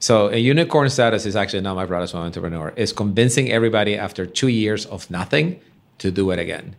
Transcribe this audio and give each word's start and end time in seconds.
So 0.00 0.28
a 0.28 0.36
unicorn 0.36 0.88
status 0.90 1.26
is 1.26 1.34
actually 1.34 1.62
not 1.62 1.74
my 1.74 1.84
proudest 1.84 2.14
moment 2.14 2.36
entrepreneur. 2.36 2.72
It's 2.76 2.92
convincing 2.92 3.50
everybody 3.50 3.96
after 3.96 4.26
two 4.26 4.46
years 4.46 4.86
of 4.86 5.10
nothing 5.10 5.60
to 5.98 6.12
do 6.12 6.30
it 6.30 6.38
again. 6.38 6.76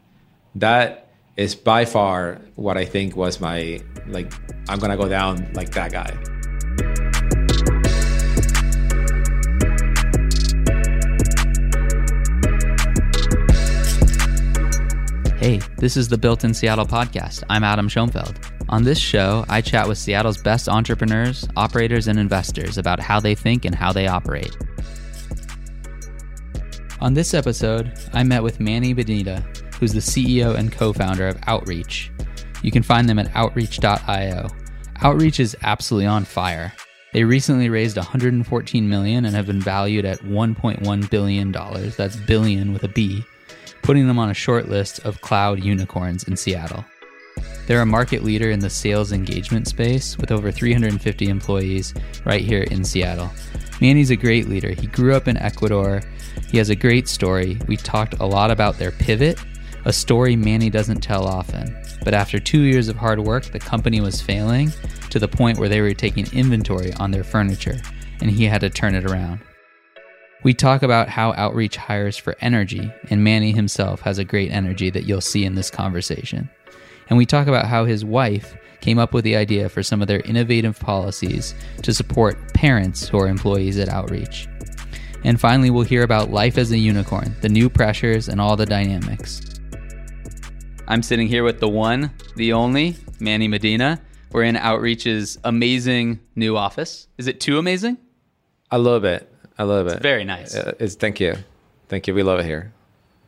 That 0.56 1.10
is 1.36 1.54
by 1.54 1.84
far 1.84 2.40
what 2.56 2.78
I 2.78 2.86
think 2.86 3.18
was 3.18 3.42
my 3.42 3.82
like 4.08 4.32
I'm 4.70 4.80
gonna 4.80 4.96
go 4.96 5.10
down 5.10 5.52
like 5.54 5.72
that 5.72 5.92
guy. 5.92 6.18
Hey, 15.40 15.60
this 15.78 15.98
is 15.98 16.08
the 16.08 16.18
Built 16.18 16.46
in 16.46 16.54
Seattle 16.54 16.86
podcast. 16.86 17.44
I'm 17.50 17.66
Adam 17.66 17.90
Schoenfeld. 17.90 18.59
On 18.70 18.84
this 18.84 19.00
show, 19.00 19.46
I 19.50 19.62
chat 19.62 19.88
with 19.88 19.98
Seattle's 19.98 20.38
best 20.38 20.70
entrepreneurs, 20.70 21.48
operators, 21.58 22.08
and 22.08 22.20
investors 22.20 22.78
about 22.78 23.00
how 23.00 23.20
they 23.20 23.34
think 23.34 23.66
and 23.66 23.74
how 23.74 23.92
they 23.92 24.08
operate. 24.08 24.56
On 27.02 27.14
this 27.14 27.34
episode, 27.34 27.92
I 28.14 28.24
met 28.24 28.44
with 28.44 28.60
Manny 28.60 28.94
Medina, 28.94 29.44
who's 29.80 29.94
the 29.94 30.00
CEO 30.00 30.56
and 30.56 30.72
co 30.72 30.94
founder 30.94 31.28
of 31.28 31.40
Outreach. 31.48 32.12
You 32.62 32.72
can 32.72 32.84
find 32.84 33.10
them 33.10 33.18
at 33.18 33.36
outreach.io. 33.36 34.48
Outreach 35.02 35.40
is 35.40 35.58
absolutely 35.64 36.06
on 36.06 36.24
fire. 36.24 36.72
They 37.12 37.24
recently 37.24 37.70
raised 37.70 37.98
114 37.98 38.88
million 38.88 39.26
and 39.26 39.36
have 39.36 39.48
been 39.48 39.62
valued 39.62 40.06
at 40.06 40.20
1.1 40.20 41.10
billion 41.10 41.52
dollars. 41.52 41.96
That's 41.96 42.16
billion 42.16 42.72
with 42.72 42.84
a 42.84 42.90
B 42.90 43.26
putting 43.82 44.06
them 44.06 44.20
on 44.20 44.30
a 44.30 44.36
short 44.36 44.70
list 44.70 45.00
of 45.00 45.22
cloud 45.22 45.64
unicorns 45.64 46.24
in 46.26 46.38
Seattle. 46.38 46.86
They're 47.68 47.82
a 47.82 47.86
market 47.86 48.24
leader 48.24 48.52
in 48.52 48.60
the 48.60 48.70
sales 48.70 49.12
engagement 49.12 49.68
space 49.68 50.18
with 50.18 50.32
over 50.32 50.52
350 50.52 51.30
employees 51.30 51.94
right 52.26 52.42
here 52.42 52.64
in 52.64 52.84
Seattle. 52.84 53.32
Manny's 53.82 54.12
a 54.12 54.16
great 54.16 54.50
leader. 54.50 54.72
He 54.72 54.88
grew 54.88 55.16
up 55.16 55.28
in 55.28 55.38
Ecuador. 55.38 56.02
He 56.50 56.58
has 56.58 56.70
a 56.70 56.76
great 56.76 57.08
story. 57.08 57.58
We 57.68 57.78
talked 57.78 58.20
a 58.20 58.26
lot 58.26 58.52
about 58.52 58.78
their 58.78 58.92
pivot, 58.92 59.40
a 59.86 59.94
story 59.94 60.36
Manny 60.36 60.70
doesn't 60.70 61.02
tell 61.02 61.26
often. 61.26 61.76
But 62.04 62.14
after 62.14 62.40
two 62.40 62.62
years 62.62 62.90
of 62.90 62.98
hard 62.98 63.20
work, 63.20 63.46
the 63.46 63.60
company 63.60 64.02
was 64.02 64.22
failing 64.22 64.72
to 65.10 65.20
the 65.20 65.28
point 65.28 65.58
where 65.58 65.70
they 65.70 65.82
were 65.82 65.94
taking 65.94 66.32
inventory 66.34 66.94
on 66.94 67.12
their 67.12 67.24
furniture, 67.24 67.80
and 68.22 68.30
he 68.30 68.46
had 68.46 68.62
to 68.62 68.70
turn 68.70 68.96
it 68.96 69.10
around. 69.10 69.40
We 70.44 70.54
talk 70.54 70.84
about 70.84 71.10
how 71.10 71.34
Outreach 71.34 71.76
hires 71.76 72.18
for 72.18 72.36
energy, 72.40 72.92
and 73.10 73.24
Manny 73.24 73.52
himself 73.52 74.02
has 74.02 74.20
a 74.20 74.24
great 74.24 74.52
energy 74.52 74.90
that 74.90 75.04
you'll 75.04 75.22
see 75.22 75.44
in 75.44 75.56
this 75.56 75.70
conversation. 75.70 76.50
And 77.10 77.18
we 77.18 77.26
talk 77.26 77.48
about 77.48 77.66
how 77.66 77.86
his 77.86 78.06
wife 78.06 78.56
came 78.82 78.98
up 79.00 79.14
with 79.14 79.24
the 79.24 79.36
idea 79.36 79.68
for 79.68 79.84
some 79.84 80.02
of 80.02 80.08
their 80.08 80.22
innovative 80.22 80.80
policies 80.80 81.54
to 81.82 81.94
support 81.94 82.54
parents 82.54 83.08
who 83.08 83.20
are 83.20 83.28
employees 83.28 83.78
at 83.78 83.90
Outreach. 83.90 84.48
And 85.24 85.40
finally, 85.40 85.70
we'll 85.70 85.84
hear 85.84 86.04
about 86.04 86.32
life 86.32 86.58
as 86.58 86.72
a 86.72 86.78
unicorn, 86.78 87.36
the 87.42 87.50
new 87.50 87.70
pressures, 87.70 88.30
and 88.30 88.40
all 88.40 88.56
the 88.56 88.66
dynamics. 88.66 89.42
I'm 90.88 91.04
sitting 91.04 91.28
here 91.28 91.44
with 91.44 91.60
the 91.60 91.68
one, 91.68 92.12
the 92.36 92.54
only, 92.54 92.96
Manny 93.20 93.48
Medina. 93.48 94.02
We're 94.32 94.44
in 94.44 94.56
Outreach's 94.56 95.38
amazing 95.44 96.20
new 96.36 96.56
office. 96.56 97.08
Is 97.18 97.28
it 97.28 97.40
too 97.40 97.58
amazing? 97.58 97.98
I 98.72 98.78
love 98.78 99.04
it. 99.04 99.32
I 99.58 99.64
love 99.64 99.88
it. 99.88 100.02
Very 100.02 100.24
nice. 100.24 100.56
Uh, 100.56 100.74
it's, 100.80 100.96
thank 100.96 101.20
you, 101.20 101.36
thank 101.90 102.08
you. 102.08 102.16
We 102.16 102.24
love 102.24 102.40
it 102.40 102.46
here. 102.46 102.72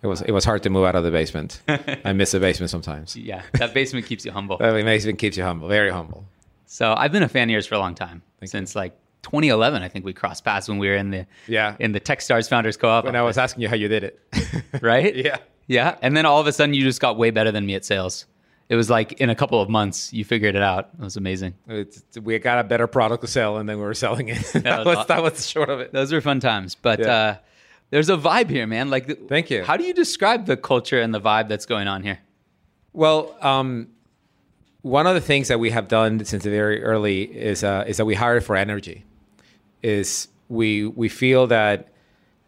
It 0.03 0.07
was 0.07 0.21
it 0.21 0.31
was 0.31 0.45
hard 0.45 0.63
to 0.63 0.69
move 0.69 0.85
out 0.85 0.95
of 0.95 1.03
the 1.03 1.11
basement. 1.11 1.61
I 2.05 2.13
miss 2.13 2.31
the 2.31 2.39
basement 2.39 2.69
sometimes. 2.69 3.15
Yeah, 3.15 3.43
that 3.53 3.73
basement 3.73 4.05
keeps 4.05 4.25
you 4.25 4.31
humble. 4.31 4.57
that 4.59 4.73
basement 4.83 5.19
keeps 5.19 5.37
you 5.37 5.43
humble, 5.43 5.67
very 5.67 5.91
humble. 5.91 6.25
So 6.65 6.93
I've 6.97 7.11
been 7.11 7.23
a 7.23 7.29
fan 7.29 7.49
of 7.49 7.51
yours 7.51 7.67
for 7.67 7.75
a 7.75 7.79
long 7.79 7.95
time, 7.95 8.21
thank 8.39 8.49
since 8.49 8.73
you. 8.73 8.81
like 8.81 8.97
2011. 9.23 9.83
I 9.83 9.89
think 9.89 10.05
we 10.05 10.13
crossed 10.13 10.43
paths 10.43 10.67
when 10.67 10.79
we 10.79 10.87
were 10.87 10.95
in 10.95 11.11
the 11.11 11.27
yeah 11.47 11.75
in 11.79 11.91
the 11.91 11.99
TechStars 11.99 12.49
Founders 12.49 12.77
Co-op. 12.77 13.05
When 13.05 13.15
office. 13.15 13.19
I 13.19 13.23
was 13.23 13.37
asking 13.37 13.61
you 13.61 13.69
how 13.69 13.75
you 13.75 13.87
did 13.87 14.03
it, 14.03 14.19
right? 14.81 15.15
Yeah, 15.15 15.37
yeah. 15.67 15.97
And 16.01 16.17
then 16.17 16.25
all 16.25 16.39
of 16.39 16.47
a 16.47 16.51
sudden, 16.51 16.73
you 16.73 16.83
just 16.83 17.01
got 17.01 17.17
way 17.17 17.29
better 17.29 17.51
than 17.51 17.65
me 17.65 17.75
at 17.75 17.85
sales 17.85 18.25
it 18.71 18.77
was 18.77 18.89
like 18.89 19.11
in 19.19 19.29
a 19.29 19.35
couple 19.35 19.61
of 19.61 19.67
months 19.67 20.13
you 20.13 20.23
figured 20.23 20.55
it 20.55 20.61
out. 20.61 20.91
It 20.97 21.03
was 21.03 21.17
amazing. 21.17 21.55
It's, 21.67 22.01
we 22.23 22.39
got 22.39 22.57
a 22.57 22.63
better 22.63 22.87
product 22.87 23.19
to 23.19 23.27
sell, 23.27 23.57
and 23.57 23.67
then 23.67 23.77
we 23.77 23.83
were 23.83 23.93
selling 23.93 24.29
it. 24.29 24.41
that, 24.53 24.63
that, 24.63 24.85
was, 24.85 24.95
was, 24.95 25.07
that 25.07 25.21
was 25.21 25.45
short 25.45 25.69
of 25.69 25.81
it. 25.81 25.91
Those 25.91 26.13
were 26.13 26.21
fun 26.21 26.39
times, 26.39 26.75
but 26.75 26.99
yeah. 26.99 27.13
uh, 27.13 27.35
there's 27.91 28.09
a 28.09 28.17
vibe 28.17 28.49
here, 28.49 28.65
man. 28.65 28.89
Like, 28.89 29.27
thank 29.27 29.49
you. 29.51 29.63
How 29.63 29.77
do 29.77 29.83
you 29.83 29.93
describe 29.93 30.47
the 30.47 30.57
culture 30.57 30.99
and 30.99 31.13
the 31.13 31.21
vibe 31.21 31.47
that's 31.47 31.65
going 31.65 31.87
on 31.87 32.01
here? 32.01 32.19
Well, 32.93 33.35
um, 33.41 33.89
one 34.81 35.05
of 35.05 35.13
the 35.13 35.21
things 35.21 35.47
that 35.49 35.59
we 35.59 35.69
have 35.69 35.87
done 35.87 36.25
since 36.25 36.43
very 36.43 36.83
early 36.83 37.23
is 37.23 37.63
uh, 37.63 37.83
is 37.87 37.97
that 37.97 38.05
we 38.05 38.15
hire 38.15 38.41
for 38.41 38.55
energy. 38.55 39.05
Is 39.83 40.27
we 40.49 40.87
we 40.87 41.07
feel 41.07 41.47
that 41.47 41.89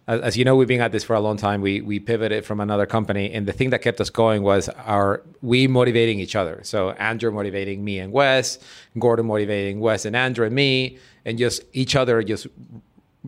as 0.08 0.36
you 0.36 0.44
know, 0.44 0.56
we've 0.56 0.68
been 0.68 0.82
at 0.82 0.92
this 0.92 1.04
for 1.04 1.16
a 1.16 1.20
long 1.20 1.38
time. 1.38 1.62
We 1.62 1.82
we 1.82 2.00
pivoted 2.00 2.46
from 2.46 2.60
another 2.60 2.86
company, 2.86 3.32
and 3.32 3.46
the 3.46 3.54
thing 3.54 3.70
that 3.70 3.82
kept 3.82 4.02
us 4.02 4.10
going 4.10 4.44
was 4.44 4.68
our 4.70 5.22
we 5.42 5.68
motivating 5.68 6.20
each 6.20 6.36
other. 6.36 6.60
So 6.64 6.92
Andrew 6.92 7.32
motivating 7.32 7.84
me 7.84 8.00
and 8.00 8.12
Wes, 8.12 8.60
Gordon 9.00 9.28
motivating 9.28 9.80
Wes 9.80 10.06
and 10.06 10.16
Andrew 10.16 10.46
and 10.46 10.54
me, 10.54 10.98
and 11.24 11.38
just 11.38 11.64
each 11.72 11.96
other 11.96 12.22
just 12.24 12.48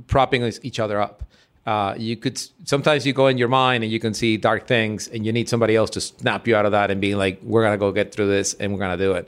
propping 0.08 0.44
each 0.64 0.80
other 0.80 1.00
up. 1.00 1.24
Uh, 1.66 1.96
you 1.98 2.16
could 2.16 2.40
sometimes 2.64 3.08
you 3.08 3.14
go 3.14 3.28
in 3.28 3.38
your 3.38 3.48
mind 3.48 3.84
and 3.84 3.92
you 3.92 4.00
can 4.00 4.14
see 4.14 4.38
dark 4.38 4.68
things, 4.68 5.08
and 5.08 5.26
you 5.26 5.34
need 5.34 5.50
somebody 5.50 5.76
else 5.76 5.90
to 5.92 6.02
snap 6.02 6.48
you 6.48 6.56
out 6.56 6.66
of 6.66 6.72
that 6.72 6.92
and 6.92 7.02
be 7.02 7.16
like, 7.16 7.40
"We're 7.42 7.64
gonna 7.64 7.78
go 7.78 7.92
get 7.92 8.14
through 8.14 8.28
this, 8.28 8.54
and 8.56 8.72
we're 8.72 8.80
gonna 8.80 8.98
do 8.98 9.14
it." 9.14 9.28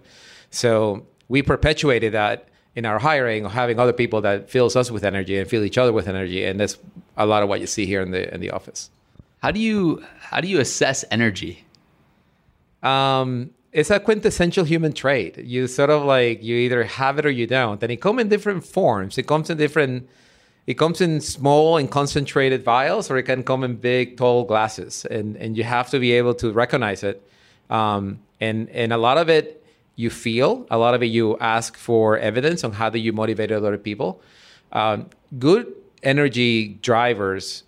So 0.52 1.06
we 1.30 1.42
perpetuated 1.42 2.14
that 2.14 2.48
in 2.76 2.86
our 2.86 3.00
hiring, 3.00 3.44
having 3.46 3.80
other 3.80 3.92
people 3.92 4.22
that 4.22 4.50
fills 4.52 4.76
us 4.76 4.92
with 4.92 5.04
energy 5.04 5.36
and 5.38 5.50
fill 5.50 5.64
each 5.64 5.80
other 5.80 5.92
with 5.92 6.08
energy, 6.08 6.46
and 6.46 6.60
that's 6.60 6.78
a 7.18 7.26
lot 7.26 7.42
of 7.42 7.50
what 7.50 7.60
you 7.60 7.66
see 7.66 7.88
here 7.88 8.02
in 8.02 8.12
the 8.12 8.32
in 8.34 8.40
the 8.40 8.52
office. 8.52 8.92
How 9.42 9.50
do 9.50 9.60
you 9.60 10.04
how 10.20 10.40
do 10.40 10.48
you 10.48 10.60
assess 10.60 11.04
energy? 11.10 11.66
Um, 12.84 13.50
it's 13.72 13.90
a 13.90 14.00
quintessential 14.00 14.64
human 14.64 14.94
trait. 14.94 15.38
You 15.40 15.68
sort 15.68 15.90
of 15.90 16.04
like 16.04 16.44
you 16.44 16.56
either 16.56 16.84
have 16.84 17.18
it 17.18 17.26
or 17.26 17.32
you 17.32 17.48
don't, 17.48 17.82
and 17.82 17.92
it 17.92 17.98
comes 17.98 18.22
in 18.22 18.30
different 18.30 18.64
forms. 18.64 19.18
It 19.18 19.26
comes 19.26 19.50
in 19.50 19.58
different. 19.58 20.08
It 20.68 20.78
comes 20.78 21.00
in 21.00 21.22
small 21.22 21.78
and 21.78 21.90
concentrated 21.90 22.62
vials, 22.62 23.10
or 23.10 23.18
it 23.18 23.24
can 23.24 23.42
come 23.44 23.64
in 23.64 23.78
big, 23.78 24.18
tall 24.18 24.44
glasses, 24.44 25.06
and 25.06 25.38
and 25.38 25.58
you 25.58 25.64
have 25.64 25.90
to 25.92 26.00
be 26.00 26.12
able 26.12 26.34
to 26.36 26.52
recognize 26.52 27.04
it. 27.04 27.24
Um, 27.70 28.20
and 28.42 28.70
and 28.72 28.92
a 28.92 28.98
lot 28.98 29.18
of 29.18 29.30
it 29.30 29.64
you 29.96 30.10
feel, 30.10 30.68
a 30.70 30.78
lot 30.78 30.94
of 30.94 31.02
it 31.02 31.08
you 31.08 31.38
ask 31.40 31.78
for 31.78 32.18
evidence 32.18 32.66
on 32.66 32.74
how 32.74 32.90
do 32.90 33.00
you 33.00 33.14
motivate 33.14 33.52
other 33.52 33.78
people. 33.78 34.22
Um, 34.74 35.10
good 35.40 35.74
energy 36.04 36.78
drivers 36.82 37.64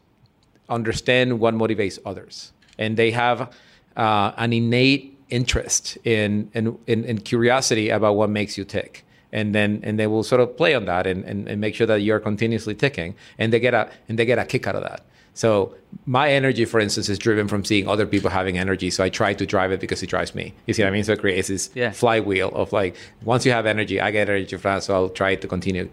understand 0.68 1.40
what 1.40 1.54
motivates 1.56 2.00
others, 2.06 2.52
and 2.78 2.98
they 2.98 3.12
have 3.12 3.54
uh, 3.96 4.34
an 4.36 4.52
innate 4.52 5.18
interest 5.30 5.98
in, 6.04 6.52
in, 6.54 6.78
in 6.86 7.06
in 7.06 7.20
curiosity 7.20 7.90
about 7.90 8.18
what 8.18 8.30
makes 8.30 8.58
you 8.58 8.66
tick 8.66 9.06
and 9.32 9.54
then 9.54 9.80
and 9.84 10.00
they 10.00 10.08
will 10.08 10.24
sort 10.24 10.42
of 10.42 10.56
play 10.58 10.74
on 10.74 10.86
that 10.86 11.06
and, 11.08 11.24
and, 11.26 11.48
and, 11.48 11.62
make 11.62 11.76
sure 11.76 11.88
that 11.88 12.02
you're 12.02 12.20
continuously 12.20 12.76
ticking 12.76 13.16
and 13.38 13.54
they 13.54 13.60
get 13.60 13.74
a 13.74 13.90
and 14.08 14.18
they 14.18 14.26
get 14.26 14.40
a 14.40 14.46
kick 14.46 14.68
out 14.68 14.76
of 14.76 14.84
that 14.84 15.06
so 15.34 15.76
my 16.06 16.32
energy 16.32 16.66
for 16.66 16.80
instance 16.80 17.10
is 17.10 17.20
driven 17.20 17.48
from 17.48 17.64
seeing 17.64 17.88
other 17.88 18.06
people 18.06 18.30
having 18.30 18.58
energy 18.58 18.90
so 18.90 19.04
i 19.04 19.10
try 19.10 19.34
to 19.34 19.46
drive 19.46 19.72
it 19.72 19.80
because 19.80 20.02
it 20.02 20.08
drives 20.08 20.34
me 20.34 20.54
you 20.66 20.74
see 20.74 20.82
what 20.82 20.90
i 20.90 20.92
mean 20.92 21.04
so 21.04 21.14
it 21.14 21.20
creates 21.20 21.48
this 21.48 21.70
yeah. 21.76 21.92
flywheel 21.92 22.50
of 22.50 22.74
like 22.74 22.96
once 23.24 23.46
you 23.46 23.52
have 23.52 23.66
energy 23.66 24.02
i 24.02 24.10
get 24.12 24.30
energy 24.30 24.58
from 24.58 24.74
that 24.74 24.84
so 24.84 24.94
i'll 24.94 25.10
try 25.10 25.36
to 25.36 25.48
continue 25.48 25.90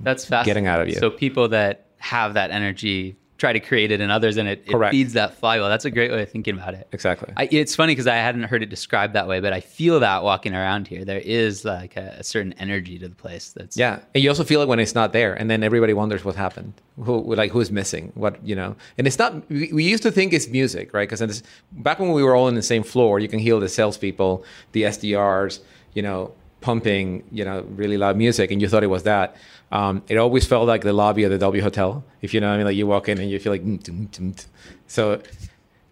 that's 0.00 0.24
fast. 0.24 0.46
Getting 0.46 0.66
out 0.66 0.80
of 0.80 0.88
you. 0.88 0.94
So 0.94 1.10
people 1.10 1.48
that 1.48 1.86
have 1.98 2.34
that 2.34 2.50
energy 2.50 3.16
try 3.40 3.54
to 3.54 3.58
create 3.58 3.90
it 3.90 4.02
in 4.02 4.10
others 4.10 4.36
and 4.36 4.46
it, 4.46 4.62
it 4.66 4.90
feeds 4.90 5.14
that 5.14 5.34
flywheel. 5.34 5.68
That's 5.70 5.86
a 5.86 5.90
great 5.90 6.10
way 6.10 6.22
of 6.22 6.30
thinking 6.30 6.54
about 6.54 6.74
it. 6.74 6.86
Exactly. 6.92 7.32
I, 7.38 7.48
it's 7.50 7.74
funny 7.74 7.92
because 7.92 8.06
I 8.06 8.16
hadn't 8.16 8.42
heard 8.42 8.62
it 8.62 8.66
described 8.66 9.14
that 9.14 9.26
way, 9.26 9.40
but 9.40 9.54
I 9.54 9.60
feel 9.60 9.98
that 10.00 10.22
walking 10.22 10.54
around 10.54 10.86
here. 10.86 11.06
There 11.06 11.18
is 11.18 11.64
like 11.64 11.96
a, 11.96 12.16
a, 12.18 12.22
certain 12.22 12.52
energy 12.58 12.98
to 12.98 13.08
the 13.08 13.14
place 13.14 13.52
that's 13.52 13.78
Yeah. 13.78 14.00
And 14.14 14.22
you 14.22 14.28
also 14.28 14.44
feel 14.44 14.60
it 14.60 14.68
when 14.68 14.78
it's 14.78 14.94
not 14.94 15.14
there 15.14 15.32
and 15.34 15.50
then 15.50 15.62
everybody 15.62 15.94
wonders 15.94 16.22
what 16.22 16.36
happened. 16.36 16.74
Who 17.02 17.34
like 17.34 17.50
who's 17.50 17.70
missing? 17.70 18.12
What, 18.14 18.44
you 18.46 18.54
know. 18.54 18.76
And 18.98 19.06
it's 19.06 19.18
not 19.18 19.48
we, 19.48 19.72
we 19.72 19.84
used 19.84 20.02
to 20.02 20.10
think 20.10 20.34
it's 20.34 20.48
music, 20.48 20.92
right? 20.92 21.08
Because 21.08 21.42
back 21.72 21.98
when 21.98 22.12
we 22.12 22.22
were 22.22 22.34
all 22.34 22.48
in 22.48 22.56
the 22.56 22.62
same 22.62 22.82
floor, 22.82 23.20
you 23.20 23.28
can 23.28 23.38
hear 23.38 23.58
the 23.58 23.70
salespeople, 23.70 24.44
the 24.72 24.82
SDRs, 24.82 25.60
you 25.94 26.02
know, 26.02 26.34
pumping, 26.60 27.24
you 27.30 27.44
know, 27.44 27.64
really 27.70 27.96
loud 27.96 28.16
music, 28.16 28.50
and 28.50 28.60
you 28.60 28.68
thought 28.68 28.82
it 28.82 28.88
was 28.88 29.04
that. 29.04 29.36
Um, 29.72 30.02
it 30.08 30.16
always 30.16 30.46
felt 30.46 30.66
like 30.66 30.82
the 30.82 30.92
lobby 30.92 31.24
of 31.24 31.30
the 31.30 31.38
W 31.38 31.62
Hotel, 31.62 32.04
if 32.22 32.34
you 32.34 32.40
know 32.40 32.48
what 32.48 32.54
I 32.54 32.56
mean. 32.58 32.66
Like 32.66 32.76
you 32.76 32.86
walk 32.86 33.08
in 33.08 33.18
and 33.18 33.30
you 33.30 33.38
feel 33.38 33.52
like, 33.52 33.64
mm, 33.64 34.46
so. 34.86 35.22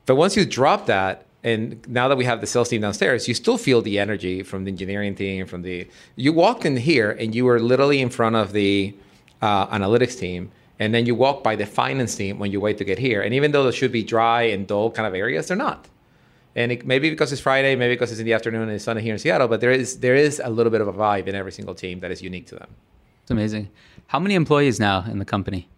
But 0.06 0.17
once 0.17 0.37
you 0.37 0.47
drop 0.47 0.87
that, 0.87 1.26
and 1.44 1.87
now 1.88 2.09
that 2.09 2.17
we 2.17 2.25
have 2.25 2.41
the 2.41 2.47
sales 2.47 2.69
team 2.69 2.81
downstairs, 2.81 3.29
you 3.29 3.35
still 3.35 3.59
feel 3.59 3.81
the 3.82 3.99
energy 3.99 4.43
from 4.43 4.65
the 4.65 4.70
engineering 4.70 5.15
team, 5.15 5.47
from 5.47 5.62
the. 5.62 5.88
You 6.17 6.32
walk 6.32 6.65
in 6.65 6.76
here 6.76 7.11
and 7.11 7.35
you 7.35 7.44
were 7.44 7.61
literally 7.61 8.00
in 8.00 8.11
front 8.11 8.37
of 8.37 8.53
the 8.53 8.94
uh, 9.41 9.67
analytics 9.69 10.19
team, 10.19 10.50
and 10.79 10.94
then 10.94 11.06
you 11.06 11.14
walk 11.14 11.43
by 11.43 11.56
the 11.56 11.67
finance 11.67 12.17
team 12.17 12.38
when 12.38 12.50
you 12.50 12.61
wait 12.61 12.79
to 12.79 12.85
get 12.85 12.99
here. 12.99 13.23
And 13.23 13.35
even 13.35 13.53
though 13.53 13.62
there 13.62 13.73
should 13.73 13.93
be 13.93 14.03
dry 14.03 14.43
and 14.43 14.67
dull 14.67 14.91
kind 14.91 15.06
of 15.06 15.14
areas, 15.14 15.49
they're 15.49 15.56
not 15.56 15.87
and 16.59 16.73
it, 16.73 16.85
maybe 16.85 17.09
because 17.09 17.31
it's 17.33 17.41
Friday, 17.41 17.77
maybe 17.77 17.95
because 17.95 18.11
it's 18.11 18.19
in 18.19 18.27
the 18.27 18.33
afternoon 18.33 18.63
and 18.63 18.73
it's 18.73 18.83
sunny 18.83 19.01
here 19.01 19.13
in 19.13 19.19
Seattle, 19.21 19.47
but 19.47 19.61
there 19.61 19.71
is 19.71 20.01
there 20.01 20.17
is 20.17 20.43
a 20.45 20.51
little 20.51 20.73
bit 20.73 20.81
of 20.81 20.89
a 20.89 20.93
vibe 20.93 21.29
in 21.29 21.37
every 21.37 21.53
single 21.53 21.75
team 21.75 22.01
that 22.01 22.11
is 22.11 22.21
unique 22.21 22.47
to 22.49 22.57
them. 22.57 22.71
It's 23.23 23.31
amazing. 23.31 23.71
How 24.09 24.19
many 24.19 24.35
employees 24.35 24.81
now 24.81 25.05
in 25.09 25.21
the 25.21 25.25
company? 25.25 25.69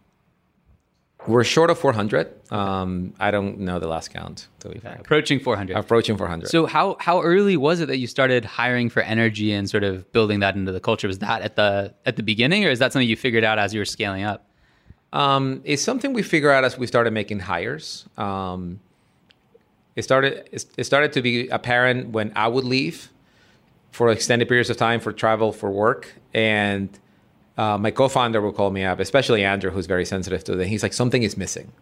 We're 1.27 1.44
short 1.44 1.69
of 1.69 1.79
400. 1.79 2.50
Um, 2.50 3.12
I 3.21 3.31
don't 3.31 3.59
know 3.59 3.79
the 3.79 3.88
last 3.88 4.09
count. 4.09 4.49
To 4.61 4.71
be 4.71 4.79
frank. 4.79 5.00
Approaching 5.00 5.38
400. 5.38 5.77
Approaching 5.77 6.17
400. 6.17 6.49
So 6.49 6.65
how 6.65 6.97
how 6.99 7.21
early 7.21 7.59
was 7.59 7.81
it 7.81 7.87
that 7.88 7.99
you 7.99 8.06
started 8.06 8.47
hiring 8.47 8.88
for 8.88 9.03
energy 9.03 9.53
and 9.53 9.69
sort 9.69 9.85
of 9.85 10.11
building 10.12 10.41
that 10.41 10.56
into 10.56 10.73
the 10.73 10.81
culture? 10.81 11.09
Was 11.09 11.19
that 11.19 11.43
at 11.43 11.56
the 11.56 11.93
at 12.06 12.17
the 12.17 12.23
beginning, 12.23 12.65
or 12.65 12.71
is 12.71 12.79
that 12.79 12.94
something 12.94 13.06
you 13.06 13.17
figured 13.17 13.44
out 13.44 13.59
as 13.59 13.75
you 13.75 13.81
were 13.82 13.85
scaling 13.85 14.23
up? 14.23 14.47
Um, 15.12 15.61
it's 15.65 15.82
something 15.82 16.15
we 16.15 16.23
figured 16.23 16.53
out 16.53 16.65
as 16.65 16.79
we 16.79 16.87
started 16.87 17.12
making 17.12 17.41
hires. 17.41 18.06
Um, 18.17 18.81
it 19.96 20.02
started 20.02 20.48
it 20.52 20.84
started 20.84 21.12
to 21.12 21.22
be 21.22 21.48
apparent 21.48 22.10
when 22.10 22.32
I 22.37 22.48
would 22.48 22.64
leave 22.64 23.10
for 23.92 24.10
extended 24.10 24.48
periods 24.48 24.70
of 24.70 24.76
time 24.76 25.00
for 25.00 25.12
travel 25.12 25.52
for 25.52 25.70
work, 25.70 26.14
and 26.32 26.88
uh, 27.58 27.76
my 27.76 27.90
co-founder 27.90 28.40
will 28.40 28.52
call 28.52 28.70
me 28.70 28.84
up, 28.84 29.00
especially 29.00 29.44
Andrew, 29.44 29.70
who's 29.70 29.87
very 29.87 30.04
sensitive 30.04 30.44
to 30.44 30.58
it. 30.58 30.69
He's 30.69 30.82
like, 30.82 30.92
something 30.92 31.22
is 31.22 31.37
missing, 31.37 31.72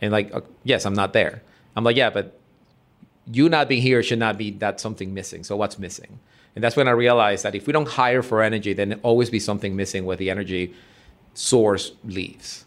and 0.00 0.12
like, 0.12 0.34
uh, 0.34 0.40
yes, 0.64 0.84
I'm 0.84 0.94
not 0.94 1.12
there. 1.12 1.42
I'm 1.76 1.84
like, 1.84 1.96
yeah, 1.96 2.10
but 2.10 2.38
you 3.32 3.48
not 3.48 3.68
being 3.68 3.82
here 3.82 4.02
should 4.02 4.18
not 4.18 4.36
be 4.38 4.50
that 4.52 4.80
something 4.80 5.14
missing. 5.14 5.44
So 5.44 5.56
what's 5.56 5.78
missing? 5.78 6.18
And 6.54 6.64
that's 6.64 6.76
when 6.76 6.88
I 6.88 6.92
realized 6.92 7.44
that 7.44 7.54
if 7.54 7.66
we 7.66 7.72
don't 7.72 7.88
hire 7.88 8.22
for 8.22 8.42
energy, 8.42 8.72
then 8.72 9.00
always 9.02 9.30
be 9.30 9.40
something 9.40 9.76
missing 9.76 10.04
where 10.04 10.16
the 10.16 10.30
energy 10.30 10.74
source 11.34 11.92
leaves. 12.04 12.65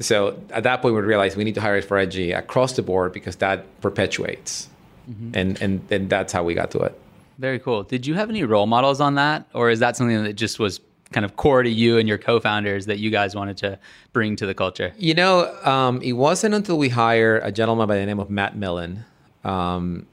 So 0.00 0.40
at 0.50 0.64
that 0.64 0.82
point, 0.82 0.94
we 0.94 1.00
realized 1.00 1.36
we 1.36 1.44
need 1.44 1.54
to 1.54 1.60
hire 1.60 1.80
for 1.82 1.98
energy 1.98 2.32
across 2.32 2.74
the 2.74 2.82
board 2.82 3.12
because 3.12 3.36
that 3.36 3.80
perpetuates, 3.80 4.68
mm-hmm. 5.08 5.30
and 5.34 5.62
and 5.62 5.92
and 5.92 6.10
that's 6.10 6.32
how 6.32 6.42
we 6.42 6.54
got 6.54 6.70
to 6.72 6.80
it. 6.80 7.00
Very 7.38 7.58
cool. 7.58 7.82
Did 7.82 8.06
you 8.06 8.14
have 8.14 8.30
any 8.30 8.44
role 8.44 8.66
models 8.66 9.00
on 9.00 9.14
that, 9.16 9.46
or 9.54 9.70
is 9.70 9.80
that 9.80 9.96
something 9.96 10.24
that 10.24 10.34
just 10.34 10.58
was 10.58 10.80
kind 11.12 11.24
of 11.24 11.36
core 11.36 11.62
to 11.62 11.70
you 11.70 11.96
and 11.96 12.08
your 12.08 12.18
co-founders 12.18 12.86
that 12.86 12.98
you 12.98 13.08
guys 13.08 13.36
wanted 13.36 13.56
to 13.58 13.78
bring 14.12 14.36
to 14.36 14.46
the 14.46 14.54
culture? 14.54 14.92
You 14.98 15.14
know, 15.14 15.56
um, 15.62 16.02
it 16.02 16.12
wasn't 16.12 16.54
until 16.54 16.76
we 16.76 16.88
hired 16.88 17.42
a 17.44 17.52
gentleman 17.52 17.86
by 17.86 17.96
the 17.96 18.06
name 18.06 18.18
of 18.18 18.30
Matt 18.30 18.56
Millen 18.56 19.04
um, 19.44 20.06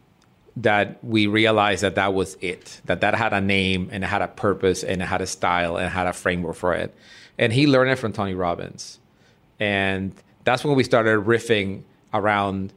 that 0.57 1.03
we 1.03 1.27
realized 1.27 1.81
that 1.83 1.95
that 1.95 2.13
was 2.13 2.37
it. 2.39 2.81
That 2.85 3.01
that 3.01 3.15
had 3.15 3.33
a 3.33 3.41
name 3.41 3.89
and 3.91 4.03
it 4.03 4.07
had 4.07 4.21
a 4.21 4.27
purpose 4.27 4.83
and 4.83 5.01
it 5.01 5.05
had 5.05 5.21
a 5.21 5.27
style 5.27 5.77
and 5.77 5.87
it 5.87 5.89
had 5.89 6.07
a 6.07 6.13
framework 6.13 6.55
for 6.55 6.73
it. 6.73 6.93
And 7.37 7.51
he 7.51 7.65
learned 7.65 7.91
it 7.91 7.95
from 7.95 8.13
Tony 8.13 8.35
Robbins, 8.35 8.99
and 9.61 10.11
that's 10.43 10.65
when 10.65 10.75
we 10.75 10.83
started 10.83 11.19
riffing 11.19 11.83
around 12.15 12.73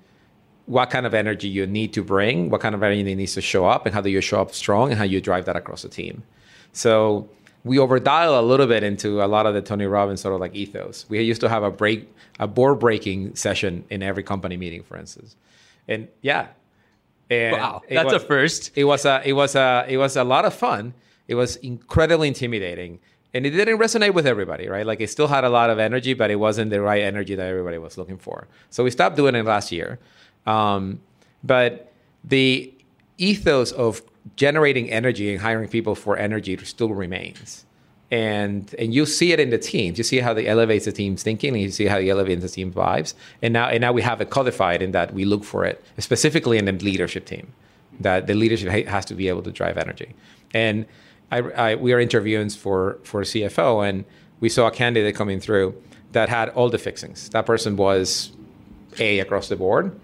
what 0.67 0.91
kind 0.91 1.07
of 1.07 1.15
energy 1.15 1.49
you 1.49 1.67
need 1.67 1.93
to 1.95 2.03
bring, 2.03 2.51
what 2.51 2.61
kind 2.61 2.75
of 2.75 2.83
energy 2.83 3.15
needs 3.15 3.35
to 3.35 3.41
show 3.41 3.67
up, 3.67 3.87
and 3.87 3.95
how 3.95 4.03
do 4.03 4.11
you 4.11 4.21
show 4.21 4.41
up 4.41 4.55
strong, 4.55 4.91
and 4.91 4.99
how 4.99 5.05
you 5.05 5.21
drive 5.21 5.47
that 5.47 5.57
across 5.57 5.83
the 5.83 5.89
team. 5.89 6.23
So 6.73 7.29
we 7.65 7.79
overdial 7.79 8.39
a 8.39 8.43
little 8.43 8.67
bit 8.67 8.83
into 8.83 9.23
a 9.23 9.27
lot 9.27 9.47
of 9.47 9.55
the 9.55 9.63
Tony 9.63 9.87
Robbins 9.87 10.21
sort 10.21 10.35
of 10.35 10.41
like 10.41 10.55
ethos. 10.55 11.07
We 11.09 11.23
used 11.23 11.41
to 11.41 11.49
have 11.49 11.63
a 11.63 11.71
break, 11.71 12.07
a 12.39 12.47
board 12.47 12.79
breaking 12.79 13.35
session 13.35 13.85
in 13.89 14.03
every 14.03 14.23
company 14.23 14.59
meeting, 14.59 14.83
for 14.83 14.99
instance, 14.99 15.37
and 15.89 16.07
yeah, 16.21 16.49
and 17.31 17.57
wow, 17.57 17.83
that's 17.89 18.13
was, 18.13 18.23
a 18.23 18.27
first. 18.27 18.73
It 18.75 18.85
was 18.85 19.07
a, 19.07 19.23
it 19.25 19.33
was 19.33 19.55
a, 19.55 19.87
it 19.89 19.97
was 19.97 20.17
a 20.17 20.25
lot 20.25 20.45
of 20.45 20.53
fun. 20.53 20.93
It 21.29 21.35
was 21.35 21.57
incredibly 21.57 22.29
intimidating, 22.29 23.01
and 23.35 23.45
it 23.45 23.51
didn't 23.51 23.79
resonate 23.79 24.15
with 24.15 24.27
everybody, 24.27 24.69
right? 24.69 24.87
Like 24.87 25.01
it 25.01 25.11
still 25.11 25.27
had 25.27 25.43
a 25.43 25.49
lot 25.49 25.69
of 25.69 25.81
energy, 25.81 26.15
but 26.15 26.31
it 26.31 26.37
wasn't 26.37 26.71
the 26.71 26.81
right 26.81 27.03
energy 27.03 27.35
that 27.35 27.47
everybody 27.47 27.79
was 27.79 27.99
looking 27.99 28.17
for. 28.17 28.47
So 28.71 28.85
we 28.85 28.91
stopped 28.91 29.17
doing 29.17 29.35
it 29.35 29.45
last 29.45 29.73
year. 29.73 29.99
Um, 30.47 31.01
but 31.43 31.93
the 32.23 32.73
ethos 33.19 33.73
of 33.73 34.03
generating 34.37 34.89
energy 34.91 35.33
and 35.33 35.43
hiring 35.43 35.69
people 35.69 35.97
for 35.97 36.17
energy 36.17 36.57
still 36.65 36.91
remains. 36.91 37.67
And 38.11 38.73
and 38.79 38.95
you 38.95 39.07
see 39.07 39.33
it 39.33 39.41
in 39.41 39.51
the 39.51 39.59
teams. 39.59 39.99
You 39.99 40.05
see 40.05 40.21
how 40.21 40.33
they 40.33 40.47
elevates 40.47 40.85
the 40.85 40.93
team's 40.93 41.23
thinking, 41.25 41.55
and 41.55 41.63
you 41.63 41.71
see 41.71 41.87
how 41.87 41.97
they 41.97 42.11
elevates 42.11 42.43
the 42.43 42.49
team's 42.49 42.75
vibes. 42.75 43.15
And 43.43 43.53
now 43.53 43.69
and 43.69 43.81
now 43.81 43.93
we 43.93 44.03
have 44.03 44.21
it 44.21 44.31
codified 44.31 44.83
in 44.83 44.93
that 44.93 45.13
we 45.13 45.25
look 45.25 45.43
for 45.43 45.65
it 45.65 45.83
specifically 45.99 46.57
in 46.59 46.67
the 46.67 46.73
leadership 46.73 47.25
team. 47.25 47.53
That 47.99 48.27
the 48.29 48.35
leadership 48.35 48.71
has 48.87 49.05
to 49.07 49.15
be 49.15 49.29
able 49.29 49.43
to 49.43 49.51
drive 49.51 49.77
energy. 49.79 50.15
And 50.53 50.87
I, 51.31 51.39
I, 51.39 51.75
we 51.75 51.93
are 51.93 52.01
interviewing 52.01 52.51
for 52.51 52.99
for 53.03 53.23
CFO, 53.23 53.89
and 53.89 54.05
we 54.41 54.49
saw 54.49 54.67
a 54.67 54.71
candidate 54.71 55.15
coming 55.15 55.41
through 55.41 55.75
that 56.13 56.29
had 56.29 56.49
all 56.51 56.69
the 56.71 56.79
fixings. 56.79 57.29
That 57.31 57.47
person 57.47 57.77
was 57.77 58.31
A 58.99 59.21
across 59.21 59.49
the 59.49 59.57
board, 59.57 59.99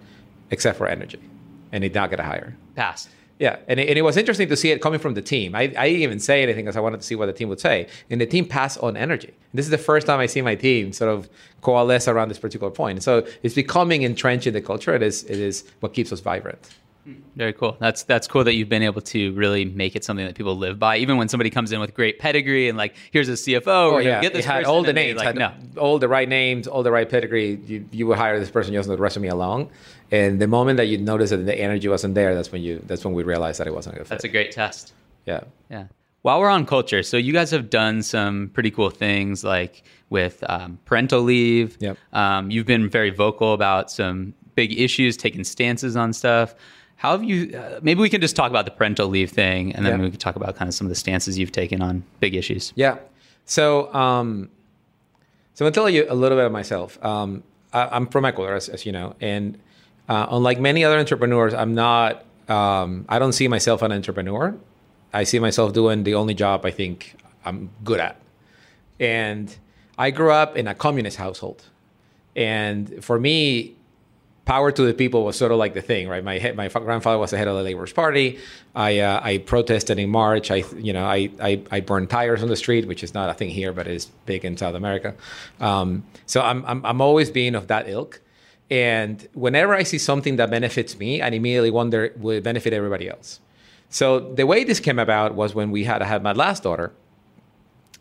except 0.49 0.77
for 0.77 0.87
energy, 0.87 1.19
and 1.71 1.83
he 1.83 1.89
did 1.89 1.95
not 1.95 2.09
get 2.09 2.19
a 2.19 2.23
hire. 2.23 2.55
Passed. 2.75 3.09
Yeah, 3.41 3.57
and 3.67 3.79
it, 3.79 3.89
and 3.89 3.97
it 3.97 4.03
was 4.03 4.17
interesting 4.17 4.49
to 4.49 4.55
see 4.55 4.69
it 4.69 4.83
coming 4.83 4.99
from 4.99 5.15
the 5.15 5.21
team. 5.23 5.55
I, 5.55 5.61
I 5.61 5.87
didn't 5.87 6.03
even 6.03 6.19
say 6.19 6.43
anything 6.43 6.65
because 6.65 6.77
I 6.77 6.79
wanted 6.79 6.99
to 6.99 7.07
see 7.07 7.15
what 7.15 7.25
the 7.25 7.33
team 7.33 7.49
would 7.49 7.59
say. 7.59 7.87
And 8.11 8.21
the 8.21 8.27
team 8.27 8.45
passed 8.45 8.77
on 8.83 8.95
energy. 8.95 9.33
This 9.51 9.65
is 9.65 9.71
the 9.71 9.79
first 9.79 10.05
time 10.05 10.19
I 10.19 10.27
see 10.27 10.43
my 10.43 10.53
team 10.53 10.93
sort 10.93 11.11
of 11.11 11.27
coalesce 11.61 12.07
around 12.07 12.29
this 12.29 12.37
particular 12.37 12.69
point. 12.69 13.01
So 13.01 13.25
it's 13.41 13.55
becoming 13.55 14.03
entrenched 14.03 14.45
in 14.45 14.53
the 14.53 14.61
culture. 14.61 14.93
It 14.93 15.01
is, 15.01 15.23
it 15.23 15.39
is 15.39 15.63
what 15.79 15.95
keeps 15.95 16.13
us 16.13 16.19
vibrant. 16.19 16.69
Very 17.35 17.53
cool. 17.53 17.77
That's 17.79 18.03
that's 18.03 18.27
cool 18.27 18.43
that 18.43 18.53
you've 18.53 18.69
been 18.69 18.83
able 18.83 19.01
to 19.01 19.33
really 19.33 19.65
make 19.65 19.95
it 19.95 20.03
something 20.03 20.25
that 20.25 20.35
people 20.35 20.55
live 20.55 20.77
by. 20.77 20.97
Even 20.97 21.17
when 21.17 21.27
somebody 21.29 21.49
comes 21.49 21.71
in 21.71 21.79
with 21.79 21.93
great 21.93 22.19
pedigree 22.19 22.69
and 22.69 22.77
like, 22.77 22.95
here's 23.11 23.29
a 23.29 23.33
CFO, 23.33 23.67
oh, 23.67 23.97
yeah. 23.97 24.21
get 24.21 24.33
this 24.33 24.45
it 24.45 24.49
had 24.49 24.65
all 24.65 24.83
the 24.83 24.93
names, 24.93 25.17
like, 25.17 25.35
no. 25.35 25.51
all 25.77 25.97
the 25.97 26.07
right 26.07 26.29
names, 26.29 26.67
all 26.67 26.83
the 26.83 26.91
right 26.91 27.09
pedigree. 27.09 27.55
You, 27.65 27.85
you 27.91 28.07
would 28.07 28.17
hire 28.17 28.39
this 28.39 28.51
person, 28.51 28.73
you 28.73 28.79
also 28.79 28.95
the 28.95 29.01
rest 29.01 29.15
of 29.15 29.21
me 29.21 29.29
along. 29.29 29.69
And 30.11 30.39
the 30.39 30.47
moment 30.47 30.77
that 30.77 30.87
you 30.87 30.97
notice 30.97 31.31
that 31.31 31.37
the 31.37 31.57
energy 31.57 31.87
wasn't 31.87 32.15
there, 32.15 32.35
that's 32.35 32.51
when 32.51 32.61
you 32.61 32.81
that's 32.85 33.03
when 33.03 33.13
we 33.13 33.23
realized 33.23 33.59
that 33.59 33.67
it 33.67 33.73
wasn't 33.73 33.95
a 33.95 33.97
good 33.99 34.07
fit. 34.07 34.09
That's 34.09 34.23
a 34.25 34.29
great 34.29 34.51
test. 34.51 34.93
Yeah. 35.25 35.41
Yeah. 35.69 35.85
While 36.21 36.39
we're 36.39 36.49
on 36.49 36.67
culture, 36.67 37.01
so 37.01 37.17
you 37.17 37.33
guys 37.33 37.49
have 37.49 37.71
done 37.71 38.03
some 38.03 38.51
pretty 38.53 38.69
cool 38.69 38.91
things 38.91 39.43
like 39.43 39.83
with 40.11 40.43
um, 40.47 40.77
parental 40.85 41.21
leave. 41.21 41.77
Yep. 41.79 41.97
Um, 42.13 42.51
you've 42.51 42.67
been 42.67 42.89
very 42.89 43.09
vocal 43.09 43.53
about 43.53 43.89
some 43.89 44.35
big 44.53 44.79
issues, 44.79 45.17
taking 45.17 45.43
stances 45.43 45.95
on 45.95 46.13
stuff. 46.13 46.53
How 47.01 47.13
have 47.13 47.23
you? 47.23 47.57
Uh, 47.57 47.79
maybe 47.81 47.99
we 47.99 48.09
can 48.09 48.21
just 48.21 48.35
talk 48.35 48.51
about 48.51 48.65
the 48.65 48.69
parental 48.69 49.07
leave 49.07 49.31
thing, 49.31 49.73
and 49.73 49.83
then 49.83 49.97
yeah. 49.97 50.05
we 50.05 50.11
can 50.11 50.19
talk 50.19 50.35
about 50.35 50.55
kind 50.55 50.69
of 50.69 50.75
some 50.75 50.85
of 50.85 50.89
the 50.89 50.95
stances 50.95 51.35
you've 51.35 51.51
taken 51.51 51.81
on 51.81 52.03
big 52.19 52.35
issues. 52.35 52.73
Yeah. 52.75 52.99
So, 53.45 53.91
um, 53.91 54.51
so 55.55 55.65
I'll 55.65 55.71
tell 55.71 55.89
you 55.89 56.05
a 56.07 56.13
little 56.13 56.37
bit 56.37 56.45
of 56.45 56.51
myself. 56.51 57.03
Um, 57.03 57.41
I, 57.73 57.95
am 57.95 58.05
from 58.05 58.23
Ecuador, 58.25 58.53
as, 58.53 58.69
as, 58.69 58.85
you 58.85 58.91
know, 58.91 59.15
and 59.19 59.57
uh, 60.07 60.27
unlike 60.29 60.59
many 60.59 60.83
other 60.85 60.99
entrepreneurs, 60.99 61.55
I'm 61.55 61.73
not. 61.73 62.23
Um, 62.47 63.05
I 63.09 63.17
don't 63.17 63.33
see 63.33 63.47
myself 63.47 63.81
an 63.81 63.91
entrepreneur. 63.91 64.55
I 65.11 65.23
see 65.23 65.39
myself 65.39 65.73
doing 65.73 66.03
the 66.03 66.13
only 66.13 66.35
job 66.35 66.67
I 66.67 66.69
think 66.69 67.15
I'm 67.43 67.71
good 67.83 67.99
at, 67.99 68.21
and 68.99 69.57
I 69.97 70.11
grew 70.11 70.29
up 70.29 70.55
in 70.55 70.67
a 70.67 70.75
communist 70.75 71.17
household, 71.17 71.63
and 72.35 73.03
for 73.03 73.19
me, 73.19 73.75
power 74.45 74.71
to 74.71 74.81
the 74.83 74.93
people 74.93 75.23
was 75.23 75.37
sort 75.37 75.51
of 75.51 75.57
like 75.57 75.73
the 75.73 75.81
thing, 75.81 76.07
right? 76.07 76.23
My 76.23 76.53
my 76.55 76.67
grandfather 76.67 77.17
was 77.17 77.31
the 77.31 77.37
head 77.37 77.47
of 77.47 77.55
the 77.55 77.63
Labor's 77.63 77.93
Party. 77.93 78.39
I 78.75 78.99
uh, 78.99 79.21
I 79.23 79.37
protested 79.37 79.99
in 79.99 80.09
March. 80.09 80.51
I 80.51 80.63
you 80.77 80.93
know 80.93 81.05
I, 81.05 81.29
I, 81.41 81.61
I 81.71 81.79
burned 81.81 82.09
tires 82.09 82.41
on 82.41 82.49
the 82.49 82.55
street, 82.55 82.87
which 82.87 83.03
is 83.03 83.13
not 83.13 83.29
a 83.29 83.33
thing 83.33 83.49
here, 83.49 83.71
but 83.73 83.87
is 83.87 84.05
big 84.25 84.45
in 84.45 84.57
South 84.57 84.75
America. 84.75 85.15
Um, 85.59 86.03
so 86.25 86.41
I'm, 86.41 86.65
I'm 86.65 86.85
I'm 86.85 87.01
always 87.01 87.29
being 87.29 87.55
of 87.55 87.67
that 87.67 87.87
ilk. 87.87 88.21
And 88.69 89.27
whenever 89.33 89.75
I 89.75 89.83
see 89.83 89.97
something 89.97 90.37
that 90.37 90.49
benefits 90.49 90.97
me, 90.97 91.21
I 91.21 91.27
immediately 91.27 91.71
wonder 91.71 92.13
will 92.17 92.37
it 92.37 92.43
benefit 92.43 92.71
everybody 92.71 93.09
else. 93.09 93.41
So 93.89 94.19
the 94.19 94.45
way 94.45 94.63
this 94.63 94.79
came 94.79 94.97
about 94.97 95.35
was 95.35 95.53
when 95.53 95.71
we 95.71 95.83
had 95.83 96.01
I 96.01 96.05
had 96.05 96.23
my 96.23 96.31
last 96.31 96.63
daughter. 96.63 96.93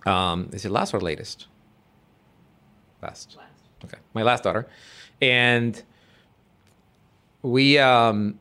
Um, 0.07 0.49
is 0.53 0.65
it 0.65 0.71
last 0.71 0.95
or 0.95 1.01
latest? 1.01 1.49
Last. 3.03 3.37
last. 3.37 3.51
Okay, 3.85 3.99
my 4.15 4.23
last 4.23 4.45
daughter, 4.45 4.69
and 5.21 5.83
we 7.43 7.79
um, 7.79 8.39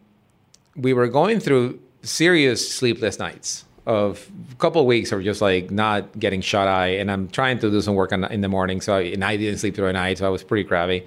we 0.76 0.94
were 0.94 1.08
going 1.08 1.40
through 1.40 1.80
serious 2.02 2.70
sleepless 2.70 3.20
nights 3.20 3.66
of 3.86 4.30
a 4.52 4.56
couple 4.56 4.82
of 4.82 4.88
weeks 4.88 5.12
of 5.12 5.24
just 5.24 5.42
like 5.42 5.72
not 5.72 6.20
getting 6.20 6.42
shut 6.42 6.68
eye 6.68 6.90
and 6.90 7.12
i'm 7.12 7.28
trying 7.28 7.58
to 7.58 7.72
do 7.72 7.82
some 7.82 7.96
work 7.96 8.14
on, 8.14 8.24
in 8.26 8.42
the 8.42 8.48
morning 8.48 8.80
so 8.82 8.96
I, 8.96 9.02
and 9.02 9.24
i 9.24 9.36
didn't 9.36 9.60
sleep 9.60 9.76
through 9.76 9.88
the 9.88 9.94
night 9.94 10.20
so 10.20 10.26
i 10.26 10.30
was 10.30 10.44
pretty 10.44 10.64
crabby. 10.64 11.06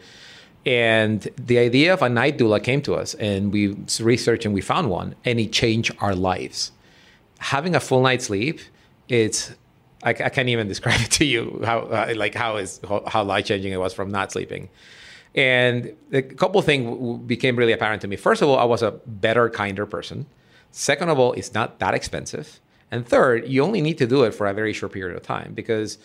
And 0.65 1.27
the 1.37 1.59
idea 1.59 1.93
of 1.93 2.03
a 2.03 2.09
night 2.09 2.39
doula 2.39 2.63
came 2.63 2.83
to 2.83 2.95
us 2.95 3.15
and 3.15 3.53
we 3.53 3.77
researched 3.99 4.45
and 4.45 4.55
we 4.55 4.61
found 4.61 4.91
one 4.91 5.17
and 5.25 5.41
it 5.41 5.53
changed 5.53 5.91
our 5.99 6.15
lives. 6.15 6.71
Having 7.39 7.75
a 7.75 7.81
full 7.81 8.01
night's 8.01 8.27
sleep 8.27 8.61
it's 9.09 9.53
I, 10.05 10.11
I 10.11 10.29
can't 10.29 10.49
even 10.49 10.69
describe 10.75 11.01
it 11.01 11.11
to 11.13 11.25
you 11.25 11.61
how 11.65 11.81
uh, 11.81 12.15
like 12.17 12.35
how 12.35 12.57
is 12.57 12.81
how, 12.89 13.03
how 13.07 13.25
life 13.25 13.47
changing 13.47 13.73
it 13.73 13.79
was 13.79 13.93
from 13.93 14.11
not 14.11 14.33
sleeping 14.33 14.69
and 15.35 15.95
a 16.13 16.23
couple 16.23 16.59
of 16.59 16.65
things 16.67 17.23
became 17.27 17.57
really 17.57 17.73
apparent 17.73 18.03
to 18.03 18.09
me. 18.09 18.17
First 18.17 18.43
of 18.43 18.49
all, 18.49 18.59
I 18.59 18.65
was 18.65 18.83
a 18.83 18.93
better, 19.07 19.49
kinder 19.49 19.87
person. 19.87 20.27
Second 20.71 21.09
of 21.09 21.19
all, 21.19 21.33
it's 21.33 21.55
not 21.55 21.79
that 21.79 21.95
expensive. 21.95 22.61
And 22.91 23.07
third, 23.07 23.49
you 23.49 23.63
only 23.63 23.81
need 23.81 23.99
to 23.99 24.07
do 24.07 24.25
it 24.25 24.33
for 24.35 24.47
a 24.47 24.53
very 24.53 24.73
short 24.73 24.93
period 24.93 25.17
of 25.17 25.23
time 25.23 25.55
because 25.55 25.99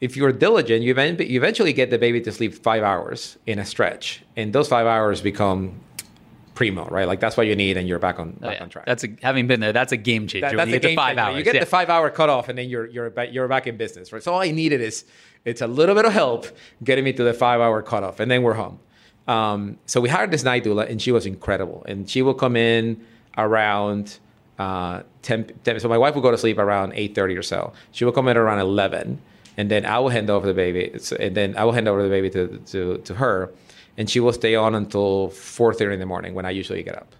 if 0.00 0.16
you're 0.16 0.32
diligent, 0.32 0.82
you 0.82 0.90
eventually 0.90 1.72
get 1.72 1.88
the 1.88 1.98
baby 1.98 2.20
to 2.20 2.32
sleep 2.32 2.54
five 2.54 2.82
hours 2.82 3.38
in 3.46 3.58
a 3.58 3.64
stretch. 3.64 4.22
And 4.36 4.52
those 4.52 4.68
five 4.68 4.86
hours 4.86 5.22
become 5.22 5.80
primo, 6.56 6.88
right? 6.88 7.06
Like 7.06 7.20
that's 7.20 7.36
what 7.36 7.46
you 7.46 7.54
need, 7.54 7.76
and 7.76 7.86
you're 7.86 8.00
back 8.00 8.18
on 8.18 8.36
Oh, 8.42 8.46
back 8.48 8.56
yeah. 8.56 8.62
on 8.64 8.68
track. 8.70 8.86
That's 8.86 9.04
a, 9.04 9.08
having 9.22 9.46
been 9.46 9.60
there. 9.60 9.72
That's 9.72 9.92
a 9.92 9.96
game 9.96 10.26
changer. 10.26 10.48
That- 10.48 10.56
when 10.56 10.70
you 10.70 10.76
a 10.76 10.80
game 10.80 10.96
five 10.96 11.10
changer. 11.16 11.20
hours. 11.20 11.38
You 11.38 11.44
get 11.44 11.54
yeah. 11.54 11.60
the 11.60 11.66
five 11.66 11.88
hour 11.88 12.10
cutoff, 12.10 12.48
and 12.48 12.58
then 12.58 12.68
you're 12.68 12.86
you're 12.88 13.10
back, 13.10 13.28
you're 13.32 13.46
back 13.46 13.68
in 13.68 13.76
business, 13.76 14.12
right? 14.12 14.20
So 14.22 14.32
all 14.34 14.40
I 14.40 14.50
needed 14.50 14.80
is 14.80 15.04
it's 15.44 15.60
a 15.60 15.68
little 15.68 15.94
bit 15.94 16.04
of 16.06 16.12
help 16.12 16.46
getting 16.82 17.04
me 17.04 17.12
to 17.12 17.22
the 17.22 17.32
five 17.34 17.60
hour 17.60 17.80
cutoff, 17.82 18.18
and 18.18 18.28
then 18.28 18.42
we're 18.42 18.54
home. 18.54 18.80
Um, 19.28 19.78
so 19.86 20.00
we 20.00 20.08
hired 20.08 20.30
this 20.32 20.42
night 20.44 20.64
doula, 20.64 20.90
and 20.90 21.00
she 21.00 21.12
was 21.12 21.26
incredible. 21.26 21.84
And 21.88 22.08
she 22.10 22.22
will 22.22 22.34
come 22.34 22.56
in 22.56 23.04
around 23.36 24.18
uh, 24.58 25.02
10, 25.22 25.50
10 25.64 25.80
So 25.80 25.88
my 25.88 25.98
wife 25.98 26.14
will 26.14 26.22
go 26.22 26.30
to 26.30 26.38
sleep 26.38 26.58
around 26.58 26.92
eight 26.94 27.14
thirty 27.14 27.36
or 27.36 27.42
so. 27.42 27.72
She 27.92 28.04
will 28.04 28.12
come 28.12 28.28
in 28.28 28.36
around 28.36 28.60
eleven, 28.60 29.20
and 29.56 29.70
then 29.70 29.84
I 29.84 29.98
will 29.98 30.08
hand 30.10 30.30
over 30.30 30.46
the 30.46 30.54
baby, 30.54 30.92
and 31.18 31.36
then 31.36 31.56
I 31.56 31.64
will 31.64 31.72
hand 31.72 31.88
over 31.88 32.02
the 32.02 32.08
baby 32.08 32.30
to 32.30 32.58
to 32.72 32.98
to 32.98 33.14
her, 33.14 33.52
and 33.96 34.08
she 34.08 34.20
will 34.20 34.32
stay 34.32 34.54
on 34.54 34.74
until 34.74 35.30
four 35.30 35.72
thirty 35.74 35.94
in 35.94 36.00
the 36.00 36.06
morning 36.06 36.34
when 36.34 36.46
I 36.46 36.50
usually 36.50 36.82
get 36.82 36.96
up 36.96 37.14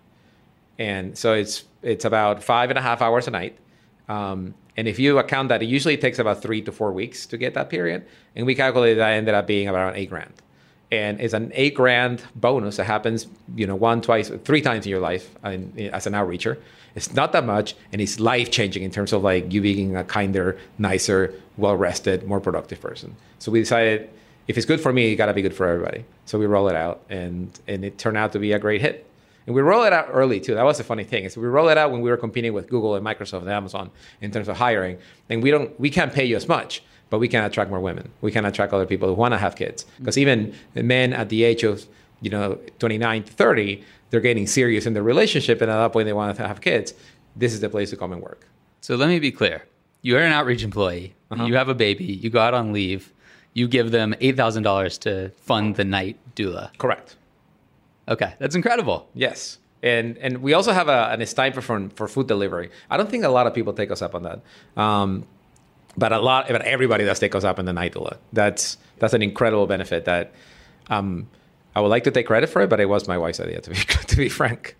and 0.78 1.16
so 1.16 1.32
it's 1.32 1.64
it's 1.82 2.04
about 2.04 2.42
five 2.42 2.70
and 2.70 2.78
a 2.78 2.82
half 2.82 3.00
hours 3.02 3.28
a 3.28 3.30
night. 3.30 3.56
Um, 4.08 4.54
and 4.76 4.88
if 4.88 4.98
you 4.98 5.18
account 5.18 5.48
that, 5.48 5.62
it 5.62 5.66
usually 5.66 5.96
takes 5.96 6.18
about 6.18 6.42
three 6.42 6.60
to 6.62 6.72
four 6.72 6.92
weeks 6.92 7.26
to 7.26 7.38
get 7.38 7.54
that 7.54 7.70
period. 7.70 8.06
And 8.34 8.44
we 8.44 8.54
calculated 8.54 8.98
that 8.98 9.10
ended 9.10 9.34
up 9.34 9.46
being 9.46 9.68
about 9.68 9.96
eight 9.96 10.10
grand. 10.10 10.32
And 10.92 11.20
it's 11.20 11.34
an 11.34 11.50
eight 11.54 11.74
grand 11.74 12.22
bonus 12.34 12.76
that 12.76 12.84
happens, 12.84 13.26
you 13.56 13.66
know, 13.66 13.74
one, 13.74 14.00
twice, 14.00 14.30
three 14.44 14.60
times 14.60 14.86
in 14.86 14.90
your 14.90 15.00
life 15.00 15.34
as 15.42 16.06
an 16.06 16.12
outreacher. 16.12 16.58
It's 16.94 17.12
not 17.14 17.32
that 17.32 17.44
much, 17.44 17.74
and 17.92 18.00
it's 18.00 18.20
life 18.20 18.50
changing 18.50 18.82
in 18.82 18.90
terms 18.90 19.12
of 19.12 19.22
like 19.22 19.52
you 19.52 19.60
being 19.60 19.96
a 19.96 20.04
kinder, 20.04 20.58
nicer, 20.78 21.34
well 21.56 21.76
rested, 21.76 22.24
more 22.26 22.40
productive 22.40 22.80
person. 22.80 23.16
So 23.38 23.50
we 23.50 23.60
decided 23.60 24.10
if 24.48 24.56
it's 24.56 24.66
good 24.66 24.80
for 24.80 24.92
me, 24.92 25.12
it 25.12 25.16
got 25.16 25.26
to 25.26 25.34
be 25.34 25.42
good 25.42 25.54
for 25.54 25.66
everybody. 25.66 26.04
So 26.24 26.38
we 26.38 26.46
roll 26.46 26.68
it 26.68 26.76
out, 26.76 27.02
and 27.08 27.50
and 27.66 27.84
it 27.84 27.98
turned 27.98 28.16
out 28.16 28.32
to 28.32 28.38
be 28.38 28.52
a 28.52 28.58
great 28.58 28.80
hit. 28.80 29.06
And 29.46 29.54
we 29.54 29.62
roll 29.62 29.84
it 29.84 29.92
out 29.92 30.08
early 30.10 30.40
too. 30.40 30.54
That 30.54 30.64
was 30.64 30.80
a 30.80 30.84
funny 30.84 31.04
thing. 31.04 31.24
Is 31.24 31.36
we 31.36 31.46
roll 31.46 31.68
it 31.68 31.78
out 31.78 31.92
when 31.92 32.00
we 32.00 32.10
were 32.10 32.16
competing 32.16 32.52
with 32.52 32.68
Google 32.68 32.96
and 32.96 33.06
Microsoft 33.06 33.42
and 33.42 33.50
Amazon 33.50 33.90
in 34.20 34.30
terms 34.32 34.48
of 34.48 34.56
hiring. 34.56 34.98
And 35.28 35.42
we 35.42 35.50
don't 35.50 35.78
we 35.78 35.90
can't 35.90 36.12
pay 36.12 36.24
you 36.24 36.36
as 36.36 36.48
much, 36.48 36.82
but 37.10 37.18
we 37.18 37.28
can 37.28 37.44
attract 37.44 37.70
more 37.70 37.80
women. 37.80 38.10
We 38.20 38.32
can 38.32 38.44
attract 38.44 38.72
other 38.72 38.86
people 38.86 39.08
who 39.08 39.14
want 39.14 39.32
to 39.34 39.38
have 39.38 39.54
kids. 39.56 39.86
Because 39.98 40.18
even 40.18 40.54
men 40.74 41.12
at 41.12 41.28
the 41.28 41.44
age 41.44 41.62
of, 41.62 41.86
you 42.20 42.30
know, 42.30 42.58
29 42.78 43.22
to 43.22 43.32
30, 43.32 43.84
they're 44.10 44.20
getting 44.20 44.46
serious 44.46 44.86
in 44.86 44.94
their 44.94 45.02
relationship 45.02 45.60
and 45.60 45.70
at 45.70 45.76
that 45.76 45.92
point 45.92 46.06
they 46.06 46.12
want 46.12 46.36
to 46.36 46.46
have 46.46 46.60
kids. 46.60 46.94
This 47.36 47.52
is 47.52 47.60
the 47.60 47.68
place 47.68 47.90
to 47.90 47.96
come 47.96 48.12
and 48.12 48.22
work. 48.22 48.48
So 48.80 48.96
let 48.96 49.08
me 49.08 49.18
be 49.18 49.30
clear. 49.30 49.64
You're 50.02 50.20
an 50.20 50.32
outreach 50.32 50.62
employee. 50.62 51.14
Uh-huh. 51.30 51.44
You 51.44 51.56
have 51.56 51.68
a 51.68 51.74
baby. 51.74 52.04
You 52.04 52.30
go 52.30 52.40
out 52.40 52.54
on 52.54 52.72
leave. 52.72 53.12
You 53.56 53.66
give 53.68 53.90
them 53.90 54.14
$8,000 54.20 54.98
to 55.00 55.30
fund 55.38 55.76
the 55.76 55.84
night 55.84 56.18
doula. 56.34 56.76
Correct. 56.76 57.16
Okay. 58.06 58.34
That's 58.38 58.54
incredible. 58.54 59.08
Yes. 59.14 59.58
And 59.82 60.18
and 60.18 60.42
we 60.42 60.52
also 60.52 60.72
have 60.72 60.88
a, 60.88 61.08
an 61.10 61.24
stipend 61.26 61.64
for, 61.64 61.88
for 61.96 62.06
food 62.06 62.26
delivery. 62.26 62.70
I 62.90 62.98
don't 62.98 63.08
think 63.10 63.24
a 63.24 63.30
lot 63.30 63.46
of 63.46 63.54
people 63.54 63.72
take 63.72 63.90
us 63.90 64.02
up 64.02 64.14
on 64.14 64.24
that. 64.24 64.40
Um, 64.76 65.26
but 65.96 66.12
a 66.12 66.18
lot, 66.18 66.48
but 66.48 66.60
everybody 66.62 67.04
does 67.06 67.18
take 67.18 67.34
us 67.34 67.44
up 67.44 67.58
in 67.58 67.64
the 67.64 67.72
night 67.72 67.94
doula. 67.94 68.18
That's 68.32 68.76
that's 68.98 69.14
an 69.14 69.22
incredible 69.22 69.66
benefit 69.66 70.04
that 70.04 70.32
um, 70.90 71.26
I 71.74 71.80
would 71.80 71.88
like 71.88 72.04
to 72.04 72.10
take 72.10 72.26
credit 72.26 72.48
for 72.50 72.60
it, 72.62 72.68
but 72.68 72.78
it 72.80 72.86
was 72.90 73.08
my 73.08 73.16
wife's 73.16 73.40
idea 73.40 73.60
to 73.62 73.70
be 73.70 73.76
to 74.08 74.16
be 74.16 74.28
frank. 74.28 74.76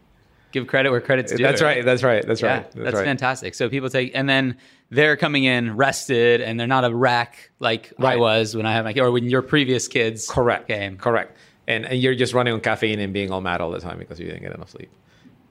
Give 0.53 0.67
credit 0.67 0.91
where 0.91 1.01
credit's 1.01 1.33
due. 1.33 1.43
That's 1.43 1.63
right. 1.63 1.83
That's 1.85 2.03
right. 2.03 2.27
That's 2.27 2.41
Yeah, 2.43 2.59
right. 2.59 2.73
that's, 2.73 2.95
right. 2.97 3.05
fantastic. 3.05 3.55
So 3.55 3.69
people 3.69 3.89
take, 3.91 4.13
and 4.15 4.29
then 4.29 4.57
they're 4.91 5.17
coming 5.17 5.45
in 5.45 5.77
rested, 5.77 6.41
and 6.41 6.59
they're 6.59 6.67
not 6.67 6.85
a 6.85 6.95
wreck 6.95 7.51
like 7.59 7.93
I 7.99 8.17
was 8.17 8.57
when 8.57 8.67
I 8.67 8.73
had 8.73 8.85
my 8.85 8.93
kid, 8.93 9.01
or 9.01 9.11
when 9.11 9.29
your 9.29 9.43
previous 9.43 9.89
kids 9.89 10.29
Correct. 10.29 10.69
came. 10.69 10.97
Correct. 10.97 11.37
And, 11.67 11.85
and 11.85 12.01
you're 12.01 12.15
just 12.15 12.33
running 12.33 12.55
on 12.55 12.61
caffeine 12.61 13.01
and 13.01 13.13
being 13.13 13.33
all 13.33 13.41
mad 13.41 13.61
all 13.61 13.73
the 13.73 13.81
time 13.81 13.99
because 13.99 14.21
you 14.21 14.27
didn't 14.27 14.43
get 14.43 14.55
enough 14.55 14.71
sleep. 14.71 14.91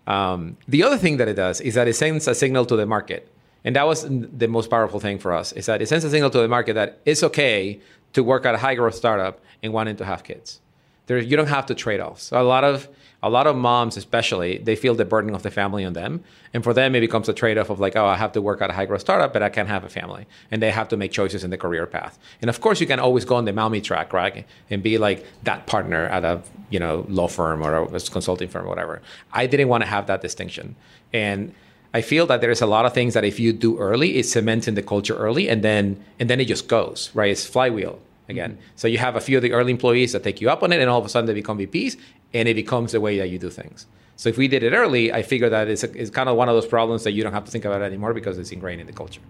Um, 0.07 0.57
the 0.67 0.83
other 0.83 0.97
thing 0.97 1.17
that 1.17 1.27
it 1.27 1.33
does 1.33 1.59
is 1.61 1.73
that 1.73 1.87
it 1.87 1.95
sends 1.95 2.27
a 2.27 2.35
signal 2.35 2.65
to 2.67 2.75
the 2.75 2.85
market. 2.85 3.29
And 3.65 3.75
that 3.75 3.87
was 3.87 4.05
the 4.07 4.47
most 4.47 4.69
powerful 4.69 4.99
thing 4.99 5.17
for 5.17 5.33
us 5.33 5.51
is 5.51 5.65
that 5.65 5.81
it 5.81 5.89
sends 5.89 6.05
a 6.05 6.09
signal 6.09 6.29
to 6.29 6.37
the 6.37 6.47
market 6.47 6.73
that 6.73 6.99
it's 7.03 7.23
okay 7.23 7.81
to 8.13 8.23
work 8.23 8.45
at 8.45 8.55
a 8.55 8.59
high 8.59 8.75
growth 8.75 8.95
startup 8.95 9.41
and 9.63 9.73
wanting 9.73 9.95
to 9.97 10.05
have 10.05 10.23
kids. 10.23 10.61
There, 11.07 11.17
you 11.17 11.35
don't 11.35 11.47
have 11.47 11.65
to 11.65 11.75
trade 11.75 11.99
off. 11.99 12.21
So 12.21 12.39
a 12.39 12.43
lot 12.43 12.63
of 12.63 12.87
a 13.25 13.29
lot 13.29 13.47
of 13.47 13.55
moms, 13.55 13.97
especially, 13.97 14.59
they 14.59 14.75
feel 14.75 14.93
the 14.93 15.03
burden 15.03 15.33
of 15.33 15.41
the 15.41 15.49
family 15.49 15.83
on 15.83 15.93
them, 15.93 16.23
and 16.53 16.63
for 16.63 16.75
them, 16.75 16.93
it 16.93 16.99
becomes 16.99 17.27
a 17.27 17.33
trade 17.33 17.57
off 17.57 17.71
of 17.71 17.79
like, 17.79 17.95
oh, 17.95 18.05
I 18.05 18.17
have 18.17 18.31
to 18.33 18.41
work 18.41 18.61
at 18.61 18.69
a 18.69 18.73
high 18.73 18.85
growth 18.85 19.01
startup, 19.01 19.33
but 19.33 19.41
I 19.41 19.49
can't 19.49 19.67
have 19.67 19.83
a 19.83 19.89
family, 19.89 20.27
and 20.51 20.61
they 20.61 20.69
have 20.69 20.87
to 20.89 20.95
make 20.95 21.11
choices 21.11 21.43
in 21.43 21.49
the 21.49 21.57
career 21.57 21.87
path. 21.87 22.19
And 22.39 22.49
of 22.51 22.61
course, 22.61 22.79
you 22.79 22.85
can 22.85 22.99
always 22.99 23.25
go 23.25 23.35
on 23.37 23.45
the 23.45 23.51
mommy 23.51 23.81
track, 23.81 24.13
right, 24.13 24.45
and 24.69 24.83
be 24.83 24.99
like 24.99 25.25
that 25.41 25.65
partner 25.65 26.05
at 26.05 26.23
a 26.23 26.43
you 26.69 26.77
know 26.77 27.03
law 27.09 27.27
firm 27.27 27.63
or 27.63 27.85
a 27.95 27.99
consulting 27.99 28.47
firm 28.47 28.67
or 28.67 28.69
whatever. 28.69 29.01
I 29.33 29.47
didn't 29.47 29.69
want 29.69 29.81
to 29.81 29.89
have 29.89 30.05
that 30.05 30.21
distinction, 30.21 30.75
and 31.11 31.51
I 31.95 32.01
feel 32.01 32.27
that 32.27 32.41
there's 32.41 32.61
a 32.61 32.67
lot 32.67 32.85
of 32.85 32.93
things 32.93 33.15
that 33.15 33.25
if 33.25 33.39
you 33.39 33.53
do 33.53 33.79
early, 33.79 34.17
it 34.17 34.27
cements 34.27 34.67
in 34.67 34.75
the 34.75 34.83
culture 34.83 35.15
early, 35.15 35.49
and 35.49 35.63
then 35.63 36.05
and 36.19 36.29
then 36.29 36.39
it 36.39 36.45
just 36.45 36.67
goes 36.67 37.09
right. 37.15 37.31
It's 37.31 37.43
flywheel 37.43 37.99
again. 38.29 38.51
Mm-hmm. 38.51 38.61
So 38.75 38.87
you 38.87 38.97
have 38.97 39.15
a 39.15 39.21
few 39.21 39.37
of 39.37 39.43
the 39.43 39.51
early 39.51 39.71
employees 39.71 40.11
that 40.13 40.23
take 40.23 40.41
you 40.41 40.49
up 40.49 40.63
on 40.63 40.71
it, 40.71 40.79
and 40.79 40.89
all 40.89 40.99
of 40.99 41.05
a 41.05 41.09
sudden 41.09 41.27
they 41.27 41.33
become 41.33 41.57
VPs, 41.57 41.97
and 42.35 42.49
it 42.49 42.53
becomes 42.53 42.91
the 42.91 42.99
way 42.99 43.17
that 43.17 43.29
you 43.29 43.39
do 43.39 43.49
things. 43.49 43.87
So 44.17 44.29
if 44.29 44.37
we 44.37 44.47
did 44.47 44.61
it 44.61 44.73
early, 44.73 45.11
I 45.11 45.23
figure 45.23 45.49
that 45.49 45.69
it's, 45.69 45.83
it's 45.83 46.09
kind 46.09 46.29
of 46.29 46.35
one 46.35 46.49
of 46.49 46.55
those 46.55 46.67
problems 46.67 47.03
that 47.05 47.13
you 47.13 47.23
don't 47.23 47.33
have 47.33 47.45
to 47.45 47.51
think 47.51 47.65
about 47.65 47.81
anymore 47.81 48.13
because 48.13 48.37
it's 48.37 48.51
ingrained 48.51 48.81
in 48.81 48.87
the 48.87 48.93
culture. 48.93 49.21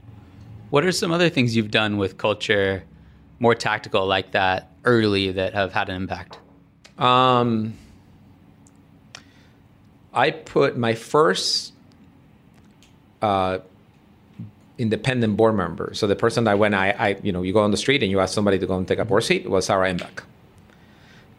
What 0.71 0.83
are 0.83 0.91
some 0.91 1.11
other 1.11 1.29
things 1.29 1.55
you've 1.55 1.71
done 1.71 1.97
with 1.97 2.17
culture, 2.17 2.83
more 3.39 3.53
tactical 3.55 4.05
like 4.07 4.31
that, 4.31 4.71
early 4.83 5.31
that 5.31 5.53
have 5.53 5.71
had 5.71 5.89
an 5.89 5.95
impact? 5.95 6.39
Um, 6.97 7.75
I 10.11 10.31
put 10.31 10.77
my 10.77 10.95
first 10.95 11.73
uh, 13.21 13.59
independent 14.79 15.37
board 15.37 15.55
member. 15.55 15.93
So 15.93 16.07
the 16.07 16.15
person 16.15 16.45
that 16.45 16.57
when 16.57 16.73
I, 16.73 16.91
I, 16.91 17.17
you 17.21 17.31
know, 17.31 17.43
you 17.43 17.53
go 17.53 17.61
on 17.61 17.71
the 17.71 17.77
street 17.77 18.01
and 18.01 18.11
you 18.11 18.19
ask 18.19 18.33
somebody 18.33 18.57
to 18.57 18.65
go 18.65 18.77
and 18.77 18.87
take 18.87 18.99
a 18.99 19.05
board 19.05 19.23
seat 19.23 19.47
was 19.47 19.67
Sarah 19.67 19.93
Imbach. 19.93 20.23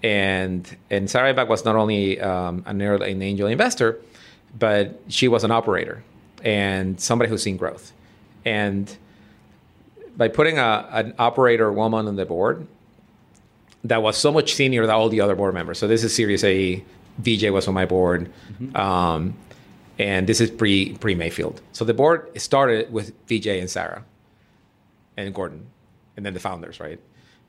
And 0.02 0.76
and 0.90 1.10
Sarah 1.10 1.34
Imbach 1.34 1.48
was 1.48 1.64
not 1.64 1.74
only 1.74 2.20
um, 2.20 2.62
an, 2.66 2.80
early, 2.82 3.12
an 3.12 3.22
angel 3.22 3.48
investor, 3.48 3.98
but 4.58 5.00
she 5.08 5.28
was 5.28 5.42
an 5.44 5.50
operator 5.50 6.02
and 6.44 7.00
somebody 7.00 7.28
who's 7.28 7.42
seen 7.42 7.56
growth. 7.56 7.92
And 8.44 8.94
by 10.16 10.28
putting 10.28 10.58
a, 10.58 10.88
an 10.92 11.14
operator 11.18 11.72
woman 11.72 12.06
on 12.06 12.16
the 12.16 12.24
board, 12.24 12.66
that 13.84 14.02
was 14.02 14.16
so 14.16 14.32
much 14.32 14.54
senior 14.54 14.82
than 14.86 14.94
all 14.94 15.08
the 15.08 15.20
other 15.20 15.34
board 15.34 15.54
members. 15.54 15.78
So 15.78 15.86
this 15.88 16.04
is 16.04 16.14
Series 16.14 16.44
A. 16.44 16.84
VJ 17.18 17.50
was 17.50 17.66
on 17.66 17.74
my 17.74 17.86
board, 17.86 18.30
um, 18.74 19.34
and 19.98 20.26
this 20.26 20.40
is 20.40 20.50
pre 20.50 20.94
pre 20.94 21.14
Mayfield. 21.14 21.62
So 21.72 21.84
the 21.84 21.94
board 21.94 22.38
started 22.40 22.92
with 22.92 23.14
VJ 23.26 23.46
and 23.46 23.70
Sarah, 23.70 24.04
and 25.16 25.34
Gordon, 25.34 25.66
and 26.16 26.26
then 26.26 26.34
the 26.34 26.40
founders, 26.40 26.78
right? 26.78 27.00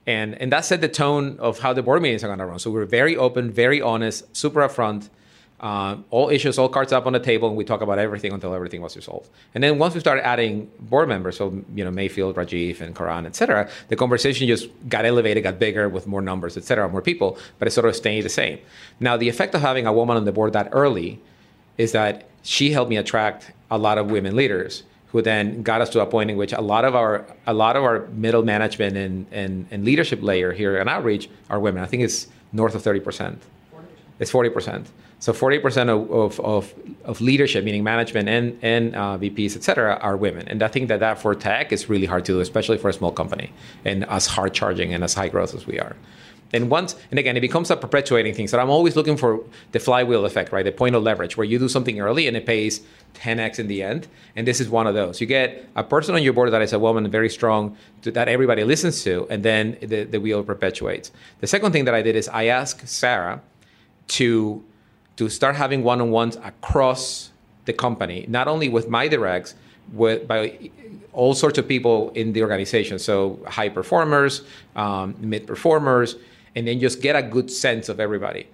And 0.07 0.41
and 0.41 0.51
that 0.53 0.63
set 0.65 0.81
the 0.81 0.87
tone 0.87 1.37
of 1.37 1.59
how 1.59 1.73
the 1.73 1.83
board 1.83 2.01
meetings 2.01 2.23
are 2.23 2.27
going 2.27 2.39
to 2.39 2.45
run. 2.45 2.57
So 2.59 2.71
we 2.71 2.79
were 2.79 2.85
very 2.85 3.15
open, 3.15 3.51
very 3.51 3.81
honest, 3.81 4.35
super 4.35 4.61
upfront. 4.61 5.09
Uh, 5.59 5.97
all 6.11 6.29
issues, 6.29 6.59
all 6.59 6.69
cards 6.69 6.93
up 6.93 7.07
on 7.07 7.13
the 7.13 7.19
table, 7.19 7.47
and 7.47 7.57
we 7.57 7.65
talk 7.65 7.81
about 7.81 7.97
everything 7.97 8.31
until 8.31 8.53
everything 8.53 8.79
was 8.79 8.95
resolved. 8.95 9.27
And 9.55 9.63
then 9.63 9.79
once 9.79 9.95
we 9.95 9.99
started 9.99 10.23
adding 10.23 10.69
board 10.79 11.09
members, 11.09 11.35
so 11.35 11.63
you 11.73 11.83
know 11.83 11.89
Mayfield, 11.89 12.35
Rajiv, 12.35 12.79
and 12.79 12.95
Karan, 12.95 13.25
etc., 13.25 13.67
the 13.87 13.95
conversation 13.95 14.47
just 14.47 14.69
got 14.87 15.03
elevated, 15.03 15.41
got 15.41 15.57
bigger 15.57 15.89
with 15.89 16.05
more 16.05 16.21
numbers, 16.21 16.57
etc., 16.57 16.87
more 16.89 17.01
people, 17.01 17.39
but 17.57 17.67
it 17.67 17.71
sort 17.71 17.87
of 17.87 17.95
stayed 17.95 18.21
the 18.21 18.29
same. 18.29 18.59
Now, 18.99 19.17
the 19.17 19.29
effect 19.29 19.55
of 19.55 19.61
having 19.61 19.87
a 19.87 19.93
woman 19.93 20.15
on 20.15 20.25
the 20.25 20.31
board 20.31 20.53
that 20.53 20.69
early 20.73 21.19
is 21.79 21.91
that 21.93 22.29
she 22.43 22.71
helped 22.71 22.91
me 22.91 22.97
attract 22.97 23.51
a 23.71 23.79
lot 23.79 23.97
of 23.97 24.11
women 24.11 24.35
leaders 24.35 24.83
who 25.09 25.21
then 25.21 25.63
got 25.63 25.81
us 25.81 25.89
to 25.89 26.01
a 26.01 26.05
point 26.05 26.29
in 26.29 26.37
which 26.37 26.53
a 26.53 26.61
lot 26.61 26.85
of 26.85 26.95
our 26.95 27.25
a 27.45 27.53
lot 27.53 27.75
of 27.75 27.83
our 27.83 28.07
middle 28.07 28.43
management 28.43 28.97
and, 28.97 29.25
and, 29.31 29.67
and 29.71 29.85
leadership 29.85 30.21
layer 30.21 30.51
here 30.51 30.77
at 30.77 30.87
outreach 30.87 31.29
are 31.49 31.59
women. 31.59 31.83
I 31.83 31.85
think 31.85 32.03
it's 32.03 32.27
north 32.51 32.75
of 32.75 32.83
30%. 32.83 33.37
It's 34.19 34.31
40%. 34.31 34.87
So 35.19 35.33
40% 35.33 35.89
of, 35.89 36.11
of, 36.11 36.39
of, 36.39 36.73
of 37.03 37.21
leadership, 37.21 37.63
meaning 37.63 37.83
management 37.83 38.29
and, 38.29 38.59
and 38.61 38.95
uh, 38.95 39.17
VPs, 39.17 39.55
et 39.55 39.63
cetera, 39.63 39.97
are 40.01 40.15
women. 40.15 40.47
And 40.47 40.61
I 40.61 40.67
think 40.67 40.89
that 40.89 40.99
that 40.99 41.19
for 41.19 41.33
tech 41.33 41.71
is 41.71 41.89
really 41.89 42.05
hard 42.05 42.23
to 42.25 42.33
do, 42.33 42.39
especially 42.39 42.77
for 42.77 42.89
a 42.89 42.93
small 42.93 43.11
company 43.11 43.51
and 43.83 44.05
as 44.05 44.27
hard 44.27 44.53
charging 44.53 44.93
and 44.93 45.03
as 45.03 45.15
high 45.15 45.29
growth 45.29 45.55
as 45.55 45.65
we 45.65 45.79
are. 45.79 45.95
And 46.53 46.69
once, 46.69 46.95
and 47.11 47.19
again, 47.19 47.35
it 47.35 47.41
becomes 47.41 47.69
a 47.71 47.75
perpetuating 47.75 48.33
thing. 48.33 48.47
So 48.47 48.57
I'm 48.57 48.69
always 48.69 48.95
looking 48.95 49.17
for 49.17 49.43
the 49.73 49.79
flywheel 49.79 50.25
effect, 50.25 50.51
right? 50.51 50.63
The 50.63 50.71
point 50.71 50.95
of 50.95 51.03
leverage, 51.03 51.35
where 51.35 51.45
you 51.45 51.59
do 51.59 51.67
something 51.67 51.99
early 51.99 52.27
and 52.27 52.37
it 52.37 52.45
pays 52.45 52.81
10x 53.15 53.59
in 53.59 53.67
the 53.67 53.83
end. 53.83 54.07
And 54.35 54.47
this 54.47 54.61
is 54.61 54.69
one 54.69 54.87
of 54.87 54.93
those. 54.93 55.19
You 55.19 55.27
get 55.27 55.67
a 55.75 55.83
person 55.83 56.15
on 56.15 56.23
your 56.23 56.33
board 56.33 56.51
that 56.51 56.61
is 56.61 56.73
a 56.73 56.79
woman, 56.79 57.09
very 57.09 57.29
strong, 57.29 57.75
that 58.03 58.27
everybody 58.27 58.63
listens 58.63 59.03
to, 59.03 59.27
and 59.29 59.43
then 59.43 59.77
the, 59.81 60.03
the 60.03 60.19
wheel 60.19 60.43
perpetuates. 60.43 61.11
The 61.41 61.47
second 61.47 61.71
thing 61.73 61.85
that 61.85 61.93
I 61.93 62.01
did 62.01 62.15
is 62.15 62.29
I 62.29 62.45
asked 62.45 62.87
Sarah 62.87 63.41
to 64.09 64.63
to 65.17 65.29
start 65.29 65.55
having 65.55 65.83
one-on-ones 65.83 66.35
across 66.43 67.31
the 67.65 67.73
company, 67.73 68.25
not 68.29 68.47
only 68.47 68.69
with 68.69 68.87
my 68.87 69.07
directs, 69.07 69.55
with 69.91 70.27
by 70.27 70.69
all 71.11 71.33
sorts 71.33 71.57
of 71.57 71.67
people 71.67 72.11
in 72.11 72.33
the 72.33 72.43
organization. 72.43 72.99
So 72.99 73.39
high 73.47 73.69
performers, 73.69 74.43
um, 74.75 75.15
mid 75.19 75.47
performers, 75.47 76.15
and 76.57 76.67
then 76.67 76.79
just 76.79 77.01
get 77.01 77.15
a 77.15 77.21
good 77.21 77.51
sense 77.51 77.87
of 77.87 77.99
everybody. 77.99 78.47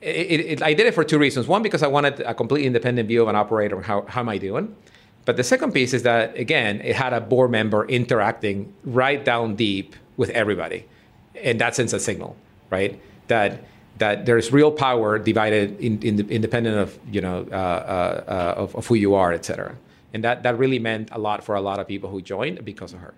it, 0.00 0.40
it, 0.52 0.62
I 0.62 0.72
did 0.72 0.86
it 0.86 0.94
for 0.94 1.02
two 1.02 1.18
reasons. 1.18 1.48
One, 1.48 1.62
because 1.62 1.82
I 1.82 1.88
wanted 1.88 2.20
a 2.20 2.32
completely 2.32 2.66
independent 2.66 3.08
view 3.08 3.22
of 3.22 3.28
an 3.28 3.34
operator. 3.34 3.80
How, 3.82 4.02
how 4.02 4.20
am 4.20 4.28
I 4.28 4.38
doing? 4.38 4.76
But 5.24 5.36
the 5.36 5.42
second 5.42 5.72
piece 5.72 5.92
is 5.92 6.04
that, 6.04 6.36
again, 6.36 6.80
it 6.80 6.94
had 6.94 7.12
a 7.12 7.20
board 7.20 7.50
member 7.50 7.84
interacting 7.86 8.72
right 8.84 9.22
down 9.24 9.56
deep 9.56 9.96
with 10.16 10.30
everybody. 10.30 10.86
And 11.34 11.60
that 11.60 11.74
sends 11.74 11.92
a 11.92 11.98
signal, 11.98 12.36
right? 12.70 13.00
That 13.26 13.64
that 13.98 14.26
there's 14.26 14.52
real 14.52 14.70
power 14.70 15.18
divided 15.18 15.78
in, 15.80 16.00
in 16.02 16.30
independent 16.30 16.78
of 16.78 16.96
you 17.10 17.20
know 17.20 17.46
uh, 17.50 17.54
uh, 17.54 18.24
uh, 18.28 18.62
of, 18.62 18.76
of, 18.76 18.86
who 18.86 18.94
you 18.94 19.14
are, 19.14 19.32
et 19.32 19.44
cetera. 19.44 19.74
And 20.14 20.22
that 20.24 20.44
that 20.44 20.56
really 20.56 20.78
meant 20.78 21.08
a 21.12 21.18
lot 21.18 21.44
for 21.44 21.54
a 21.56 21.60
lot 21.60 21.78
of 21.80 21.86
people 21.86 22.08
who 22.08 22.22
joined 22.22 22.64
because 22.64 22.92
of 22.94 23.00
her. 23.00 23.14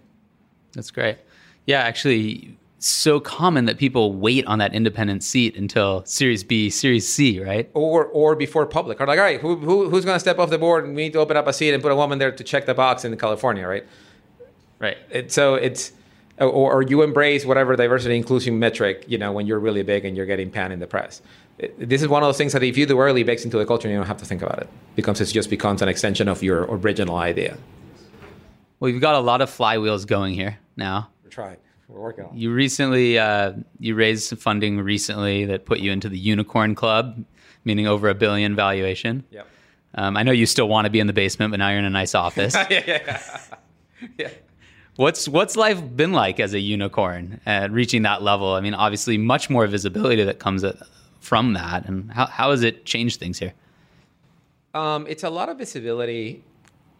That's 0.72 0.90
great. 0.90 1.18
Yeah, 1.66 1.82
actually, 1.82 2.56
so 2.80 3.20
common 3.20 3.66
that 3.66 3.78
people 3.78 4.14
wait 4.14 4.46
on 4.46 4.58
that 4.58 4.74
independent 4.74 5.22
seat 5.22 5.56
until 5.56 6.04
Series 6.04 6.42
B, 6.42 6.70
Series 6.70 7.12
C, 7.12 7.40
right? 7.40 7.70
Or 7.74 8.06
or 8.06 8.34
before 8.34 8.66
public. 8.66 9.00
Or 9.00 9.06
like, 9.06 9.18
all 9.18 9.24
right, 9.24 9.40
who, 9.40 9.56
who 9.56 9.88
who's 9.88 10.04
going 10.04 10.16
to 10.16 10.20
step 10.20 10.38
off 10.38 10.50
the 10.50 10.58
board 10.58 10.84
and 10.84 10.96
we 10.96 11.04
need 11.04 11.12
to 11.12 11.18
open 11.18 11.36
up 11.36 11.46
a 11.46 11.52
seat 11.52 11.72
and 11.72 11.82
put 11.82 11.92
a 11.92 11.96
woman 11.96 12.18
there 12.18 12.32
to 12.32 12.44
check 12.44 12.66
the 12.66 12.74
box 12.74 13.04
in 13.04 13.16
California, 13.16 13.66
right? 13.66 13.86
Right. 14.78 14.96
It, 15.10 15.30
so 15.30 15.54
it's 15.54 15.92
or, 16.38 16.72
or, 16.72 16.82
you 16.82 17.02
embrace 17.02 17.44
whatever 17.44 17.76
diversity 17.76 18.16
inclusion 18.16 18.58
metric, 18.58 19.04
you 19.06 19.18
know, 19.18 19.30
when 19.30 19.46
you're 19.46 19.58
really 19.58 19.82
big 19.82 20.06
and 20.06 20.16
you're 20.16 20.24
getting 20.24 20.50
panned 20.50 20.72
in 20.72 20.78
the 20.78 20.86
press. 20.86 21.20
It, 21.58 21.88
this 21.88 22.00
is 22.00 22.08
one 22.08 22.22
of 22.22 22.28
those 22.28 22.38
things 22.38 22.54
that 22.54 22.62
if 22.62 22.78
you 22.78 22.86
do 22.86 22.98
early, 22.98 23.22
bakes 23.22 23.44
into 23.44 23.58
the 23.58 23.66
culture, 23.66 23.88
and 23.88 23.92
you 23.92 23.98
don't 23.98 24.06
have 24.06 24.16
to 24.16 24.24
think 24.24 24.40
about 24.40 24.58
it. 24.58 24.68
because 24.96 25.20
it 25.20 25.26
just 25.26 25.50
becomes 25.50 25.82
an 25.82 25.90
extension 25.90 26.28
of 26.28 26.42
your 26.42 26.62
original 26.62 27.16
idea. 27.16 27.58
Well, 28.78 28.90
you've 28.90 29.02
got 29.02 29.16
a 29.16 29.20
lot 29.20 29.42
of 29.42 29.50
flywheels 29.50 30.06
going 30.06 30.32
here 30.32 30.58
now. 30.76 31.10
We're 31.22 31.28
trying. 31.28 31.58
We're 31.90 32.00
working 32.00 32.24
on. 32.24 32.36
You 32.36 32.52
recently 32.52 33.18
uh, 33.18 33.54
you 33.78 33.94
raised 33.94 34.28
some 34.28 34.38
funding 34.38 34.80
recently 34.80 35.44
that 35.46 35.66
put 35.66 35.80
you 35.80 35.90
into 35.90 36.08
the 36.08 36.18
unicorn 36.18 36.74
club, 36.74 37.24
meaning 37.64 37.86
over 37.86 38.08
a 38.08 38.14
billion 38.14 38.54
valuation. 38.54 39.24
Yep. 39.30 39.46
Um, 39.94 40.16
I 40.16 40.22
know 40.22 40.30
you 40.30 40.46
still 40.46 40.68
want 40.68 40.84
to 40.84 40.90
be 40.90 41.00
in 41.00 41.08
the 41.08 41.12
basement, 41.12 41.50
but 41.50 41.56
now 41.56 41.68
you're 41.70 41.80
in 41.80 41.84
a 41.84 41.90
nice 41.90 42.14
office. 42.14 42.54
yeah, 42.70 42.82
yeah. 42.86 43.20
yeah. 44.18 44.28
What's 44.96 45.26
what's 45.28 45.56
life 45.56 45.80
been 45.96 46.12
like 46.12 46.38
as 46.38 46.54
a 46.54 46.60
unicorn 46.60 47.40
at 47.44 47.72
reaching 47.72 48.02
that 48.02 48.22
level? 48.22 48.54
I 48.54 48.60
mean, 48.60 48.74
obviously, 48.74 49.18
much 49.18 49.50
more 49.50 49.66
visibility 49.66 50.22
that 50.24 50.38
comes 50.38 50.64
from 51.20 51.54
that, 51.54 51.86
and 51.86 52.12
how 52.12 52.26
how 52.26 52.50
has 52.52 52.62
it 52.62 52.84
changed 52.84 53.18
things 53.18 53.38
here? 53.38 53.54
Um, 54.74 55.06
it's 55.08 55.24
a 55.24 55.30
lot 55.30 55.48
of 55.48 55.58
visibility, 55.58 56.44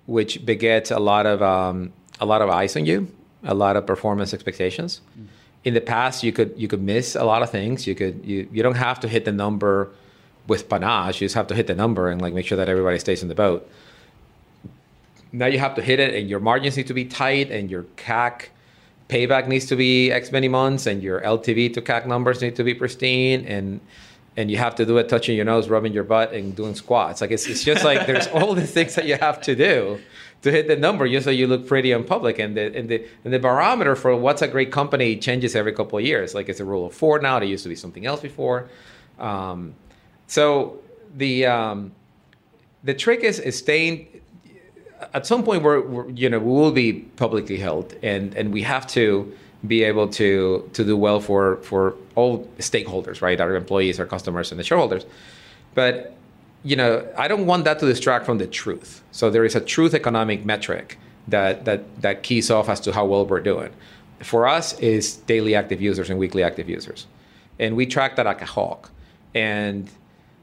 which 0.07 0.45
begets 0.45 0.91
a 0.91 0.99
lot 0.99 1.27
of 1.27 1.43
um, 1.43 1.93
a 2.19 2.27
lot 2.27 2.43
of 2.43 2.51
eyes 2.51 2.75
on 2.77 2.87
you 2.87 3.15
a 3.45 3.55
lot 3.55 3.77
of 3.77 3.87
performance 3.87 4.35
expectations. 4.35 5.01
Mm. 5.19 5.27
In 5.63 5.75
the 5.75 5.81
past, 5.81 6.23
you 6.23 6.33
could 6.33 6.55
you 6.57 6.69
could 6.69 6.83
miss 6.83 7.15
a 7.15 7.25
lot 7.25 7.43
of 7.43 7.51
things. 7.51 7.87
You 7.87 7.95
could 7.95 8.25
you 8.25 8.49
you 8.53 8.63
don't 8.63 8.77
have 8.77 9.01
to 9.01 9.09
hit 9.09 9.25
the 9.25 9.33
number 9.33 9.91
with 10.47 10.69
panache. 10.69 11.21
You 11.21 11.27
just 11.27 11.35
have 11.35 11.47
to 11.49 11.55
hit 11.55 11.67
the 11.67 11.75
number 11.75 12.09
and 12.09 12.21
like 12.21 12.33
make 12.33 12.47
sure 12.47 12.57
that 12.57 12.69
everybody 12.69 12.99
stays 12.99 13.23
in 13.23 13.29
the 13.29 13.35
boat. 13.35 13.69
Now 15.33 15.47
you 15.47 15.59
have 15.59 15.75
to 15.77 15.83
hit 15.83 16.01
it, 16.01 16.15
and 16.15 16.29
your 16.29 16.41
margins 16.41 16.77
need 16.77 16.89
to 16.89 16.95
be 16.95 17.05
tight, 17.05 17.51
and 17.51 17.71
your 17.71 17.85
CAC 17.97 18.49
payback 19.09 19.47
needs 19.49 19.67
to 19.67 19.77
be 19.77 20.11
X 20.11 20.33
many 20.33 20.49
months, 20.49 20.87
and 20.87 21.03
your 21.03 21.21
LTV 21.21 21.75
to 21.75 21.83
CAC 21.83 22.07
numbers 22.07 22.41
need 22.41 22.57
to 22.57 22.65
be 22.65 22.75
pristine, 22.75 23.45
and 23.45 23.81
and 24.37 24.51
you 24.51 24.57
have 24.57 24.75
to 24.77 24.87
do 24.87 24.97
it 24.99 25.09
touching 25.09 25.37
your 25.37 25.45
nose, 25.45 25.69
rubbing 25.69 25.93
your 25.93 26.05
butt, 26.05 26.33
and 26.33 26.57
doing 26.57 26.75
squats. 26.75 27.21
Like 27.21 27.31
it's, 27.31 27.47
it's 27.47 27.63
just 27.63 27.85
like 27.85 28.07
there's 28.07 28.27
all 28.35 28.55
the 28.55 28.67
things 28.67 28.95
that 28.95 29.07
you 29.07 29.17
have 29.17 29.41
to 29.43 29.55
do 29.55 30.01
to 30.43 30.51
hit 30.51 30.69
the 30.69 30.77
number 30.77 31.07
just 31.09 31.25
so 31.25 31.31
you 31.31 31.47
look 31.47 31.67
pretty 31.67 31.93
in 31.93 32.05
public. 32.05 32.39
And 32.39 32.57
the 32.57 32.75
and 32.77 32.89
the 32.89 33.07
and 33.25 33.33
the 33.33 33.39
barometer 33.39 33.95
for 33.95 34.15
what's 34.17 34.43
a 34.43 34.49
great 34.49 34.73
company 34.73 35.17
changes 35.17 35.55
every 35.55 35.73
couple 35.73 35.99
of 35.99 36.05
years. 36.05 36.35
Like 36.35 36.49
it's 36.49 36.61
a 36.61 36.65
rule 36.65 36.87
of 36.87 36.95
four 36.95 37.19
now. 37.19 37.39
It 37.39 37.47
used 37.47 37.63
to 37.65 37.69
be 37.69 37.77
something 37.77 38.07
else 38.07 38.21
before. 38.21 38.69
Um, 39.19 39.75
so 40.27 40.79
the 41.17 41.47
um, 41.47 41.93
the 42.85 42.95
trick 42.95 43.21
is, 43.21 43.39
is 43.39 43.59
staying. 43.59 44.09
At 45.15 45.27
some 45.27 45.43
point, 45.43 45.63
we're, 45.63 45.81
we're, 45.81 46.11
you 46.11 46.29
know 46.29 46.39
we 46.39 46.53
will 46.53 46.73
be 46.73 46.93
publicly 46.93 47.57
held, 47.59 47.95
and 48.03 48.35
and 48.35 48.53
we 48.53 48.63
have 48.63 48.87
to 48.89 49.35
be 49.67 49.83
able 49.85 50.09
to 50.09 50.69
to 50.73 50.85
do 50.85 50.97
well 50.97 51.21
for 51.21 51.57
for 51.57 51.95
all 52.15 52.47
stakeholders, 52.59 53.21
right? 53.21 53.41
Our 53.41 53.57
employees, 53.57 54.01
our 54.01 54.07
customers, 54.07 54.53
and 54.53 54.59
the 54.59 54.65
shareholders. 54.65 55.05
But 55.75 56.17
you 56.63 56.77
know, 56.77 57.07
I 57.17 57.29
don't 57.29 57.47
want 57.47 57.65
that 57.65 57.79
to 57.79 57.87
distract 57.87 58.27
from 58.27 58.39
the 58.39 58.47
truth. 58.47 59.03
So 59.13 59.31
there 59.31 59.45
is 59.45 59.55
a 59.55 59.61
truth 59.61 59.95
economic 59.95 60.45
metric 60.45 60.99
that 61.29 61.65
that 61.65 62.03
that 62.03 62.23
keys 62.23 62.51
off 62.51 62.69
as 62.69 62.81
to 62.81 62.93
how 62.93 63.07
well 63.07 63.25
we're 63.27 63.41
doing. 63.41 63.73
For 64.21 64.47
us, 64.47 64.79
is 64.81 65.17
daily 65.17 65.55
active 65.55 65.81
users 65.81 66.11
and 66.11 66.19
weekly 66.19 66.43
active 66.43 66.69
users, 66.69 67.07
and 67.59 67.77
we 67.77 67.87
track 67.87 68.17
that 68.17 68.27
like 68.27 68.43
a 68.43 68.47
hawk. 68.47 68.91
And 69.35 69.91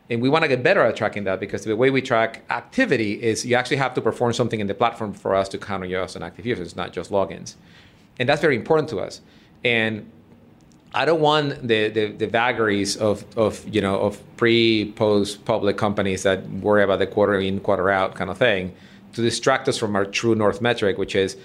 and 0.09 0.21
we 0.21 0.29
want 0.29 0.43
to 0.43 0.47
get 0.47 0.63
better 0.63 0.81
at 0.81 0.95
tracking 0.95 1.25
that 1.25 1.39
because 1.39 1.65
the 1.65 1.75
way 1.75 1.89
we 1.89 2.01
track 2.01 2.43
activity 2.49 3.21
is 3.21 3.45
you 3.45 3.55
actually 3.55 3.77
have 3.77 3.93
to 3.95 4.01
perform 4.01 4.33
something 4.33 4.59
in 4.59 4.67
the 4.67 4.73
platform 4.73 5.13
for 5.13 5.35
us 5.35 5.49
to 5.49 5.57
count 5.57 5.87
you 5.87 5.99
as 5.99 6.15
an 6.15 6.23
active 6.23 6.45
user. 6.45 6.63
It's 6.63 6.75
not 6.75 6.93
just 6.93 7.11
logins, 7.11 7.55
and 8.19 8.27
that's 8.27 8.41
very 8.41 8.55
important 8.55 8.89
to 8.89 8.99
us. 8.99 9.21
And 9.63 10.09
I 10.97 11.05
don't 11.05 11.21
want 11.21 11.67
the, 11.67 11.89
the, 11.89 12.07
the, 12.07 12.25
vagaries 12.25 12.97
of, 12.97 13.23
of 13.37 13.63
you 13.71 13.81
know 13.81 13.99
of 13.99 14.19
pre 14.35 14.91
post 14.95 15.45
public 15.45 15.77
companies 15.77 16.23
that 16.23 16.49
worry 16.49 16.81
about 16.83 16.97
the 16.97 17.05
quarter 17.05 17.39
in 17.39 17.59
quarter 17.59 17.91
out 17.91 18.15
kind 18.15 18.31
of 18.31 18.37
thing 18.39 18.73
to 19.13 19.21
distract 19.21 19.69
us 19.69 19.77
from 19.77 19.95
our 19.95 20.05
true 20.05 20.33
north 20.33 20.59
metric, 20.59 20.97
which 20.97 21.13
is 21.15 21.37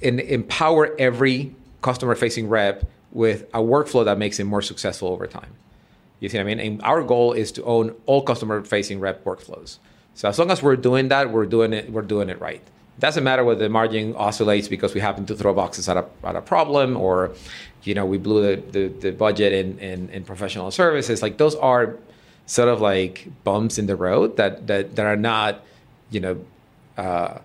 in, 0.00 0.18
empower 0.18 0.96
every 0.98 1.54
customer 1.82 2.16
facing 2.16 2.48
rep 2.48 2.84
with 3.12 3.44
a 3.54 3.60
workflow 3.60 4.04
that 4.04 4.18
makes 4.18 4.40
it 4.40 4.44
more 4.44 4.60
successful 4.60 5.06
over 5.10 5.28
time. 5.28 5.52
You 6.18 6.28
see 6.28 6.36
what 6.38 6.42
I 6.42 6.46
mean? 6.46 6.58
And 6.58 6.82
our 6.82 7.04
goal 7.04 7.32
is 7.32 7.52
to 7.52 7.64
own 7.64 7.94
all 8.06 8.22
customer 8.22 8.64
facing 8.64 8.98
rep 8.98 9.22
workflows. 9.22 9.78
So 10.14 10.28
as 10.28 10.36
long 10.36 10.50
as 10.50 10.64
we're 10.64 10.74
doing 10.74 11.08
that, 11.08 11.30
we're 11.30 11.46
doing 11.46 11.72
it. 11.72 11.92
We're 11.92 12.02
doing 12.02 12.28
it 12.28 12.40
right. 12.40 12.62
Doesn't 13.00 13.24
matter 13.24 13.42
whether 13.42 13.64
the 13.64 13.68
margin 13.68 14.14
oscillates 14.14 14.68
because 14.68 14.94
we 14.94 15.00
happen 15.00 15.26
to 15.26 15.34
throw 15.34 15.52
boxes 15.52 15.88
at 15.88 15.96
a, 15.96 16.06
at 16.22 16.36
a 16.36 16.42
problem 16.42 16.96
or 16.96 17.34
you 17.82 17.94
know, 17.94 18.04
we 18.04 18.18
blew 18.18 18.56
the, 18.56 18.62
the, 18.70 18.88
the 18.88 19.10
budget 19.10 19.52
in, 19.52 19.78
in, 19.78 20.08
in, 20.10 20.24
professional 20.24 20.70
services. 20.70 21.22
Like 21.22 21.38
those 21.38 21.54
are 21.54 21.96
sort 22.46 22.68
of 22.68 22.80
like 22.80 23.26
bumps 23.44 23.78
in 23.78 23.86
the 23.86 23.96
road 23.96 24.36
that, 24.36 24.66
that, 24.66 24.96
that 24.96 25.06
are 25.06 25.16
not, 25.16 25.64
you 26.10 26.20
know, 26.20 26.44
uh, 26.96 27.38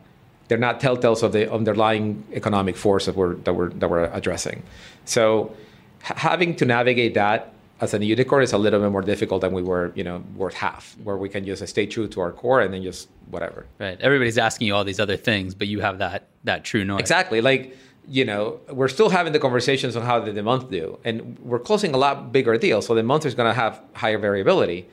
they're 0.47 0.57
not 0.57 0.79
telltales 0.79 1.23
of 1.23 1.31
the 1.31 1.51
underlying 1.51 2.23
economic 2.33 2.75
force 2.75 3.05
that 3.05 3.15
we're, 3.15 3.35
that 3.35 3.53
we're, 3.53 3.69
that 3.69 3.89
we're 3.89 4.05
addressing. 4.05 4.61
So 5.05 5.55
having 6.01 6.55
to 6.57 6.65
navigate 6.65 7.13
that 7.13 7.53
as 7.81 7.93
a 7.93 8.03
unicorn 8.03 8.41
is 8.41 8.53
a 8.53 8.57
little 8.57 8.79
bit 8.79 8.89
more 8.91 9.01
difficult 9.01 9.41
than 9.41 9.51
we 9.51 9.61
were, 9.61 9.91
you 9.95 10.03
know, 10.03 10.23
worth 10.35 10.53
half, 10.53 10.95
where 11.03 11.17
we 11.17 11.27
can 11.27 11.45
just 11.45 11.65
stay 11.67 11.85
true 11.85 12.07
to 12.07 12.21
our 12.21 12.31
core 12.31 12.61
and 12.61 12.73
then 12.73 12.83
just 12.83 13.09
whatever. 13.29 13.65
Right. 13.79 13.99
Everybody's 13.99 14.37
asking 14.37 14.67
you 14.67 14.75
all 14.75 14.83
these 14.83 14.99
other 14.99 15.17
things, 15.17 15.53
but 15.53 15.67
you 15.67 15.81
have 15.81 15.97
that 15.99 16.27
that 16.45 16.63
true 16.63 16.85
north. 16.85 17.01
Exactly. 17.01 17.41
Like 17.41 17.75
you 18.07 18.23
know, 18.23 18.59
we're 18.69 18.87
still 18.87 19.09
having 19.09 19.33
the 19.33 19.39
conversations 19.39 19.95
on 19.95 20.03
how 20.03 20.19
did 20.19 20.35
the 20.35 20.43
month 20.43 20.69
do, 20.69 20.99
and 21.03 21.37
we're 21.39 21.59
closing 21.59 21.93
a 21.93 21.97
lot 21.97 22.31
bigger 22.31 22.57
deals, 22.57 22.85
so 22.85 22.95
the 22.95 23.03
month 23.03 23.25
is 23.25 23.33
going 23.33 23.49
to 23.49 23.53
have 23.53 23.81
higher 23.93 24.19
variability. 24.19 24.87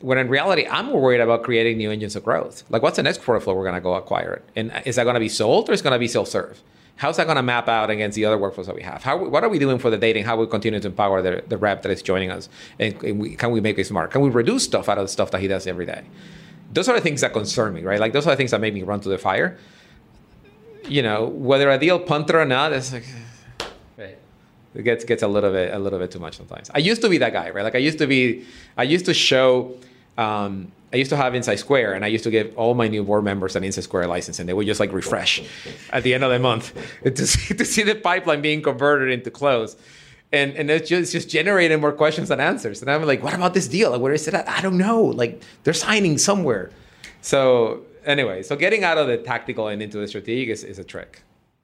When 0.00 0.18
in 0.18 0.28
reality, 0.28 0.66
I'm 0.66 0.86
more 0.86 1.00
worried 1.00 1.20
about 1.20 1.42
creating 1.42 1.78
new 1.78 1.90
engines 1.90 2.14
of 2.16 2.24
growth. 2.24 2.64
Like, 2.68 2.82
what's 2.82 2.96
the 2.96 3.02
next 3.02 3.22
quarter 3.22 3.40
flow 3.40 3.54
we're 3.54 3.64
going 3.64 3.74
to 3.74 3.80
go 3.80 3.94
acquire 3.94 4.34
it, 4.34 4.44
and 4.56 4.72
is 4.84 4.96
that 4.96 5.04
going 5.04 5.14
to 5.14 5.20
be 5.20 5.28
sold 5.28 5.68
or 5.68 5.72
is 5.72 5.80
it 5.80 5.84
going 5.84 5.92
to 5.92 5.98
be 5.98 6.08
self-serve? 6.08 6.60
How's 6.98 7.16
that 7.18 7.26
going 7.26 7.36
to 7.36 7.44
map 7.44 7.68
out 7.68 7.90
against 7.90 8.16
the 8.16 8.24
other 8.24 8.36
workflows 8.36 8.66
that 8.66 8.74
we 8.74 8.82
have? 8.82 9.04
How, 9.04 9.16
what 9.16 9.44
are 9.44 9.48
we 9.48 9.60
doing 9.60 9.78
for 9.78 9.88
the 9.88 9.96
dating? 9.96 10.24
How 10.24 10.36
we 10.36 10.48
continue 10.48 10.80
to 10.80 10.88
empower 10.88 11.22
the, 11.22 11.44
the 11.46 11.56
rep 11.56 11.82
that 11.82 11.92
is 11.92 12.02
joining 12.02 12.32
us, 12.32 12.48
and, 12.80 13.00
and 13.04 13.20
we, 13.20 13.36
can 13.36 13.52
we 13.52 13.60
make 13.60 13.78
it 13.78 13.86
smart? 13.86 14.10
Can 14.10 14.20
we 14.20 14.30
reduce 14.30 14.64
stuff 14.64 14.88
out 14.88 14.98
of 14.98 15.04
the 15.04 15.08
stuff 15.08 15.30
that 15.30 15.40
he 15.40 15.46
does 15.46 15.68
every 15.68 15.86
day? 15.86 16.02
Those 16.72 16.88
are 16.88 16.96
the 16.96 17.00
things 17.00 17.20
that 17.20 17.32
concern 17.32 17.72
me, 17.72 17.84
right? 17.84 18.00
Like 18.00 18.12
those 18.12 18.26
are 18.26 18.30
the 18.30 18.36
things 18.36 18.50
that 18.50 18.60
make 18.60 18.74
me 18.74 18.82
run 18.82 19.00
to 19.02 19.08
the 19.08 19.16
fire. 19.16 19.58
You 20.88 21.02
know, 21.02 21.26
whether 21.26 21.70
a 21.70 21.78
deal 21.78 22.00
punter 22.00 22.40
or 22.40 22.44
not, 22.44 22.72
it's 22.72 22.92
like 22.92 23.04
it 23.98 24.82
gets 24.82 25.04
gets 25.04 25.22
a 25.22 25.28
little 25.28 25.52
bit 25.52 25.72
a 25.72 25.78
little 25.78 26.00
bit 26.00 26.10
too 26.10 26.18
much 26.18 26.36
sometimes. 26.36 26.68
I 26.74 26.78
used 26.78 27.00
to 27.02 27.08
be 27.08 27.18
that 27.18 27.32
guy, 27.32 27.50
right? 27.50 27.62
Like 27.62 27.76
I 27.76 27.78
used 27.78 27.98
to 27.98 28.08
be, 28.08 28.44
I 28.76 28.82
used 28.82 29.06
to 29.06 29.14
show. 29.14 29.76
Um, 30.16 30.72
I 30.92 30.96
used 30.96 31.10
to 31.10 31.16
have 31.16 31.34
InsightSquared, 31.34 31.94
and 31.94 32.04
I 32.04 32.08
used 32.08 32.24
to 32.24 32.30
give 32.30 32.56
all 32.56 32.74
my 32.74 32.88
new 32.88 33.04
board 33.04 33.24
members 33.24 33.56
an 33.56 33.62
InsightSquared 33.62 34.08
license, 34.08 34.38
and 34.38 34.48
they 34.48 34.54
would 34.54 34.66
just 34.66 34.80
like 34.80 34.92
refresh 34.92 35.42
at 35.90 36.02
the 36.02 36.14
end 36.14 36.24
of 36.24 36.30
the 36.30 36.38
month 36.38 36.74
to 37.04 37.26
see, 37.26 37.54
to 37.54 37.64
see 37.64 37.82
the 37.82 37.94
pipeline 37.94 38.40
being 38.40 38.62
converted 38.62 39.10
into 39.10 39.30
close. 39.30 39.76
And, 40.32 40.54
and 40.56 40.70
it's 40.70 40.88
just, 40.88 41.02
it's 41.02 41.12
just 41.12 41.30
generating 41.30 41.80
more 41.80 41.92
questions 41.92 42.28
than 42.28 42.40
answers. 42.40 42.82
And 42.82 42.90
I'm 42.90 43.04
like, 43.04 43.22
what 43.22 43.34
about 43.34 43.54
this 43.54 43.66
deal? 43.68 43.90
Like, 43.90 44.00
where 44.00 44.12
is 44.12 44.28
it 44.28 44.34
at? 44.34 44.48
I 44.48 44.60
don't 44.60 44.76
know. 44.76 45.02
Like, 45.02 45.42
they're 45.64 45.74
signing 45.74 46.18
somewhere. 46.18 46.70
So, 47.22 47.84
anyway, 48.04 48.42
so 48.42 48.54
getting 48.54 48.84
out 48.84 48.98
of 48.98 49.06
the 49.06 49.18
tactical 49.18 49.68
and 49.68 49.82
into 49.82 49.98
the 49.98 50.08
strategic 50.08 50.50
is, 50.50 50.64
is 50.64 50.78
a 50.78 50.84
trick. 50.84 51.22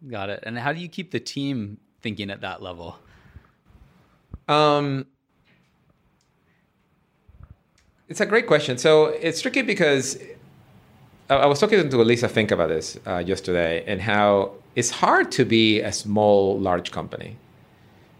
Got 0.08 0.30
it. 0.30 0.40
And 0.44 0.58
how 0.58 0.72
do 0.72 0.80
you 0.80 0.88
keep 0.88 1.10
the 1.10 1.20
team 1.20 1.78
thinking 2.00 2.30
at 2.30 2.40
that 2.40 2.62
level? 2.62 2.98
Um, 4.48 5.06
it's 8.08 8.20
a 8.20 8.26
great 8.26 8.46
question. 8.46 8.78
So 8.78 9.06
it's 9.06 9.40
tricky 9.40 9.62
because 9.62 10.18
I 11.30 11.46
was 11.46 11.58
talking 11.58 11.88
to 11.88 12.00
Elissa 12.00 12.28
Fink 12.28 12.50
about 12.50 12.68
this 12.68 12.98
uh, 13.06 13.18
yesterday 13.18 13.84
and 13.86 14.00
how 14.00 14.52
it's 14.76 14.90
hard 14.90 15.32
to 15.32 15.44
be 15.44 15.80
a 15.80 15.92
small, 15.92 16.58
large 16.58 16.90
company. 16.90 17.36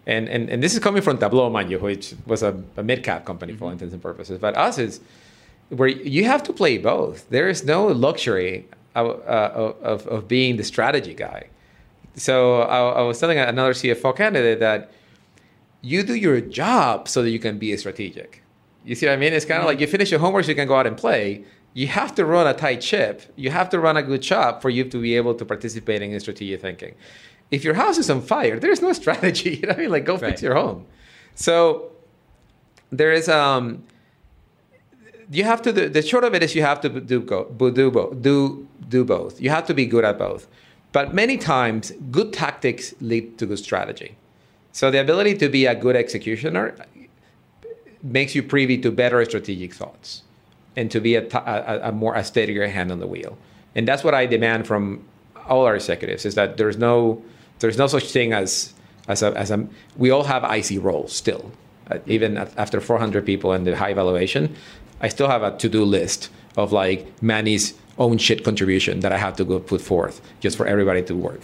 And, 0.07 0.27
and, 0.29 0.49
and 0.49 0.61
this 0.61 0.73
is 0.73 0.79
coming 0.79 1.01
from 1.01 1.17
Tableau, 1.17 1.49
mind 1.49 1.69
you, 1.69 1.79
which 1.79 2.15
was 2.25 2.43
a, 2.43 2.61
a 2.77 2.83
mid 2.83 3.03
cap 3.03 3.25
company 3.25 3.55
for 3.55 3.65
all 3.65 3.71
intents 3.71 3.93
and 3.93 4.01
purposes. 4.01 4.39
But 4.39 4.55
us 4.55 4.77
is 4.77 5.01
where 5.69 5.87
you 5.87 6.25
have 6.25 6.43
to 6.43 6.53
play 6.53 6.77
both. 6.77 7.29
There 7.29 7.49
is 7.49 7.63
no 7.63 7.87
luxury 7.87 8.67
of, 8.93 9.07
uh, 9.27 9.73
of, 9.81 10.07
of 10.07 10.27
being 10.27 10.57
the 10.57 10.63
strategy 10.63 11.13
guy. 11.13 11.47
So 12.15 12.61
I, 12.61 12.99
I 12.99 13.01
was 13.01 13.19
telling 13.19 13.37
another 13.37 13.73
CFO 13.73 14.15
candidate 14.15 14.59
that 14.59 14.91
you 15.81 16.01
do 16.03 16.15
your 16.15 16.39
job 16.39 17.07
so 17.07 17.21
that 17.21 17.29
you 17.29 17.39
can 17.39 17.57
be 17.57 17.73
a 17.73 17.77
strategic. 17.77 18.41
You 18.85 18.95
see 18.95 19.07
what 19.07 19.13
I 19.13 19.17
mean? 19.17 19.33
It's 19.33 19.45
kind 19.45 19.59
of 19.61 19.65
like 19.65 19.79
you 19.79 19.87
finish 19.87 20.11
your 20.11 20.19
homework 20.19 20.47
you 20.47 20.55
can 20.55 20.67
go 20.67 20.75
out 20.75 20.85
and 20.87 20.95
play. 20.95 21.43
You 21.73 21.87
have 21.87 22.15
to 22.15 22.25
run 22.25 22.47
a 22.47 22.53
tight 22.53 22.81
ship. 22.83 23.23
You 23.35 23.49
have 23.49 23.69
to 23.69 23.79
run 23.79 23.97
a 23.97 24.03
good 24.03 24.23
shop 24.23 24.61
for 24.61 24.69
you 24.69 24.83
to 24.85 25.01
be 25.01 25.15
able 25.15 25.33
to 25.35 25.43
participate 25.45 26.01
in 26.01 26.17
strategic 26.19 26.61
thinking. 26.61 26.93
If 27.51 27.63
your 27.63 27.73
house 27.73 27.97
is 27.97 28.09
on 28.09 28.21
fire, 28.21 28.59
there's 28.59 28.81
no 28.81 28.93
strategy. 29.01 29.55
You 29.55 29.61
know 29.63 29.67
what 29.69 29.77
I 29.77 29.81
mean? 29.81 29.89
Like 29.91 30.05
go 30.05 30.13
Right. 30.13 30.29
fix 30.29 30.41
your 30.41 30.55
home. 30.55 30.85
So 31.33 31.91
there 32.91 33.11
is 33.11 33.27
um 33.27 33.83
you 35.31 35.43
have 35.43 35.61
to 35.63 35.73
do, 35.73 35.89
the 35.89 36.03
short 36.03 36.23
of 36.23 36.35
it 36.35 36.43
is 36.43 36.53
you 36.53 36.61
have 36.61 36.79
to 36.81 36.89
do 36.89 37.19
go, 37.19 37.45
do 37.71 37.89
both 37.91 38.21
do 38.21 38.67
do 38.87 39.03
both. 39.03 39.41
You 39.41 39.49
have 39.49 39.65
to 39.67 39.73
be 39.73 39.85
good 39.85 40.05
at 40.05 40.17
both. 40.19 40.47
But 40.91 41.13
many 41.13 41.37
times 41.37 41.91
good 42.11 42.31
tactics 42.31 42.93
lead 43.01 43.37
to 43.39 43.45
good 43.47 43.59
strategy. 43.59 44.15
So 44.71 44.91
the 44.91 45.01
ability 45.01 45.35
to 45.37 45.49
be 45.49 45.65
a 45.65 45.75
good 45.75 45.95
executioner 45.95 46.75
makes 48.05 48.35
you 48.35 48.43
privy 48.43 48.77
to 48.77 48.91
better 48.91 49.23
strategic 49.25 49.73
thoughts 49.73 50.21
and 50.75 50.91
to 50.91 50.99
be 50.99 51.15
a, 51.15 51.91
more 51.93 52.15
a 52.15 52.23
steadier 52.23 52.67
hand 52.67 52.91
on 52.91 52.99
the 52.99 53.07
wheel. 53.07 53.37
And 53.73 53.87
that's 53.87 54.03
what 54.03 54.13
I 54.13 54.25
demand 54.25 54.67
from 54.67 55.03
all 55.47 55.65
our 55.65 55.75
executives 55.75 56.25
is 56.25 56.35
that 56.35 56.57
there's 56.57 56.77
no 56.77 57.23
there's 57.59 57.77
no 57.77 57.87
such 57.87 58.11
thing 58.11 58.33
as 58.33 58.73
as 59.07 59.21
a, 59.23 59.27
as 59.37 59.51
a 59.51 59.67
we 59.97 60.09
all 60.11 60.23
have 60.23 60.43
IC 60.43 60.83
roles 60.83 61.13
still. 61.13 61.51
Uh, 61.89 61.99
even 62.07 62.37
after 62.37 62.81
400 62.81 63.23
people 63.25 63.51
and 63.51 63.67
the 63.67 63.75
high 63.75 63.93
valuation, 63.93 64.55
I 65.01 65.07
still 65.09 65.27
have 65.27 65.43
a 65.43 65.55
to-do 65.55 65.85
list 65.85 66.31
of 66.57 66.71
like 66.71 67.21
Manny's 67.21 67.75
own 67.99 68.17
shit 68.17 68.43
contribution 68.43 69.01
that 69.01 69.11
I 69.11 69.17
have 69.17 69.35
to 69.37 69.45
go 69.45 69.59
put 69.59 69.81
forth 69.81 70.19
just 70.39 70.57
for 70.57 70.65
everybody 70.65 71.03
to 71.03 71.15
work. 71.15 71.41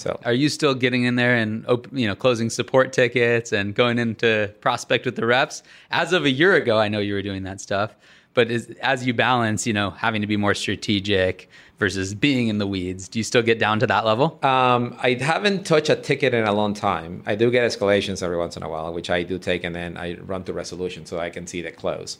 So 0.00 0.18
Are 0.24 0.32
you 0.32 0.48
still 0.48 0.74
getting 0.74 1.04
in 1.04 1.16
there 1.16 1.36
and 1.36 1.64
you 1.92 2.08
know 2.08 2.14
closing 2.14 2.48
support 2.48 2.92
tickets 2.92 3.52
and 3.52 3.74
going 3.74 3.98
into 3.98 4.52
prospect 4.60 5.04
with 5.04 5.16
the 5.16 5.26
reps? 5.26 5.62
As 5.90 6.12
of 6.12 6.24
a 6.24 6.30
year 6.30 6.54
ago, 6.54 6.78
I 6.78 6.88
know 6.88 7.00
you 7.00 7.14
were 7.14 7.22
doing 7.22 7.42
that 7.42 7.60
stuff, 7.60 7.94
but 8.32 8.50
is, 8.50 8.70
as 8.80 9.06
you 9.06 9.12
balance, 9.12 9.66
you 9.66 9.74
know, 9.74 9.90
having 9.90 10.22
to 10.22 10.26
be 10.26 10.38
more 10.38 10.54
strategic 10.54 11.50
versus 11.78 12.14
being 12.14 12.48
in 12.48 12.58
the 12.58 12.66
weeds, 12.66 13.08
do 13.08 13.18
you 13.18 13.22
still 13.22 13.42
get 13.42 13.58
down 13.58 13.78
to 13.80 13.86
that 13.86 14.06
level? 14.06 14.38
Um, 14.42 14.96
I 15.02 15.14
haven't 15.20 15.66
touched 15.66 15.90
a 15.90 15.96
ticket 15.96 16.32
in 16.32 16.44
a 16.44 16.52
long 16.52 16.72
time. 16.72 17.22
I 17.26 17.34
do 17.34 17.50
get 17.50 17.70
escalations 17.70 18.22
every 18.22 18.38
once 18.38 18.56
in 18.56 18.62
a 18.62 18.68
while, 18.68 18.92
which 18.94 19.10
I 19.10 19.22
do 19.22 19.38
take, 19.38 19.64
and 19.64 19.74
then 19.74 19.98
I 19.98 20.14
run 20.14 20.44
to 20.44 20.52
resolution 20.54 21.04
so 21.04 21.18
I 21.18 21.28
can 21.28 21.46
see 21.46 21.60
the 21.60 21.72
close. 21.72 22.18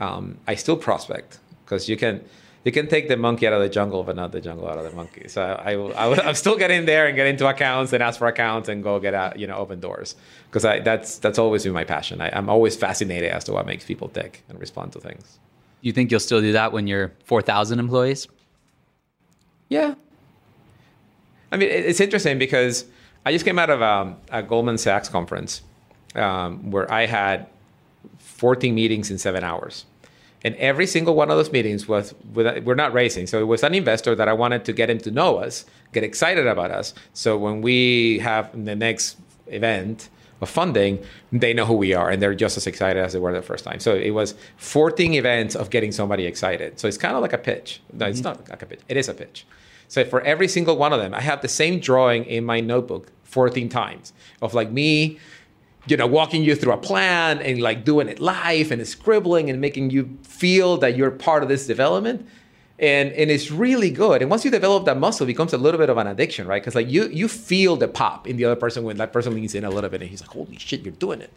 Um, 0.00 0.38
I 0.48 0.54
still 0.54 0.76
prospect 0.76 1.38
because 1.64 1.86
you 1.86 1.98
can 1.98 2.24
you 2.64 2.72
can 2.72 2.88
take 2.88 3.08
the 3.08 3.16
monkey 3.16 3.46
out 3.46 3.52
of 3.54 3.62
the 3.62 3.68
jungle, 3.70 4.02
but 4.02 4.16
not 4.16 4.32
the 4.32 4.40
jungle 4.40 4.68
out 4.68 4.76
of 4.76 4.84
the 4.84 4.94
monkey. 4.94 5.28
So 5.28 5.42
I, 5.42 5.76
will- 5.76 5.94
I, 5.96 6.12
I'm 6.14 6.34
still 6.34 6.56
getting 6.58 6.84
there 6.84 7.06
and 7.06 7.16
get 7.16 7.26
into 7.26 7.46
accounts 7.48 7.92
and 7.94 8.02
ask 8.02 8.18
for 8.18 8.26
accounts 8.28 8.68
and 8.68 8.82
go 8.82 9.00
get 9.00 9.14
out, 9.14 9.38
you 9.38 9.46
know, 9.46 9.56
open 9.56 9.80
doors 9.80 10.14
because 10.50 10.62
that's 10.62 11.18
that's 11.18 11.38
always 11.38 11.64
been 11.64 11.72
my 11.72 11.84
passion. 11.84 12.20
I, 12.20 12.30
I'm 12.36 12.48
always 12.50 12.76
fascinated 12.76 13.30
as 13.30 13.44
to 13.44 13.52
what 13.52 13.64
makes 13.66 13.84
people 13.84 14.08
tick 14.08 14.42
and 14.48 14.60
respond 14.60 14.92
to 14.92 15.00
things. 15.00 15.38
You 15.80 15.92
think 15.92 16.10
you'll 16.10 16.20
still 16.20 16.42
do 16.42 16.52
that 16.52 16.72
when 16.72 16.86
you're 16.86 17.12
4,000 17.24 17.78
employees? 17.78 18.28
Yeah. 19.70 19.94
I 21.52 21.56
mean, 21.56 21.70
it- 21.70 21.86
it's 21.86 22.00
interesting 22.00 22.38
because 22.38 22.84
I 23.24 23.32
just 23.32 23.44
came 23.44 23.58
out 23.58 23.70
of 23.70 23.80
um, 23.80 24.16
a 24.30 24.42
Goldman 24.42 24.76
Sachs 24.78 25.08
conference 25.08 25.62
um, 26.14 26.70
where 26.70 26.90
I 26.92 27.06
had 27.06 27.46
14 28.18 28.74
meetings 28.74 29.10
in 29.10 29.18
seven 29.18 29.44
hours. 29.44 29.84
And 30.44 30.54
every 30.56 30.86
single 30.86 31.14
one 31.14 31.30
of 31.30 31.36
those 31.36 31.52
meetings 31.52 31.86
was, 31.86 32.14
we're 32.32 32.74
not 32.74 32.92
racing. 32.92 33.26
So 33.26 33.40
it 33.40 33.46
was 33.46 33.62
an 33.62 33.74
investor 33.74 34.14
that 34.14 34.28
I 34.28 34.32
wanted 34.32 34.64
to 34.64 34.72
get 34.72 34.88
him 34.88 34.98
to 34.98 35.10
know 35.10 35.36
us, 35.36 35.66
get 35.92 36.02
excited 36.02 36.46
about 36.46 36.70
us. 36.70 36.94
So 37.12 37.36
when 37.36 37.60
we 37.60 38.20
have 38.20 38.50
the 38.64 38.74
next 38.74 39.18
event 39.48 40.08
of 40.40 40.48
funding, 40.48 41.04
they 41.30 41.52
know 41.52 41.66
who 41.66 41.74
we 41.74 41.92
are 41.92 42.08
and 42.08 42.22
they're 42.22 42.34
just 42.34 42.56
as 42.56 42.66
excited 42.66 43.02
as 43.02 43.12
they 43.12 43.18
were 43.18 43.32
the 43.32 43.42
first 43.42 43.64
time. 43.64 43.80
So 43.80 43.94
it 43.94 44.10
was 44.10 44.34
14 44.56 45.12
events 45.14 45.54
of 45.54 45.68
getting 45.68 45.92
somebody 45.92 46.24
excited. 46.24 46.80
So 46.80 46.88
it's 46.88 46.96
kind 46.96 47.14
of 47.14 47.22
like 47.22 47.34
a 47.34 47.38
pitch. 47.38 47.82
No, 47.92 48.06
it's 48.06 48.20
mm-hmm. 48.20 48.28
not 48.28 48.48
like 48.48 48.62
a 48.62 48.66
pitch. 48.66 48.80
It 48.88 48.96
is 48.96 49.08
a 49.08 49.14
pitch. 49.14 49.46
So 49.88 50.04
for 50.04 50.22
every 50.22 50.48
single 50.48 50.76
one 50.76 50.92
of 50.92 51.00
them, 51.00 51.12
I 51.12 51.20
have 51.20 51.42
the 51.42 51.48
same 51.48 51.80
drawing 51.80 52.24
in 52.24 52.44
my 52.44 52.60
notebook 52.60 53.10
14 53.24 53.68
times 53.68 54.12
of 54.40 54.54
like 54.54 54.70
me, 54.70 55.18
you 55.86 55.96
know, 55.96 56.06
walking 56.06 56.44
you 56.44 56.54
through 56.54 56.72
a 56.72 56.76
plan 56.76 57.38
and 57.40 57.60
like 57.60 57.84
doing 57.84 58.08
it 58.08 58.20
live 58.20 58.70
and 58.70 58.86
scribbling 58.86 59.50
and 59.50 59.60
making 59.60 59.90
you 59.90 60.18
feel 60.22 60.76
that 60.78 60.96
you're 60.96 61.10
part 61.10 61.42
of 61.42 61.48
this 61.48 61.66
development. 61.66 62.26
And, 62.78 63.12
and 63.12 63.30
it's 63.30 63.50
really 63.50 63.90
good. 63.90 64.22
And 64.22 64.30
once 64.30 64.44
you 64.44 64.50
develop 64.50 64.86
that 64.86 64.98
muscle, 64.98 65.24
it 65.24 65.26
becomes 65.26 65.52
a 65.52 65.58
little 65.58 65.78
bit 65.78 65.90
of 65.90 65.98
an 65.98 66.06
addiction, 66.06 66.46
right? 66.46 66.62
Because 66.62 66.74
like 66.74 66.88
you 66.88 67.08
you 67.08 67.28
feel 67.28 67.76
the 67.76 67.88
pop 67.88 68.26
in 68.26 68.36
the 68.36 68.46
other 68.46 68.56
person 68.56 68.84
when 68.84 68.96
that 68.96 69.12
person 69.12 69.34
leans 69.34 69.54
in 69.54 69.64
a 69.64 69.70
little 69.70 69.90
bit 69.90 70.00
and 70.00 70.10
he's 70.10 70.22
like, 70.22 70.30
"Holy 70.30 70.56
shit, 70.56 70.80
you're 70.80 70.92
doing 70.92 71.20
it!" 71.20 71.30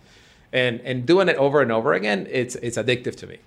And 0.53 0.79
and 0.81 1.05
doing 1.05 1.27
it 1.27 1.35
over 1.35 1.61
and 1.61 1.69
over 1.69 1.93
again, 1.93 2.27
it's 2.29 2.55
it's 2.55 2.77
addictive 2.77 3.15
to 3.17 3.27
me. 3.27 3.39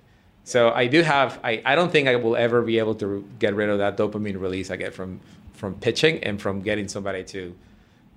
So 0.43 0.71
I 0.71 0.85
do 0.85 1.01
have. 1.01 1.39
I, 1.43 1.61
I 1.65 1.73
don't 1.73 1.91
think 1.91 2.07
I 2.07 2.17
will 2.17 2.35
ever 2.35 2.61
be 2.61 2.77
able 2.77 2.93
to 2.95 3.27
get 3.39 3.55
rid 3.55 3.67
of 3.69 3.79
that 3.79 3.97
dopamine 3.97 4.39
release 4.39 4.69
I 4.69 4.75
get 4.75 4.93
from 4.93 5.19
from 5.53 5.73
pitching 5.73 6.23
and 6.23 6.39
from 6.39 6.61
getting 6.61 6.87
somebody 6.87 7.23
to, 7.23 7.55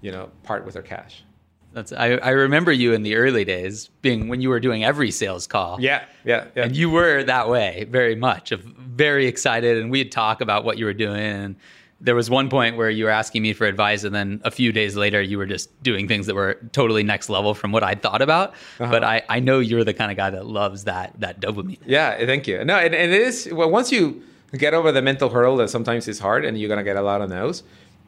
you 0.02 0.12
know, 0.12 0.30
part 0.42 0.66
with 0.66 0.74
their 0.74 0.82
cash. 0.82 1.24
That's 1.72 1.92
I, 1.92 2.12
I 2.16 2.30
remember 2.30 2.72
you 2.72 2.92
in 2.92 3.02
the 3.02 3.14
early 3.16 3.44
days 3.44 3.88
being 4.02 4.28
when 4.28 4.40
you 4.40 4.48
were 4.48 4.60
doing 4.60 4.84
every 4.84 5.10
sales 5.10 5.46
call. 5.46 5.80
Yeah, 5.80 6.04
yeah, 6.24 6.46
yeah. 6.56 6.64
And 6.64 6.76
you 6.76 6.90
were 6.90 7.22
that 7.24 7.48
way 7.48 7.86
very 7.88 8.16
much, 8.16 8.52
of 8.52 8.60
very 8.60 9.26
excited, 9.26 9.78
and 9.78 9.90
we'd 9.90 10.10
talk 10.10 10.40
about 10.40 10.64
what 10.64 10.78
you 10.78 10.84
were 10.84 10.94
doing. 10.94 11.20
And 11.20 11.56
there 12.00 12.14
was 12.14 12.30
one 12.30 12.48
point 12.48 12.76
where 12.76 12.90
you 12.90 13.04
were 13.04 13.10
asking 13.10 13.42
me 13.42 13.52
for 13.52 13.66
advice, 13.66 14.04
and 14.04 14.14
then 14.14 14.40
a 14.42 14.50
few 14.50 14.72
days 14.72 14.96
later, 14.96 15.20
you 15.20 15.38
were 15.38 15.46
just 15.46 15.82
doing 15.82 16.08
things 16.08 16.26
that 16.26 16.34
were 16.34 16.58
totally 16.72 17.02
next 17.02 17.28
level 17.28 17.54
from 17.54 17.72
what 17.72 17.84
I'd 17.84 18.02
thought 18.02 18.22
about. 18.22 18.50
Uh-huh. 18.80 18.90
But 18.90 19.04
I, 19.04 19.22
I 19.28 19.38
know 19.38 19.60
you're 19.60 19.84
the 19.84 19.94
kind 19.94 20.10
of 20.10 20.16
guy 20.16 20.30
that 20.30 20.46
loves 20.46 20.84
that 20.84 21.12
that 21.20 21.40
dopamine. 21.40 21.78
Yeah, 21.86 22.24
thank 22.26 22.48
you. 22.48 22.64
No, 22.64 22.76
and, 22.76 22.94
and 22.94 23.12
it 23.12 23.20
is 23.20 23.48
well 23.52 23.70
once 23.70 23.92
you 23.92 24.22
get 24.56 24.74
over 24.74 24.90
the 24.90 25.02
mental 25.02 25.28
hurdle 25.28 25.56
that 25.58 25.70
sometimes 25.70 26.08
is 26.08 26.18
hard 26.18 26.44
and 26.44 26.58
you're 26.58 26.68
gonna 26.68 26.82
get 26.82 26.96
a 26.96 27.02
lot 27.02 27.20
of 27.20 27.30
no's, 27.30 27.62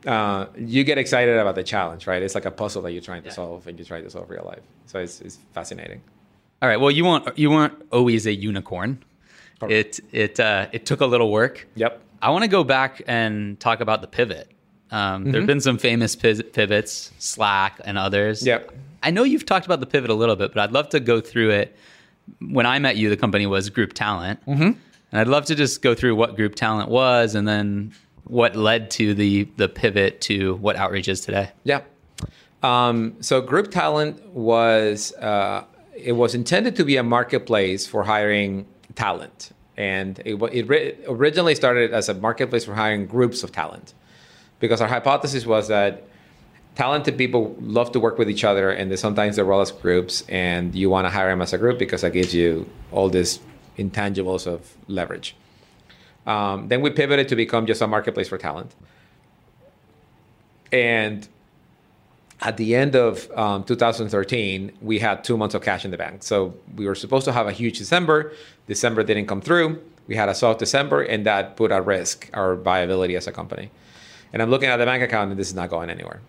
uh, 0.07 0.47
you 0.57 0.85
get 0.85 0.99
excited 0.99 1.37
about 1.37 1.55
the 1.55 1.63
challenge, 1.63 2.07
right? 2.07 2.23
It's 2.23 2.35
like 2.35 2.45
a 2.45 2.51
puzzle 2.51 2.83
that 2.83 2.93
you're 2.93 3.03
trying 3.03 3.23
to 3.23 3.29
Yeah. 3.29 3.35
solve 3.35 3.67
and 3.67 3.79
you 3.79 3.85
try 3.85 4.01
to 4.01 4.11
solve 4.11 4.31
real 4.31 4.45
life. 4.45 4.63
So 4.87 4.99
it's, 4.99 5.21
it's 5.21 5.39
fascinating. 5.53 6.01
All 6.61 6.69
right. 6.69 6.79
Well, 6.81 6.91
you 6.91 7.05
weren't 7.05 7.37
you 7.37 7.51
weren't 7.51 7.75
always 7.91 8.27
a 8.27 8.33
unicorn. 8.33 9.03
Correct. 9.59 9.73
It 9.73 10.01
it 10.13 10.41
uh, 10.41 10.69
it 10.73 10.87
took 10.87 11.01
a 11.01 11.07
little 11.07 11.31
work. 11.31 11.67
Yep. 11.75 12.01
I 12.21 12.31
want 12.31 12.45
to 12.45 12.49
go 12.49 12.63
back 12.63 13.03
and 13.07 13.59
talk 13.59 13.81
about 13.81 14.01
the 14.01 14.07
pivot. 14.07 14.49
Um, 14.93 15.25
There 15.33 15.41
have 15.41 15.47
been 15.47 15.61
some 15.61 15.79
famous 15.79 16.15
pivots, 16.15 17.11
Slack 17.19 17.81
and 17.85 17.99
others. 17.99 18.47
Yep. 18.47 18.73
I 19.03 19.11
know 19.11 19.25
you've 19.25 19.47
talked 19.47 19.67
about 19.67 19.81
the 19.81 19.87
pivot 19.87 20.11
a 20.11 20.15
little 20.15 20.37
bit, 20.37 20.53
but 20.55 20.63
I'd 20.63 20.73
love 20.73 20.91
to 20.91 21.01
go 21.01 21.21
through 21.21 21.51
it. 21.51 21.77
When 22.39 22.67
I 22.67 22.79
met 22.79 22.97
you, 22.97 23.09
the 23.09 23.17
company 23.17 23.47
was 23.47 23.71
GroupTalent, 23.71 24.39
mm-hmm. 24.47 24.63
and 24.63 24.77
I'd 25.13 25.27
love 25.27 25.47
to 25.47 25.57
just 25.57 25.83
go 25.83 25.95
through 25.95 26.15
what 26.15 26.37
GroupTalent 26.37 26.89
was, 26.89 27.35
and 27.35 27.49
then 27.49 27.93
what 28.25 28.57
led 28.57 28.91
to 28.93 29.15
the 29.15 29.45
the 29.57 29.69
pivot 29.69 30.21
to 30.23 30.55
what 30.57 30.77
Outreach 30.77 31.09
is 31.09 31.21
today. 31.21 31.51
Yeah. 31.65 31.83
Um, 32.63 33.17
so 33.21 33.43
GroupTalent 33.43 34.25
was 34.29 35.13
uh, 35.15 35.65
it 35.97 36.13
was 36.13 36.35
intended 36.35 36.77
to 36.77 36.85
be 36.85 36.97
a 36.97 37.03
marketplace 37.03 37.87
for 37.87 38.05
hiring 38.05 38.67
talent, 38.95 39.51
and 39.77 40.19
it, 40.25 40.41
it 40.53 40.69
ri- 40.69 40.97
originally 41.07 41.55
started 41.55 41.93
as 41.93 42.09
a 42.09 42.15
marketplace 42.15 42.65
for 42.65 42.75
hiring 42.75 43.07
groups 43.07 43.43
of 43.43 43.51
talent, 43.51 43.95
because 44.61 44.81
our 44.81 44.89
hypothesis 44.89 45.45
was 45.45 45.69
that 45.69 46.05
talented 46.75 47.19
people 47.19 47.55
love 47.61 47.93
to 47.93 48.01
work 48.01 48.17
with 48.17 48.31
each 48.31 48.45
other, 48.45 48.71
and 48.71 48.91
they 48.91 48.97
sometimes 48.97 49.37
they 49.37 49.43
roll 49.43 49.61
as 49.61 49.73
groups, 49.73 50.25
and 50.29 50.75
you 50.75 50.89
want 50.89 51.05
to 51.05 51.11
hire 51.11 51.31
them 51.31 51.43
as 51.43 51.53
a 51.53 51.59
group 51.59 51.79
because 51.79 52.03
that 52.03 52.13
gives 52.13 52.33
you 52.33 52.69
all 52.93 53.09
these 53.09 53.41
intangibles 53.77 54.47
of 54.47 54.75
leverage. 54.87 55.35
Um, 56.27 56.69
then 56.69 56.81
we 56.83 56.91
pivoted 56.91 57.29
to 57.29 57.37
become 57.37 57.67
just 57.67 57.83
a 57.83 57.87
marketplace 57.87 58.29
for 58.29 58.39
talent, 58.39 58.75
and 60.71 61.27
at 62.43 62.57
the 62.57 62.75
end 62.75 62.97
of 62.97 63.31
um, 63.39 63.63
2013, 63.65 64.73
we 64.81 64.99
had 64.99 65.23
two 65.23 65.37
months 65.37 65.55
of 65.55 65.63
cash 65.63 65.85
in 65.85 65.93
the 65.93 65.97
bank. 65.97 66.25
So 66.25 66.55
we 66.77 66.87
were 66.87 66.97
supposed 66.97 67.25
to 67.27 67.33
have 67.33 67.47
a 67.47 67.53
huge 67.53 67.79
December. 67.79 68.33
December 68.67 69.05
didn't 69.05 69.27
come 69.27 69.41
through. 69.41 69.81
We 70.09 70.17
had 70.17 70.29
a 70.29 70.35
soft 70.35 70.59
December, 70.59 71.03
and 71.03 71.25
that 71.25 71.57
put 71.57 71.71
at 71.71 71.87
risk 71.87 72.29
our 72.35 72.57
viability 72.57 73.15
as 73.15 73.29
a 73.29 73.33
company. 73.33 73.71
And 74.33 74.43
I'm 74.43 74.51
looking 74.51 74.69
at 74.69 74.79
the 74.79 74.85
bank 74.85 75.03
account, 75.03 75.31
and 75.31 75.39
this 75.39 75.49
is 75.49 75.55
not 75.55 75.71
going 75.71 75.89
anywhere. 75.89 76.21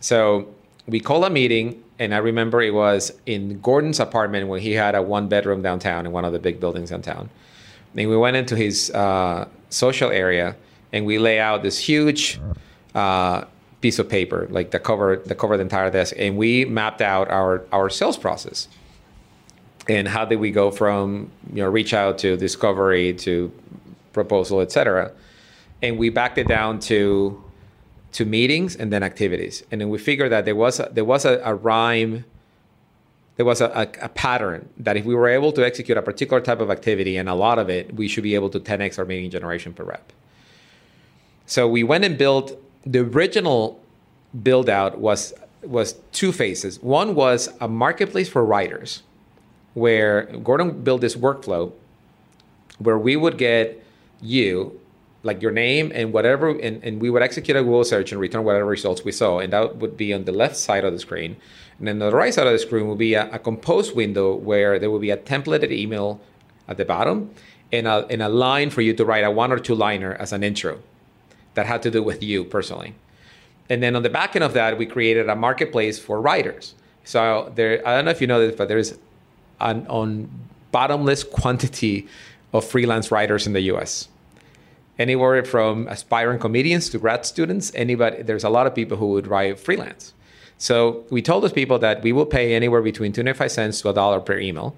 So 0.00 0.52
we 0.88 0.98
called 0.98 1.24
a 1.24 1.30
meeting, 1.30 1.82
and 2.00 2.12
I 2.12 2.18
remember 2.18 2.60
it 2.60 2.74
was 2.74 3.12
in 3.26 3.60
Gordon's 3.60 4.00
apartment 4.00 4.48
when 4.48 4.60
he 4.60 4.72
had 4.72 4.96
a 4.96 5.02
one 5.02 5.28
bedroom 5.28 5.62
downtown 5.62 6.06
in 6.06 6.12
one 6.12 6.24
of 6.24 6.32
the 6.32 6.40
big 6.40 6.58
buildings 6.58 6.90
downtown. 6.90 7.30
And 7.96 8.08
we 8.08 8.16
went 8.16 8.36
into 8.36 8.56
his 8.56 8.90
uh, 8.90 9.48
social 9.68 10.10
area, 10.10 10.56
and 10.92 11.04
we 11.06 11.18
lay 11.18 11.38
out 11.38 11.62
this 11.62 11.78
huge 11.78 12.40
uh, 12.94 13.44
piece 13.80 13.98
of 13.98 14.08
paper, 14.08 14.46
like 14.50 14.70
the 14.70 14.78
cover, 14.78 15.16
the 15.16 15.34
cover 15.34 15.56
the 15.56 15.62
entire 15.62 15.90
desk, 15.90 16.14
and 16.18 16.36
we 16.36 16.64
mapped 16.64 17.02
out 17.02 17.28
our 17.30 17.64
our 17.72 17.90
sales 17.90 18.16
process. 18.16 18.68
And 19.88 20.06
how 20.06 20.24
did 20.24 20.38
we 20.38 20.50
go 20.50 20.70
from 20.70 21.30
you 21.52 21.62
know 21.62 21.68
reach 21.68 21.92
out 21.92 22.18
to 22.18 22.36
discovery 22.36 23.12
to 23.14 23.52
proposal, 24.12 24.60
et 24.60 24.72
cetera, 24.72 25.12
and 25.82 25.98
we 25.98 26.08
backed 26.08 26.38
it 26.38 26.48
down 26.48 26.78
to 26.80 27.42
to 28.12 28.24
meetings 28.24 28.76
and 28.76 28.92
then 28.92 29.02
activities, 29.02 29.64
and 29.70 29.80
then 29.80 29.90
we 29.90 29.98
figured 29.98 30.32
that 30.32 30.44
there 30.44 30.56
was 30.56 30.80
a, 30.80 30.88
there 30.92 31.04
was 31.04 31.24
a, 31.24 31.40
a 31.44 31.54
rhyme 31.54 32.24
there 33.36 33.46
was 33.46 33.60
a, 33.60 33.66
a, 33.66 34.04
a, 34.04 34.08
pattern 34.10 34.68
that 34.76 34.96
if 34.96 35.04
we 35.04 35.14
were 35.14 35.28
able 35.28 35.52
to 35.52 35.64
execute 35.64 35.96
a 35.96 36.02
particular 36.02 36.40
type 36.40 36.60
of 36.60 36.70
activity 36.70 37.16
and 37.16 37.28
a 37.28 37.34
lot 37.34 37.58
of 37.58 37.70
it, 37.70 37.94
we 37.94 38.06
should 38.06 38.22
be 38.22 38.34
able 38.34 38.50
to 38.50 38.60
10x 38.60 38.98
our 38.98 39.04
meeting 39.04 39.30
generation 39.30 39.72
per 39.72 39.84
rep. 39.84 40.12
So 41.46 41.66
we 41.66 41.82
went 41.82 42.04
and 42.04 42.18
built 42.18 42.58
the 42.84 43.00
original 43.00 43.80
build 44.42 44.68
out 44.68 44.98
was 44.98 45.32
was 45.62 45.94
two 46.10 46.32
phases. 46.32 46.82
One 46.82 47.14
was 47.14 47.48
a 47.60 47.68
marketplace 47.68 48.28
for 48.28 48.44
writers, 48.44 49.02
where 49.74 50.24
Gordon 50.42 50.82
built 50.82 51.00
this 51.00 51.14
workflow 51.14 51.72
where 52.78 52.98
we 52.98 53.16
would 53.16 53.38
get 53.38 53.84
you 54.20 54.80
like 55.22 55.40
your 55.40 55.52
name 55.52 55.92
and 55.94 56.12
whatever 56.12 56.50
and, 56.50 56.82
and 56.82 57.00
we 57.00 57.08
would 57.08 57.22
execute 57.22 57.56
a 57.56 57.62
google 57.62 57.84
search 57.84 58.10
and 58.10 58.20
return 58.20 58.42
whatever 58.44 58.66
results 58.66 59.04
we 59.04 59.12
saw 59.12 59.38
and 59.38 59.52
that 59.52 59.76
would 59.76 59.96
be 59.96 60.12
on 60.12 60.24
the 60.24 60.32
left 60.32 60.56
side 60.56 60.84
of 60.84 60.92
the 60.92 60.98
screen 60.98 61.36
and 61.82 61.88
then 61.88 61.98
the 61.98 62.12
right 62.12 62.32
side 62.32 62.46
of 62.46 62.52
the 62.52 62.60
screen 62.60 62.86
will 62.86 62.94
be 62.94 63.14
a, 63.14 63.28
a 63.32 63.40
compose 63.40 63.92
window 63.92 64.36
where 64.36 64.78
there 64.78 64.88
will 64.88 65.00
be 65.00 65.10
a 65.10 65.16
templated 65.16 65.72
email 65.72 66.20
at 66.68 66.76
the 66.76 66.84
bottom 66.84 67.34
and 67.72 67.88
a, 67.88 68.06
and 68.08 68.22
a 68.22 68.28
line 68.28 68.70
for 68.70 68.82
you 68.82 68.94
to 68.94 69.04
write 69.04 69.24
a 69.24 69.32
one 69.32 69.50
or 69.50 69.58
two 69.58 69.74
liner 69.74 70.14
as 70.14 70.32
an 70.32 70.44
intro 70.44 70.78
that 71.54 71.66
had 71.66 71.82
to 71.82 71.90
do 71.90 72.00
with 72.00 72.22
you 72.22 72.44
personally. 72.44 72.94
And 73.68 73.82
then 73.82 73.96
on 73.96 74.04
the 74.04 74.10
back 74.10 74.36
end 74.36 74.44
of 74.44 74.54
that 74.54 74.78
we 74.78 74.86
created 74.86 75.28
a 75.28 75.34
marketplace 75.34 75.98
for 75.98 76.20
writers. 76.20 76.76
So 77.02 77.50
there 77.56 77.84
i 77.84 77.96
don't 77.96 78.04
know 78.04 78.12
if 78.12 78.20
you 78.20 78.28
know 78.28 78.38
this 78.38 78.54
but 78.54 78.68
there's 78.68 78.96
an 79.58 79.84
on 79.88 80.30
bottomless 80.70 81.24
quantity 81.24 82.06
of 82.52 82.64
freelance 82.64 83.10
writers 83.10 83.44
in 83.44 83.54
the 83.54 83.62
us 83.62 84.06
anywhere 85.00 85.44
from 85.44 85.88
aspiring 85.88 86.38
comedians 86.38 86.90
to 86.90 86.98
grad 87.00 87.26
students 87.26 87.72
anybody 87.74 88.22
there's 88.22 88.44
a 88.44 88.48
lot 88.48 88.68
of 88.68 88.74
people 88.74 88.96
who 88.98 89.08
would 89.08 89.26
write 89.26 89.58
freelance 89.58 90.14
so 90.68 91.04
we 91.10 91.20
told 91.20 91.42
those 91.42 91.56
people 91.60 91.78
that 91.86 91.96
we 92.02 92.12
will 92.12 92.30
pay 92.38 92.54
anywhere 92.54 92.82
between 92.82 93.12
25 93.12 93.50
cents 93.50 93.80
to 93.80 93.88
a 93.88 93.94
dollar 93.94 94.20
per 94.20 94.38
email 94.38 94.74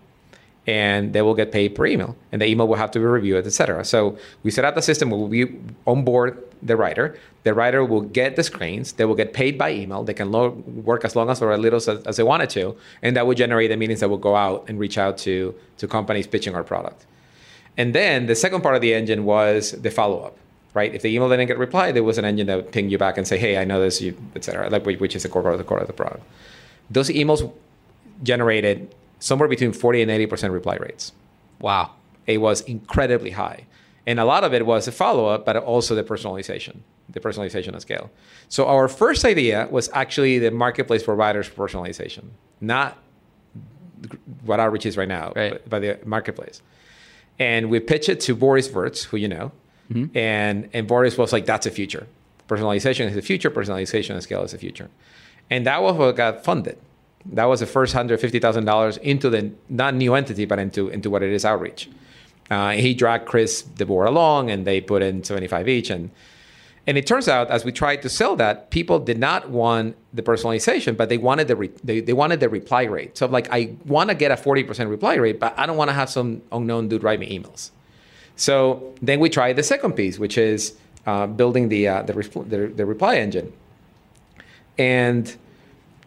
and 0.66 1.12
they 1.12 1.20
will 1.20 1.34
get 1.34 1.52
paid 1.52 1.74
per 1.74 1.84
email 1.86 2.16
and 2.32 2.40
the 2.40 2.46
email 2.46 2.66
will 2.66 2.80
have 2.84 2.90
to 2.90 2.98
be 2.98 3.04
reviewed 3.04 3.46
etc 3.46 3.84
so 3.84 4.16
we 4.42 4.50
set 4.50 4.64
up 4.64 4.74
the 4.74 4.86
system 4.90 5.10
where 5.10 5.20
we 5.20 5.40
onboard 5.86 6.42
the 6.64 6.76
writer. 6.76 7.16
The 7.44 7.54
writer 7.54 7.84
will 7.84 8.00
get 8.00 8.36
the 8.36 8.42
screens. 8.42 8.92
They 8.92 9.04
will 9.04 9.14
get 9.14 9.34
paid 9.34 9.58
by 9.58 9.70
email. 9.72 10.02
They 10.02 10.14
can 10.14 10.32
lo- 10.32 10.62
work 10.84 11.04
as 11.04 11.14
long 11.14 11.28
as 11.30 11.42
or 11.42 11.52
as 11.52 11.60
little 11.60 11.76
as, 11.76 11.88
as 11.88 12.16
they 12.16 12.22
wanted 12.22 12.50
to 12.50 12.76
and 13.02 13.16
that 13.16 13.26
will 13.26 13.34
generate 13.34 13.70
the 13.70 13.76
meetings 13.76 14.00
that 14.00 14.08
will 14.08 14.24
go 14.30 14.34
out 14.34 14.64
and 14.68 14.78
reach 14.78 14.98
out 14.98 15.18
to 15.18 15.54
to 15.78 15.86
companies 15.86 16.26
pitching 16.26 16.54
our 16.54 16.64
product. 16.64 17.06
And 17.76 17.94
then 17.94 18.26
the 18.26 18.34
second 18.34 18.62
part 18.62 18.74
of 18.74 18.80
the 18.80 18.94
engine 18.94 19.24
was 19.24 19.72
the 19.72 19.90
follow 19.90 20.22
up, 20.22 20.36
right? 20.74 20.92
If 20.92 21.02
the 21.02 21.14
email 21.14 21.28
didn't 21.28 21.46
get 21.46 21.58
replied, 21.58 21.94
there 21.96 22.02
was 22.02 22.18
an 22.18 22.24
engine 22.24 22.46
that 22.48 22.56
would 22.56 22.72
ping 22.72 22.90
you 22.90 22.98
back 22.98 23.16
and 23.16 23.26
say, 23.26 23.38
"Hey, 23.38 23.56
I 23.56 23.64
know 23.64 23.80
this, 23.80 24.00
you, 24.00 24.16
etc." 24.34 24.68
Like 24.68 24.84
which 24.84 25.16
is 25.16 25.22
the 25.22 25.28
core 25.28 25.42
part 25.42 25.54
of 25.54 25.58
the 25.58 25.64
core 25.64 25.78
of 25.78 25.86
the 25.86 25.92
product. 25.92 26.24
Those 26.90 27.08
emails 27.08 27.50
generated 28.22 28.94
somewhere 29.20 29.48
between 29.48 29.72
forty 29.72 30.02
and 30.02 30.10
eighty 30.10 30.26
percent 30.26 30.52
reply 30.52 30.76
rates. 30.76 31.12
Wow, 31.60 31.92
it 32.26 32.38
was 32.38 32.60
incredibly 32.62 33.30
high, 33.30 33.64
and 34.06 34.20
a 34.20 34.24
lot 34.24 34.44
of 34.44 34.52
it 34.52 34.66
was 34.66 34.84
the 34.84 34.92
follow 34.92 35.26
up, 35.26 35.46
but 35.46 35.56
also 35.56 35.94
the 35.94 36.04
personalization, 36.04 36.78
the 37.08 37.20
personalization 37.20 37.74
at 37.74 37.82
scale. 37.82 38.10
So 38.48 38.66
our 38.66 38.88
first 38.88 39.24
idea 39.24 39.68
was 39.70 39.88
actually 39.94 40.38
the 40.40 40.50
marketplace 40.50 41.04
providers 41.04 41.46
for 41.46 41.66
personalization, 41.66 42.24
not 42.60 42.98
what 44.44 44.60
Outreach 44.60 44.84
is 44.84 44.98
right 44.98 45.08
now, 45.08 45.32
right. 45.34 45.52
but, 45.52 45.70
but 45.70 45.80
the 45.80 45.98
marketplace 46.04 46.60
and 47.38 47.70
we 47.70 47.80
pitched 47.80 48.08
it 48.08 48.20
to 48.20 48.34
Boris 48.34 48.70
Wertz, 48.70 49.04
who 49.04 49.16
you 49.16 49.28
know, 49.28 49.52
mm-hmm. 49.90 50.16
and 50.16 50.68
and 50.72 50.86
Boris 50.86 51.16
was 51.16 51.32
like, 51.32 51.46
"That's 51.46 51.64
the 51.64 51.70
future. 51.70 52.06
Personalization 52.48 53.06
is 53.06 53.14
the 53.14 53.22
future. 53.22 53.50
Personalization 53.50 54.16
at 54.16 54.22
scale 54.22 54.42
is 54.42 54.52
the 54.52 54.58
future," 54.58 54.90
and 55.50 55.66
that 55.66 55.82
was 55.82 55.96
what 55.96 56.16
got 56.16 56.44
funded. 56.44 56.78
That 57.26 57.44
was 57.44 57.60
the 57.60 57.66
first 57.66 57.94
hundred 57.94 58.20
fifty 58.20 58.38
thousand 58.38 58.64
dollars 58.64 58.96
into 58.98 59.30
the 59.30 59.52
not 59.68 59.94
new 59.94 60.14
entity, 60.14 60.44
but 60.44 60.58
into 60.58 60.88
into 60.88 61.10
what 61.10 61.22
it 61.22 61.32
is 61.32 61.44
outreach. 61.44 61.88
Uh, 62.50 62.72
he 62.72 62.92
dragged 62.92 63.26
Chris 63.26 63.62
DeVore 63.62 64.04
along, 64.04 64.50
and 64.50 64.66
they 64.66 64.80
put 64.80 65.02
in 65.02 65.24
seventy 65.24 65.46
five 65.46 65.68
each, 65.68 65.90
and 65.90 66.10
and 66.86 66.98
it 66.98 67.06
turns 67.06 67.28
out, 67.28 67.50
as 67.50 67.64
we 67.64 67.72
tried 67.72 68.02
to 68.02 68.10
sell 68.10 68.36
that, 68.36 68.70
people 68.70 68.98
did 68.98 69.18
not 69.18 69.48
want 69.48 69.96
the 70.12 70.22
personalization, 70.22 70.96
but 70.96 71.08
they 71.08 71.16
wanted 71.16 71.48
the 71.48 71.56
re- 71.56 71.70
they, 71.82 72.00
they 72.00 72.12
wanted 72.12 72.40
the 72.40 72.48
reply 72.48 72.82
rate. 72.82 73.16
So 73.16 73.26
like, 73.26 73.48
I 73.50 73.74
want 73.86 74.10
to 74.10 74.14
get 74.14 74.30
a 74.30 74.36
forty 74.36 74.62
percent 74.64 74.90
reply 74.90 75.14
rate, 75.14 75.40
but 75.40 75.58
I 75.58 75.64
don't 75.64 75.78
want 75.78 75.88
to 75.88 75.94
have 75.94 76.10
some 76.10 76.42
unknown 76.52 76.88
dude 76.88 77.02
write 77.02 77.20
me 77.20 77.38
emails. 77.38 77.70
So 78.36 78.94
then 79.00 79.20
we 79.20 79.28
tried 79.30 79.56
the 79.56 79.62
second 79.62 79.92
piece, 79.92 80.18
which 80.18 80.36
is 80.36 80.74
uh, 81.06 81.26
building 81.26 81.68
the, 81.68 81.88
uh, 81.88 82.02
the, 82.02 82.12
the 82.48 82.72
the 82.74 82.86
reply 82.86 83.16
engine. 83.16 83.52
And 84.78 85.34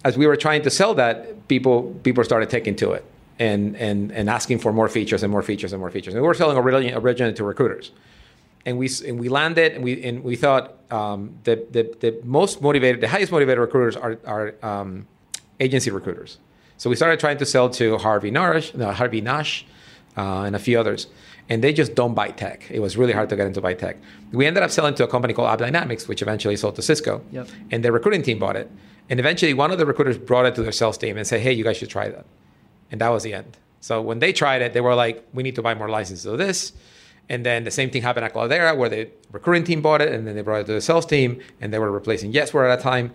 as 0.04 0.18
we 0.18 0.28
were 0.28 0.36
trying 0.36 0.64
to 0.64 0.70
sell 0.70 0.94
that, 0.96 1.48
people 1.48 1.94
people 2.04 2.24
started 2.24 2.50
taking 2.50 2.76
to 2.78 2.92
it 2.92 3.06
and 3.40 3.78
and 3.78 4.12
and 4.12 4.30
asking 4.30 4.60
for 4.60 4.74
more 4.74 4.90
features 4.90 5.24
and 5.24 5.32
more 5.32 5.42
features 5.42 5.72
and 5.72 5.80
more 5.80 5.92
features. 5.92 6.14
And 6.14 6.22
we 6.22 6.28
were 6.28 6.34
selling 6.34 6.58
originally, 6.58 6.94
originally 6.94 7.34
to 7.36 7.44
recruiters 7.44 7.92
and 8.68 8.78
we 8.78 8.90
and 9.08 9.18
we 9.18 9.30
landed 9.30 9.72
and 9.74 9.84
we 9.84 10.04
and 10.04 10.24
we 10.24 10.36
thought 10.36 10.76
um, 10.92 11.38
the, 11.46 11.56
the 11.72 11.84
the 12.02 12.20
most 12.26 12.62
motivated, 12.62 13.00
the 13.00 13.08
highest 13.08 13.32
motivated 13.32 13.60
recruiters 13.60 13.96
are 13.96 14.20
are 14.26 14.56
um, 14.62 15.08
agency 15.62 15.90
recruiters. 15.90 16.38
So 16.76 16.90
we 16.90 16.98
started 16.98 17.20
trying 17.20 17.38
to 17.38 17.46
sell 17.46 17.70
to 17.72 17.98
Harvey 17.98 18.30
Nash, 18.30 18.74
no, 18.74 18.92
Harvey 18.92 19.22
Nash, 19.22 19.66
uh, 20.18 20.42
and 20.42 20.54
a 20.56 20.60
few 20.60 20.78
others, 20.78 21.08
and 21.50 21.64
they 21.64 21.74
just 21.74 21.96
don't 21.96 22.14
buy 22.14 22.30
tech. 22.30 22.70
It 22.70 22.80
was 22.80 22.98
really 22.98 23.14
hard 23.14 23.30
to 23.30 23.36
get 23.36 23.48
into 23.48 23.62
buy 23.62 23.74
tech. 23.74 23.98
We 24.32 24.46
ended 24.46 24.64
up 24.64 24.72
selling 24.72 24.96
to 24.96 25.04
a 25.04 25.08
company 25.08 25.34
called 25.34 25.60
AppDynamics, 25.60 26.08
which 26.08 26.22
eventually 26.22 26.56
sold 26.58 26.76
to 26.76 26.82
Cisco, 26.82 27.22
yep. 27.32 27.48
and 27.72 27.84
their 27.84 27.92
recruiting 27.92 28.22
team 28.22 28.40
bought 28.40 28.56
it. 28.56 28.70
And 29.10 29.20
eventually, 29.20 29.54
one 29.54 29.72
of 29.72 29.78
the 29.78 29.86
recruiters 29.86 30.18
brought 30.18 30.46
it 30.46 30.56
to 30.56 30.64
their 30.64 30.74
sales 30.74 30.98
team 30.98 31.18
and 31.18 31.26
said, 31.26 31.40
"Hey, 31.42 31.54
you 31.54 31.64
guys 31.64 31.78
should 31.78 31.90
try 31.90 32.10
that." 32.10 32.26
And 32.92 33.00
that 33.02 33.10
was 33.10 33.24
the 33.24 33.34
end. 33.34 33.58
So 33.80 34.02
when 34.02 34.20
they 34.20 34.34
tried 34.34 34.62
it, 34.62 34.74
they 34.74 34.82
were 34.82 34.96
like, 34.96 35.26
"We 35.34 35.44
need 35.44 35.56
to 35.56 35.62
buy 35.62 35.74
more 35.74 35.90
licenses 35.90 36.26
of 36.26 36.38
this." 36.38 36.74
And 37.30 37.46
then 37.46 37.64
the 37.64 37.72
same 37.72 37.90
thing 37.90 38.02
happened 38.02 38.26
at 38.26 38.34
Cloudera, 38.34 38.76
where 38.76 38.90
the 38.90 39.10
recruiting 39.32 39.64
team 39.64 39.82
bought 39.82 40.02
it, 40.02 40.12
and 40.14 40.26
then 40.28 40.36
they 40.36 40.42
brought 40.42 40.62
it 40.62 40.66
to 40.68 40.74
the 40.74 40.82
sales 40.82 41.06
team, 41.06 41.40
and 41.60 41.74
they 41.74 41.80
were 41.80 41.92
replacing 41.92 42.32
Yesware 42.34 42.72
at 42.72 42.80
a 42.80 42.82
time, 42.82 43.12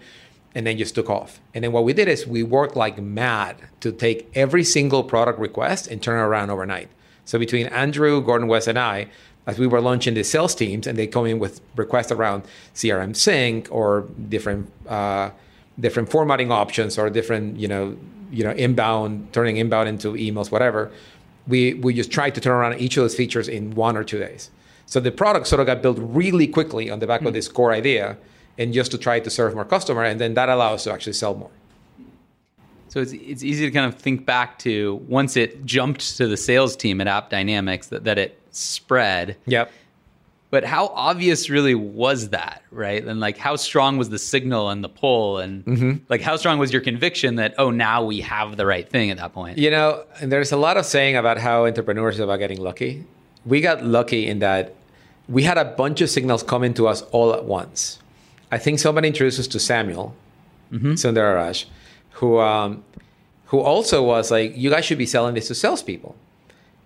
and 0.55 0.67
then 0.67 0.77
just 0.77 0.95
took 0.95 1.09
off. 1.09 1.41
And 1.55 1.65
then 1.65 1.73
what 1.73 1.85
we 1.85 1.93
did 1.93 2.09
is 2.09 2.27
we 2.27 2.43
worked 2.43 2.77
like 2.77 3.01
mad 3.01 3.57
to 3.81 3.91
take 3.91 4.31
every 4.35 4.65
single 4.65 5.03
product 5.03 5.39
request 5.39 5.87
and 5.89 6.03
turn 6.03 6.19
it 6.19 6.23
around 6.23 6.51
overnight. 6.51 6.89
So 7.25 7.39
between 7.39 7.67
Andrew, 7.67 8.23
Gordon 8.23 8.49
Wes, 8.49 8.67
and 8.67 8.79
I, 8.79 9.09
as 9.47 9.59
we 9.59 9.67
were 9.67 9.81
launching 9.81 10.15
the 10.15 10.23
sales 10.23 10.55
teams, 10.55 10.87
and 10.87 10.99
they 10.99 11.07
come 11.07 11.27
in 11.27 11.39
with 11.39 11.61
requests 11.77 12.13
around 12.13 12.45
CRM 12.75 13.15
sync 13.17 13.69
or 13.71 14.07
different 14.29 14.71
uh, 14.89 15.31
different 15.81 16.11
formatting 16.11 16.53
options 16.53 16.99
or 16.99 17.09
different 17.11 17.59
you 17.59 17.67
know 17.67 17.97
you 18.31 18.45
know 18.45 18.53
inbound 18.53 19.33
turning 19.33 19.57
inbound 19.57 19.89
into 19.89 20.13
emails, 20.13 20.51
whatever 20.51 20.91
we, 21.47 21.75
we 21.75 21.95
just 21.95 22.11
tried 22.11 22.35
to 22.35 22.41
turn 22.41 22.53
around 22.53 22.81
each 22.81 22.97
of 22.97 23.03
those 23.03 23.15
features 23.15 23.49
in 23.49 23.75
one 23.75 23.97
or 23.97 24.05
two 24.05 24.19
days. 24.19 24.51
So 24.87 25.01
the 25.01 25.11
product 25.11 25.47
sort 25.47 25.61
of 25.61 25.67
got 25.67 25.83
built 25.83 25.99
really 26.01 26.47
quickly 26.47 26.91
on 26.91 26.99
the 26.99 27.07
back 27.07 27.21
mm-hmm. 27.21 27.29
of 27.29 27.33
hmm. 27.33 27.37
this 27.37 27.49
core 27.49 27.73
idea 27.73 28.17
and 28.59 28.73
just 28.73 28.91
to 28.91 28.99
try 28.99 29.19
to 29.21 29.31
serve 29.31 29.55
more 29.55 29.65
customer. 29.65 30.05
And 30.05 30.21
then 30.21 30.35
that 30.35 30.49
allows 30.49 30.81
us 30.81 30.85
to 30.85 30.93
actually 30.93 31.15
sell 31.15 31.35
more. 31.35 31.51
So 32.93 33.01
it's, 33.01 33.15
it's 33.15 33.43
easy 33.43 33.65
to 33.65 33.71
kind 33.71 33.87
of 33.87 33.99
think 33.99 34.27
back 34.27 34.59
to 34.59 34.97
once 35.09 35.35
it 35.39 35.65
jumped 35.65 36.19
to 36.19 36.29
the 36.29 36.37
sales 36.37 36.77
team 36.77 37.01
at 37.01 37.07
AppDynamics 37.07 37.89
that, 37.89 38.05
that 38.05 38.19
it 38.19 38.39
spread. 38.51 39.39
Yep. 39.47 39.73
But 40.51 40.65
how 40.65 40.89
obvious 40.89 41.49
really 41.49 41.75
was 41.75 42.29
that, 42.29 42.63
right? 42.71 43.03
And 43.03 43.19
like 43.19 43.39
how 43.39 43.57
strong 43.57 43.97
was 43.97 44.11
the 44.11 44.19
signal 44.19 44.69
and 44.69 44.85
the 44.85 44.91
pull 44.91 45.39
and 45.39 45.65
mm-hmm. 45.65 45.93
like 46.11 46.21
how 46.21 46.37
strong 46.37 46.59
was 46.59 46.71
your 46.71 46.83
conviction 46.83 47.37
that 47.37 47.55
oh 47.57 47.71
now 47.71 48.05
we 48.05 48.21
have 48.21 48.59
the 48.59 48.67
right 48.67 48.87
thing 48.87 49.11
at 49.11 49.17
that 49.17 49.33
point? 49.33 49.57
You 49.57 49.71
know, 49.71 50.05
and 50.21 50.31
there's 50.31 50.53
a 50.53 50.59
lot 50.59 50.77
of 50.77 50.85
saying 50.85 51.17
about 51.17 51.39
how 51.39 51.65
entrepreneurs 51.65 52.21
are 52.21 52.25
about 52.25 52.41
getting 52.41 52.61
lucky. 52.61 53.07
We 53.47 53.63
got 53.63 53.83
lucky 53.83 54.27
in 54.27 54.41
that 54.41 54.75
we 55.31 55.45
had 55.45 55.57
a 55.57 55.65
bunch 55.65 56.03
of 56.03 56.11
signals 56.11 56.43
coming 56.43 56.75
to 56.75 56.89
us 56.89 57.01
all 57.11 57.33
at 57.33 57.47
once. 57.47 58.01
I 58.51 58.59
think 58.59 58.81
somebody 58.81 59.09
introduced 59.09 59.41
us 59.41 59.47
to 59.47 59.59
Samuel 59.59 60.15
mm-hmm. 60.71 60.93
Sundararajan, 60.93 61.67
who 62.13 62.39
um, 62.39 62.85
who 63.47 63.61
also 63.61 64.03
was 64.03 64.31
like, 64.31 64.57
you 64.57 64.71
guys 64.71 64.85
should 64.85 64.99
be 64.99 65.07
selling 65.07 65.35
this 65.35 65.49
to 65.49 65.55
salespeople. 65.55 66.17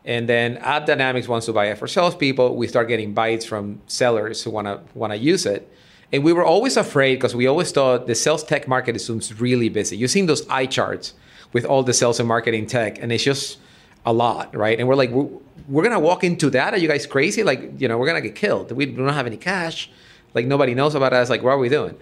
And 0.04 0.28
then 0.28 0.56
AppDynamics 0.58 1.26
wants 1.26 1.46
to 1.46 1.52
buy 1.52 1.66
it 1.66 1.78
for 1.78 1.88
salespeople. 1.88 2.56
We 2.56 2.68
start 2.68 2.88
getting 2.88 3.12
bites 3.12 3.44
from 3.44 3.80
sellers 3.86 4.42
who 4.42 4.50
want 4.50 4.66
to 4.66 4.80
want 4.94 5.12
to 5.12 5.18
use 5.18 5.46
it. 5.46 5.70
And 6.12 6.22
we 6.22 6.32
were 6.32 6.44
always 6.44 6.76
afraid 6.76 7.16
because 7.16 7.34
we 7.34 7.46
always 7.46 7.72
thought 7.72 8.06
the 8.06 8.14
sales 8.14 8.44
tech 8.44 8.68
market 8.68 8.94
is 8.94 9.40
really 9.40 9.68
busy. 9.68 9.96
You've 9.96 10.12
seen 10.12 10.26
those 10.26 10.48
eye 10.48 10.66
charts 10.66 11.14
with 11.52 11.64
all 11.64 11.82
the 11.82 11.92
sales 11.92 12.20
and 12.20 12.28
marketing 12.28 12.66
tech, 12.66 13.02
and 13.02 13.10
it's 13.10 13.24
just 13.24 13.58
a 14.04 14.12
lot, 14.12 14.54
right? 14.54 14.78
And 14.78 14.86
we're 14.86 14.94
like, 14.94 15.10
we're, 15.10 15.28
we're 15.68 15.82
gonna 15.82 15.98
walk 15.98 16.22
into 16.22 16.48
that. 16.50 16.74
Are 16.74 16.78
you 16.78 16.86
guys 16.86 17.06
crazy? 17.06 17.42
Like, 17.42 17.80
you 17.80 17.88
know, 17.88 17.98
we're 17.98 18.06
gonna 18.06 18.20
get 18.20 18.36
killed. 18.36 18.70
We 18.70 18.86
don't 18.86 19.08
have 19.08 19.26
any 19.26 19.36
cash. 19.36 19.90
Like 20.34 20.46
nobody 20.46 20.74
knows 20.74 20.94
about 20.94 21.12
us. 21.12 21.28
Like, 21.28 21.42
what 21.42 21.50
are 21.50 21.58
we 21.58 21.68
doing? 21.68 21.96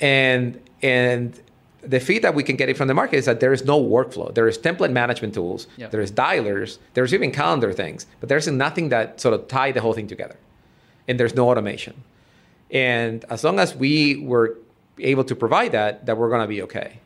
and 0.00 0.60
and 0.82 1.40
the 1.82 2.00
feed 2.00 2.22
that 2.22 2.34
we 2.34 2.42
can 2.42 2.56
get 2.56 2.68
it 2.68 2.76
from 2.76 2.88
the 2.88 2.94
market 2.94 3.16
is 3.16 3.24
that 3.26 3.40
there 3.40 3.52
is 3.52 3.64
no 3.64 3.82
workflow. 3.82 4.34
There 4.34 4.48
is 4.48 4.58
template 4.58 4.92
management 4.92 5.34
tools. 5.34 5.66
Yep. 5.76 5.90
There 5.90 6.00
is 6.00 6.10
dialers. 6.10 6.78
There's 6.94 7.14
even 7.14 7.30
calendar 7.30 7.72
things, 7.72 8.06
but 8.20 8.28
there's 8.28 8.48
nothing 8.48 8.88
that 8.88 9.20
sort 9.20 9.34
of 9.34 9.48
tie 9.48 9.72
the 9.72 9.80
whole 9.80 9.92
thing 9.92 10.08
together, 10.08 10.36
and 11.06 11.18
there's 11.20 11.34
no 11.34 11.48
automation. 11.48 12.02
And 12.70 13.24
as 13.30 13.44
long 13.44 13.58
as 13.58 13.74
we 13.74 14.16
were 14.16 14.58
able 14.98 15.24
to 15.24 15.36
provide 15.36 15.72
that, 15.72 16.06
that 16.06 16.16
we're 16.16 16.28
going 16.28 16.42
to 16.42 16.48
be 16.48 16.62
okay. 16.62 16.98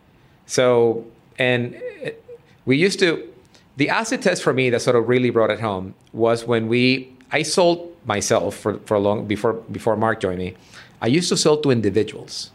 So, 0.47 1.07
and 1.39 1.77
uh, 2.05 2.11
we 2.65 2.77
used 2.77 2.99
to, 3.01 3.29
the 3.77 3.89
acid 3.89 4.23
test 4.23 4.43
for 4.43 4.53
me 4.53 4.71
that 4.71 4.81
sort 4.81 4.97
of 4.97 5.09
really 5.09 5.31
brought 5.31 5.51
it 5.51 5.61
home 5.61 5.95
was 6.13 6.45
when 6.45 6.69
we, 6.69 7.15
I 7.31 7.43
sold 7.43 7.95
myself 8.05 8.57
for, 8.57 8.79
for 8.81 8.95
a 8.95 9.01
long, 9.01 9.27
before, 9.27 9.55
before 9.55 9.97
Mark 9.97 10.21
joined 10.21 10.39
me, 10.39 10.55
I 11.01 11.07
used 11.07 11.29
to 11.29 11.37
sell 11.37 11.57
to 11.59 11.71
individuals. 11.71 12.51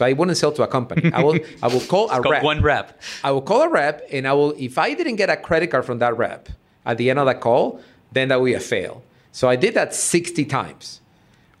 So 0.00 0.06
I 0.06 0.14
wouldn't 0.14 0.38
sell 0.38 0.50
to 0.52 0.62
a 0.62 0.66
company. 0.66 1.12
I 1.12 1.22
will, 1.22 1.38
I 1.62 1.68
will 1.68 1.82
call 1.82 2.10
a 2.10 2.22
rep. 2.22 2.42
One 2.42 2.62
rep. 2.62 2.98
I 3.22 3.32
will 3.32 3.42
call 3.42 3.60
a 3.64 3.68
rep 3.68 4.00
and 4.10 4.26
I 4.26 4.32
will, 4.32 4.54
if 4.56 4.78
I 4.78 4.94
didn't 4.94 5.16
get 5.16 5.28
a 5.28 5.36
credit 5.36 5.66
card 5.70 5.84
from 5.84 5.98
that 5.98 6.16
rep 6.16 6.48
at 6.86 6.96
the 6.96 7.10
end 7.10 7.18
of 7.18 7.26
that 7.26 7.42
call, 7.42 7.82
then 8.10 8.28
that 8.28 8.40
would 8.40 8.46
be 8.46 8.54
a 8.54 8.60
fail. 8.60 9.02
So 9.30 9.46
I 9.46 9.56
did 9.56 9.74
that 9.74 9.94
60 9.94 10.46
times 10.46 11.02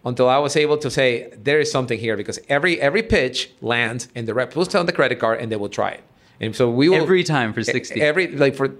until 0.06 0.26
I 0.26 0.38
was 0.38 0.56
able 0.56 0.78
to 0.78 0.90
say, 0.90 1.30
there 1.36 1.60
is 1.60 1.70
something 1.70 1.98
here 2.00 2.16
because 2.16 2.38
every 2.48 2.80
every 2.80 3.02
pitch 3.02 3.50
lands 3.60 4.08
and 4.14 4.26
the 4.26 4.32
rep 4.32 4.56
will 4.56 4.64
sell 4.64 4.84
the 4.84 4.92
credit 5.00 5.18
card 5.18 5.38
and 5.38 5.52
they 5.52 5.56
will 5.56 5.68
try 5.68 5.90
it. 5.90 6.02
And 6.40 6.56
so 6.56 6.70
we 6.70 6.88
will. 6.88 6.96
Every 6.96 7.22
time 7.24 7.52
for 7.52 7.62
60. 7.62 8.00
Every, 8.00 8.28
like 8.28 8.54
for 8.54 8.74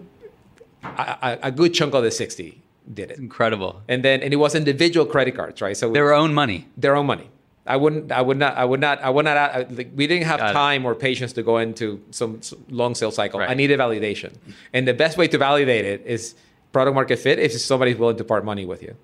a, 0.82 1.18
a, 1.22 1.38
a 1.48 1.50
good 1.50 1.74
chunk 1.74 1.92
of 1.92 2.02
the 2.02 2.10
60 2.10 2.62
did 2.94 3.10
it. 3.10 3.18
Incredible. 3.18 3.82
And 3.88 4.02
then, 4.02 4.22
and 4.22 4.32
it 4.32 4.38
was 4.38 4.54
individual 4.54 5.04
credit 5.04 5.36
cards, 5.36 5.60
right? 5.60 5.76
So 5.76 5.92
Their 5.92 6.14
own 6.14 6.32
money. 6.32 6.66
their 6.78 6.96
own 6.96 7.04
money. 7.04 7.28
I 7.66 7.76
wouldn't. 7.76 8.10
I 8.10 8.22
would 8.22 8.38
not. 8.38 8.56
I 8.56 8.64
would 8.64 8.80
not. 8.80 9.02
I 9.02 9.10
would 9.10 9.24
not. 9.24 9.36
I, 9.36 9.66
like, 9.70 9.90
we 9.94 10.06
didn't 10.06 10.26
have 10.26 10.40
Got 10.40 10.50
it. 10.50 10.52
time 10.54 10.86
or 10.86 10.94
patience 10.94 11.32
to 11.34 11.42
go 11.42 11.58
into 11.58 12.02
some, 12.10 12.38
s 12.38 12.54
long 12.70 12.94
sales 12.94 13.14
cycle. 13.14 13.38
Right. 13.40 13.50
I 13.50 13.54
needed 13.54 13.78
validation, 13.78 14.34
and 14.72 14.88
the 14.88 14.94
best 14.94 15.18
way 15.18 15.28
to 15.28 15.38
validate 15.38 15.84
it 15.84 16.02
is 16.06 16.34
product 16.72 16.94
market 16.94 17.18
fit. 17.18 17.38
If 17.38 17.52
somebody's 17.52 17.96
willing 17.96 18.16
to 18.16 18.24
part 18.24 18.44
money 18.44 18.64
with 18.64 18.82
you, 18.82 18.96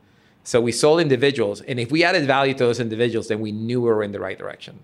so 0.43 0.61
we 0.61 0.73
sold 0.73 1.01
individuals, 1.01 1.61
and 1.61 1.79
if 1.79 1.91
we 1.91 2.03
added 2.03 2.27
value 2.27 2.55
to 2.55 2.65
those 2.65 2.81
individuals, 2.81 3.29
then 3.29 3.41
we 3.41 3.53
knew 3.53 3.81
we 3.83 3.89
were 3.89 4.03
in 4.03 4.13
the 4.13 4.21
right 4.21 4.39
direction. 4.39 4.81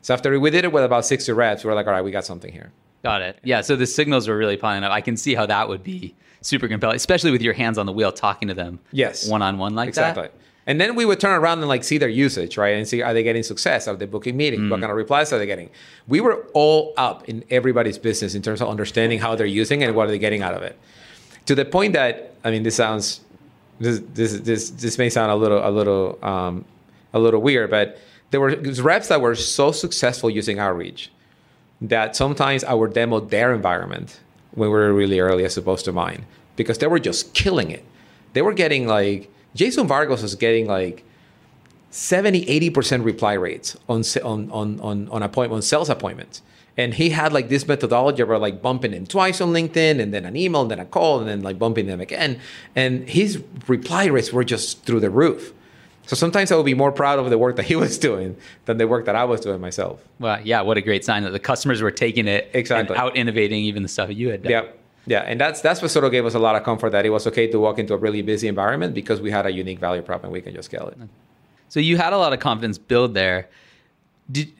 So 0.00 0.14
after 0.14 0.38
we 0.38 0.50
did 0.50 0.64
it 0.64 0.72
with 0.72 0.84
about 0.84 1.04
sixty 1.04 1.32
reps, 1.32 1.64
we 1.64 1.68
were 1.68 1.74
like, 1.74 1.86
all 1.86 1.92
right, 1.92 2.04
we 2.04 2.12
got 2.12 2.24
something 2.24 2.52
here. 2.52 2.70
Got 3.02 3.22
it. 3.22 3.38
Yeah. 3.42 3.62
So 3.62 3.74
the 3.76 3.86
signals 3.86 4.28
were 4.28 4.36
really 4.36 4.56
piling 4.56 4.84
up. 4.84 4.92
I 4.92 5.00
can 5.00 5.16
see 5.16 5.34
how 5.34 5.46
that 5.46 5.68
would 5.68 5.82
be 5.82 6.14
super 6.40 6.68
compelling, 6.68 6.96
especially 6.96 7.32
with 7.32 7.42
your 7.42 7.54
hands 7.54 7.78
on 7.78 7.86
the 7.86 7.92
wheel, 7.92 8.12
talking 8.12 8.48
to 8.48 8.54
them. 8.54 8.78
Yes. 8.92 9.28
One 9.28 9.42
on 9.42 9.58
one 9.58 9.74
like 9.74 9.88
exactly. 9.88 10.22
that. 10.22 10.32
And 10.68 10.78
then 10.78 10.94
we 10.94 11.06
would 11.06 11.18
turn 11.18 11.32
around 11.32 11.60
and 11.60 11.68
like 11.68 11.82
see 11.82 11.96
their 11.96 12.10
usage, 12.10 12.58
right? 12.58 12.76
And 12.76 12.86
see 12.86 13.00
are 13.00 13.14
they 13.14 13.22
getting 13.22 13.42
success? 13.42 13.88
Are 13.88 13.96
they 13.96 14.04
booking 14.04 14.36
meetings? 14.36 14.64
Mm. 14.64 14.70
What 14.70 14.80
kind 14.80 14.90
of 14.90 14.98
replies 14.98 15.32
are 15.32 15.38
they 15.38 15.46
getting? 15.46 15.70
We 16.06 16.20
were 16.20 16.46
all 16.52 16.92
up 16.98 17.26
in 17.26 17.42
everybody's 17.48 17.96
business 17.96 18.34
in 18.34 18.42
terms 18.42 18.60
of 18.60 18.68
understanding 18.68 19.18
how 19.18 19.34
they're 19.34 19.46
using 19.46 19.82
and 19.82 19.96
what 19.96 20.08
are 20.08 20.10
they 20.10 20.18
getting 20.18 20.42
out 20.42 20.52
of 20.52 20.62
it. 20.62 20.78
To 21.46 21.54
the 21.54 21.64
point 21.64 21.94
that 21.94 22.34
I 22.44 22.50
mean, 22.50 22.64
this 22.64 22.76
sounds 22.76 23.22
this 23.80 24.02
this 24.12 24.40
this, 24.40 24.70
this 24.70 24.98
may 24.98 25.08
sound 25.08 25.32
a 25.32 25.36
little 25.36 25.66
a 25.66 25.70
little 25.70 26.18
um, 26.22 26.66
a 27.14 27.18
little 27.18 27.40
weird, 27.40 27.70
but 27.70 27.98
there 28.30 28.38
were 28.38 28.54
reps 28.82 29.08
that 29.08 29.22
were 29.22 29.34
so 29.34 29.72
successful 29.72 30.28
using 30.28 30.58
outreach 30.58 31.10
that 31.80 32.14
sometimes 32.14 32.62
I 32.62 32.74
would 32.74 32.92
demo 32.92 33.20
their 33.20 33.54
environment 33.54 34.20
when 34.52 34.68
we 34.68 34.74
were 34.74 34.92
really 34.92 35.18
early 35.18 35.46
as 35.46 35.56
opposed 35.56 35.86
to 35.86 35.92
mine 35.92 36.26
because 36.56 36.76
they 36.76 36.88
were 36.88 36.98
just 36.98 37.32
killing 37.32 37.70
it. 37.70 37.86
They 38.34 38.42
were 38.42 38.52
getting 38.52 38.86
like 38.86 39.30
Jason 39.54 39.86
Vargas 39.86 40.22
was 40.22 40.34
getting 40.34 40.66
like 40.66 41.04
70 41.90 42.44
80% 42.70 43.04
reply 43.04 43.32
rates 43.32 43.76
on 43.88 44.02
on 44.22 44.50
on 44.50 44.80
on 44.80 45.08
on 45.08 45.22
appointment 45.22 45.56
on 45.58 45.62
sales 45.62 45.88
appointments. 45.88 46.42
And 46.76 46.94
he 46.94 47.10
had 47.10 47.32
like 47.32 47.48
this 47.48 47.66
methodology 47.66 48.22
about 48.22 48.40
like 48.40 48.62
bumping 48.62 48.92
them 48.92 49.04
twice 49.04 49.40
on 49.40 49.52
LinkedIn 49.52 50.00
and 50.00 50.14
then 50.14 50.24
an 50.24 50.36
email 50.36 50.62
and 50.62 50.70
then 50.70 50.78
a 50.78 50.84
call 50.84 51.18
and 51.18 51.28
then 51.28 51.42
like 51.42 51.58
bumping 51.58 51.86
them 51.86 52.00
again. 52.00 52.38
And 52.76 53.08
his 53.08 53.42
reply 53.66 54.04
rates 54.04 54.32
were 54.32 54.44
just 54.44 54.84
through 54.84 55.00
the 55.00 55.10
roof. 55.10 55.52
So 56.06 56.14
sometimes 56.14 56.52
I 56.52 56.56
would 56.56 56.64
be 56.64 56.74
more 56.74 56.92
proud 56.92 57.18
of 57.18 57.28
the 57.30 57.36
work 57.36 57.56
that 57.56 57.64
he 57.64 57.74
was 57.84 57.98
doing 57.98 58.36
than 58.66 58.76
the 58.78 58.86
work 58.86 59.06
that 59.06 59.16
I 59.16 59.24
was 59.24 59.40
doing 59.40 59.60
myself. 59.60 60.00
Well, 60.20 60.40
yeah. 60.44 60.60
What 60.60 60.76
a 60.76 60.80
great 60.80 61.04
sign 61.04 61.24
that 61.24 61.30
the 61.32 61.40
customers 61.40 61.82
were 61.82 61.90
taking 61.90 62.28
it 62.28 62.48
Exactly. 62.54 62.96
out 62.96 63.16
innovating 63.16 63.64
even 63.64 63.82
the 63.82 63.88
stuff 63.88 64.06
that 64.06 64.14
you 64.14 64.28
had 64.28 64.44
done. 64.44 64.52
Yeah. 64.52 64.66
Yeah. 65.08 65.20
And 65.20 65.40
that's 65.40 65.60
that's 65.60 65.80
what 65.82 65.90
sort 65.90 66.04
of 66.04 66.12
gave 66.12 66.24
us 66.26 66.34
a 66.34 66.38
lot 66.38 66.54
of 66.56 66.62
comfort 66.64 66.90
that 66.90 67.04
it 67.06 67.10
was 67.10 67.26
okay 67.26 67.46
to 67.48 67.58
walk 67.58 67.78
into 67.78 67.94
a 67.94 67.96
really 67.96 68.22
busy 68.22 68.46
environment 68.48 68.94
because 68.94 69.20
we 69.20 69.30
had 69.30 69.46
a 69.46 69.50
unique 69.50 69.78
value 69.80 70.02
prop 70.02 70.22
and 70.24 70.32
we 70.32 70.40
can 70.40 70.52
just 70.54 70.66
scale 70.70 70.88
it. 70.88 70.98
So 71.68 71.80
you 71.80 71.96
had 71.96 72.12
a 72.12 72.18
lot 72.18 72.32
of 72.32 72.40
confidence 72.40 72.78
build 72.78 73.14
there. 73.14 73.48
Did 74.30 74.52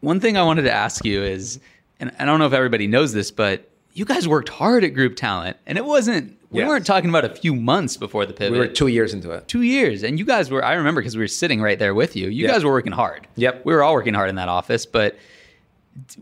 one 0.00 0.20
thing 0.20 0.36
I 0.36 0.42
wanted 0.42 0.62
to 0.62 0.72
ask 0.72 1.04
you 1.04 1.22
is, 1.22 1.58
and 2.00 2.12
I 2.18 2.24
don't 2.26 2.38
know 2.38 2.46
if 2.46 2.52
everybody 2.52 2.86
knows 2.86 3.12
this, 3.14 3.30
but 3.30 3.68
you 3.94 4.04
guys 4.04 4.26
worked 4.28 4.48
hard 4.50 4.84
at 4.84 4.92
GroupTalent, 4.94 5.54
and 5.66 5.78
it 5.78 5.84
wasn't. 5.84 6.36
We 6.50 6.60
Yes. 6.60 6.68
weren't 6.68 6.86
talking 6.86 7.10
about 7.10 7.24
a 7.24 7.34
few 7.34 7.54
months 7.54 7.96
before 7.96 8.26
the 8.26 8.32
pivot. 8.32 8.52
We 8.52 8.58
were 8.58 8.66
two 8.68 8.86
years 8.88 9.12
into 9.14 9.30
it. 9.32 9.48
two 9.48 9.62
years, 9.62 10.02
and 10.04 10.18
you 10.18 10.24
guys 10.24 10.50
were. 10.50 10.64
I 10.64 10.74
remember 10.74 11.00
because 11.00 11.16
we 11.16 11.22
were 11.22 11.28
sitting 11.28 11.60
right 11.62 11.78
there 11.78 11.94
with 11.94 12.14
you. 12.16 12.28
You 12.28 12.46
Yeah. 12.46 12.52
guys 12.52 12.64
were 12.64 12.70
working 12.72 12.92
hard. 12.92 13.26
Yep. 13.36 13.62
we 13.64 13.72
were 13.74 13.82
all 13.82 13.94
working 13.94 14.14
hard 14.14 14.28
in 14.28 14.36
that 14.36 14.48
office. 14.48 14.84
But 14.86 15.16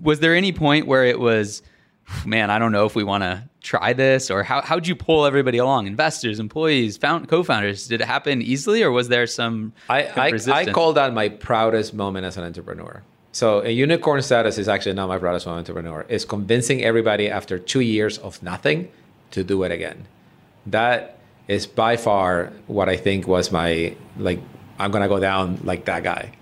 was 0.03 0.21
there 0.21 0.35
any 0.35 0.53
point 0.53 0.87
where 0.87 1.05
it 1.05 1.18
was, 1.18 1.62
man, 2.24 2.50
I 2.50 2.58
don't 2.58 2.72
know 2.72 2.86
if 2.86 2.94
we 2.94 3.04
want 3.04 3.22
to 3.22 3.44
try 3.62 3.92
this, 3.92 4.30
or 4.30 4.42
how 4.42 4.60
how'd 4.60 4.86
you 4.86 4.96
pull 4.96 5.24
everybody 5.24 5.58
along? 5.58 5.86
Investors, 5.86 6.40
employees, 6.40 6.96
found 6.96 7.28
co-founders. 7.28 7.86
Did 7.86 8.00
it 8.00 8.06
happen 8.06 8.42
easily, 8.42 8.82
or 8.82 8.90
was 8.90 9.08
there 9.08 9.26
some 9.26 9.72
I, 9.88 10.04
I, 10.04 10.32
I 10.52 10.64
call 10.66 10.92
that 10.94 11.12
my 11.14 11.28
proudest 11.28 11.94
moment 11.94 12.26
as 12.26 12.36
an 12.36 12.44
entrepreneur. 12.44 13.02
So 13.32 13.62
a 13.62 13.70
unicorn 13.70 14.20
status 14.20 14.58
is 14.58 14.68
actually 14.68 14.92
not 14.92 15.08
my 15.08 15.18
proudest 15.18 15.46
moment 15.46 15.68
as 15.68 15.70
an 15.70 15.76
entrepreneur. 15.76 16.06
It's 16.08 16.24
convincing 16.24 16.84
everybody 16.84 17.30
after 17.30 17.58
two 17.58 17.80
years 17.80 18.18
of 18.18 18.42
nothing 18.42 18.90
to 19.30 19.42
do 19.42 19.62
it 19.62 19.72
again. 19.72 20.06
That 20.66 21.18
is 21.48 21.66
by 21.66 21.96
far 21.96 22.52
what 22.66 22.88
I 22.88 22.96
think 22.96 23.26
was 23.26 23.50
my 23.50 23.96
like 24.18 24.40
I'm 24.78 24.90
gonna 24.90 25.08
go 25.08 25.18
down 25.20 25.60
like 25.64 25.86
that 25.86 26.02
guy. 26.02 26.32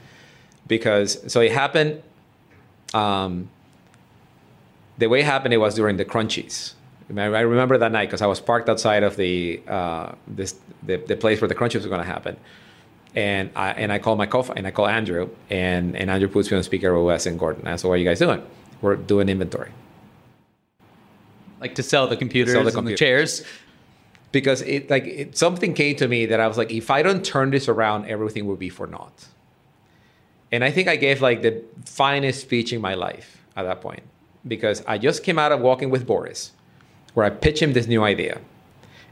Because 0.66 1.32
so 1.32 1.40
it 1.40 1.52
happened 1.52 2.02
um 2.92 3.48
the 5.00 5.08
way 5.08 5.20
it 5.20 5.26
happened 5.26 5.52
it 5.52 5.56
was 5.56 5.74
during 5.74 5.96
the 5.96 6.04
crunchies. 6.04 6.74
I 7.08 7.40
remember 7.40 7.76
that 7.78 7.90
night 7.90 8.06
because 8.06 8.22
I 8.22 8.26
was 8.26 8.40
parked 8.40 8.68
outside 8.68 9.02
of 9.02 9.16
the 9.16 9.60
uh, 9.66 10.12
this 10.28 10.54
the, 10.84 10.98
the 10.98 11.16
place 11.16 11.40
where 11.40 11.48
the 11.48 11.56
crunchies 11.56 11.82
were 11.82 11.88
going 11.88 12.06
to 12.06 12.06
happen, 12.06 12.36
and 13.16 13.50
I 13.56 13.70
and 13.72 13.92
I 13.92 13.98
called 13.98 14.18
my 14.18 14.26
co 14.26 14.42
and 14.54 14.64
I 14.66 14.70
called 14.70 14.90
Andrew 14.90 15.28
and 15.48 15.96
and 15.96 16.08
Andrew 16.08 16.28
puts 16.28 16.50
me 16.50 16.56
on 16.56 16.62
speaker 16.62 16.94
with 16.96 17.04
Wes 17.04 17.26
and 17.26 17.36
Gordon. 17.36 17.62
And 17.62 17.70
I 17.70 17.76
said, 17.76 17.88
"What 17.88 17.94
are 17.94 17.96
you 17.96 18.04
guys 18.04 18.20
doing? 18.20 18.42
We're 18.80 18.96
doing 18.96 19.28
inventory 19.28 19.72
like 21.60 21.74
to 21.74 21.82
sell 21.82 22.06
the 22.06 22.16
computers 22.16 22.54
Sell 22.54 22.64
the 22.64 22.78
and 22.78 22.88
the 22.88 22.96
chairs. 22.96 23.44
because 24.32 24.62
it 24.62 24.88
like 24.88 25.04
it, 25.04 25.36
something 25.36 25.74
came 25.74 25.96
to 25.96 26.08
me 26.08 26.26
that 26.26 26.40
I 26.40 26.48
was 26.48 26.56
like, 26.56 26.70
if 26.70 26.90
I 26.90 27.02
don't 27.02 27.24
turn 27.24 27.50
this 27.50 27.68
around, 27.68 28.06
everything 28.06 28.46
will 28.46 28.56
be 28.56 28.68
for 28.68 28.86
naught." 28.86 29.26
And 30.52 30.64
I 30.64 30.70
think 30.70 30.88
I 30.88 30.96
gave 30.96 31.20
like 31.20 31.42
the 31.42 31.62
finest 31.84 32.40
speech 32.40 32.72
in 32.72 32.80
my 32.80 32.94
life 32.94 33.42
at 33.56 33.64
that 33.64 33.80
point 33.80 34.02
because 34.46 34.82
I 34.86 34.98
just 34.98 35.22
came 35.22 35.38
out 35.38 35.52
of 35.52 35.60
walking 35.60 35.90
with 35.90 36.06
Boris, 36.06 36.52
where 37.14 37.26
I 37.26 37.30
pitched 37.30 37.60
him 37.62 37.72
this 37.72 37.86
new 37.86 38.02
idea, 38.02 38.40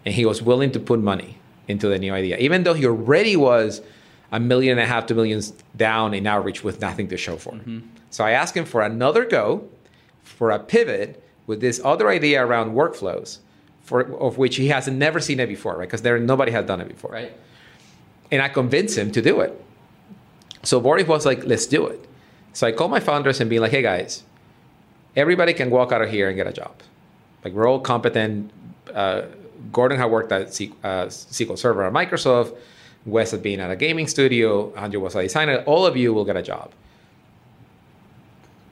and 0.05 0.15
he 0.15 0.25
was 0.25 0.41
willing 0.43 0.71
to 0.73 0.81
put 0.81 1.01
money 1.01 1.39
into 1.67 1.89
the 1.89 1.99
new 1.99 2.13
idea, 2.15 2.37
even 2.39 2.63
though 2.63 2.75
he 2.75 2.87
already 2.87 3.37
was 3.37 3.83
a 4.33 4.41
million 4.41 4.79
and 4.79 4.81
a 4.81 4.87
half 4.87 5.07
to 5.07 5.15
millions 5.15 5.53
down 5.77 6.15
in 6.15 6.27
outreach 6.27 6.63
with 6.65 6.81
nothing 6.81 7.09
to 7.09 7.17
show 7.17 7.37
for. 7.37 7.53
Mm-hmm. 7.53 7.81
So 8.11 8.25
I 8.25 8.31
asked 8.33 8.57
him 8.57 8.65
for 8.65 8.83
another 8.83 9.25
go, 9.25 9.69
for 10.23 10.51
a 10.51 10.59
pivot 10.59 11.23
with 11.47 11.61
this 11.61 11.81
other 11.85 12.09
idea 12.09 12.45
around 12.45 12.73
workflows, 12.75 13.39
for 13.83 14.01
of 14.19 14.37
which 14.39 14.57
he 14.57 14.69
has 14.69 14.87
never 14.89 15.21
seen 15.21 15.41
it 15.41 15.47
before, 15.49 15.77
right? 15.77 15.89
Because 15.89 16.03
there 16.03 16.19
nobody 16.19 16.53
has 16.53 16.67
done 16.67 16.81
it 16.81 16.89
before, 16.89 17.11
Right. 17.13 17.33
and 18.31 18.43
I 18.43 18.49
convinced 18.49 18.97
him 18.99 19.11
to 19.13 19.23
do 19.23 19.41
it. 19.41 19.59
So 20.63 20.81
Boris 20.81 21.07
was 21.07 21.25
like, 21.25 21.45
let's 21.45 21.67
do 21.67 21.87
it. 21.87 22.05
So 22.53 22.67
I 22.67 22.73
called 22.73 22.91
my 22.91 23.01
founders 23.01 23.41
and 23.41 23.49
be 23.49 23.59
like, 23.59 23.71
hey 23.71 23.83
guys, 23.83 24.25
everybody 25.19 25.53
can 25.53 25.69
walk 25.69 25.91
out 25.91 26.01
of 26.01 26.09
here 26.09 26.29
and 26.29 26.37
get 26.37 26.47
a 26.47 26.53
job. 26.53 26.75
Like 27.45 27.53
we're 27.53 27.69
all 27.69 27.81
competent. 27.81 28.51
Uh, 28.95 29.23
Gordon 29.73 29.99
had 29.99 30.07
worked 30.07 30.31
at 30.31 30.55
C- 30.55 30.73
uh, 30.85 31.07
SQL 31.07 31.59
Server 31.59 31.85
at 31.85 31.93
Microsoft. 31.93 32.57
Wes 33.05 33.33
had 33.33 33.43
been 33.43 33.59
at 33.59 33.71
a 33.71 33.77
gaming 33.77 34.07
studio. 34.07 34.73
Andrew 34.77 35.01
was 35.01 35.17
a 35.17 35.23
designer. 35.23 35.65
All 35.67 35.85
of 35.85 35.97
you 35.97 36.15
will 36.15 36.25
get 36.25 36.37
a 36.37 36.43
job. 36.43 36.71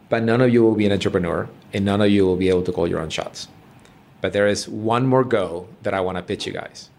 But 0.09 0.23
none 0.23 0.41
of 0.41 0.53
you 0.53 0.62
will 0.62 0.77
be 0.77 0.87
an 0.87 0.93
entrepreneur 0.93 1.49
and 1.73 1.85
none 1.85 2.01
of 2.01 2.11
you 2.11 2.25
will 2.25 2.37
be 2.37 2.49
able 2.49 2.62
to 2.62 2.73
call 2.73 2.87
your 2.87 3.01
own 3.01 3.11
shots. 3.11 3.49
But 4.21 4.33
there 4.33 4.47
is 4.47 4.68
one 4.68 5.05
more 5.07 5.25
go 5.25 5.68
that 5.83 5.95
I 5.95 6.01
want 6.01 6.16
to 6.16 6.23
pitch 6.23 6.47
you 6.47 6.53
guys. 6.53 6.91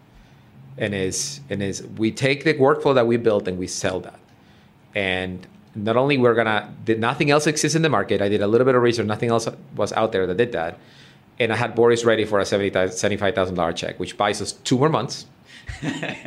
And 0.76 0.94
is 0.94 1.40
and 1.48 1.62
is 1.62 1.82
we 1.96 2.12
take 2.12 2.44
the 2.44 2.54
workflow 2.54 2.94
that 2.94 3.06
we 3.06 3.16
built 3.16 3.48
and 3.48 3.58
we 3.58 3.66
sell 3.66 3.98
that. 4.00 4.20
And 4.94 5.46
not 5.74 5.96
only 5.96 6.18
we're 6.18 6.34
gonna 6.34 6.72
did 6.84 7.00
nothing 7.00 7.30
else 7.30 7.46
exists 7.46 7.74
in 7.74 7.82
the 7.82 7.88
market. 7.88 8.20
I 8.22 8.28
did 8.28 8.42
a 8.42 8.46
little 8.46 8.64
bit 8.64 8.74
of 8.74 8.82
research. 8.82 9.06
Nothing 9.06 9.30
else 9.30 9.48
was 9.76 9.92
out 9.92 10.12
there 10.12 10.26
that 10.26 10.36
did 10.36 10.52
that. 10.52 10.78
And 11.40 11.52
I 11.52 11.56
had 11.56 11.74
Boris 11.74 12.04
ready 12.04 12.24
for 12.24 12.40
a 12.40 12.44
seventy-five 12.44 13.34
thousand 13.34 13.54
dollar 13.54 13.72
check, 13.72 14.00
which 14.00 14.16
buys 14.16 14.42
us 14.42 14.52
two 14.52 14.78
more 14.78 14.88
months 14.88 15.26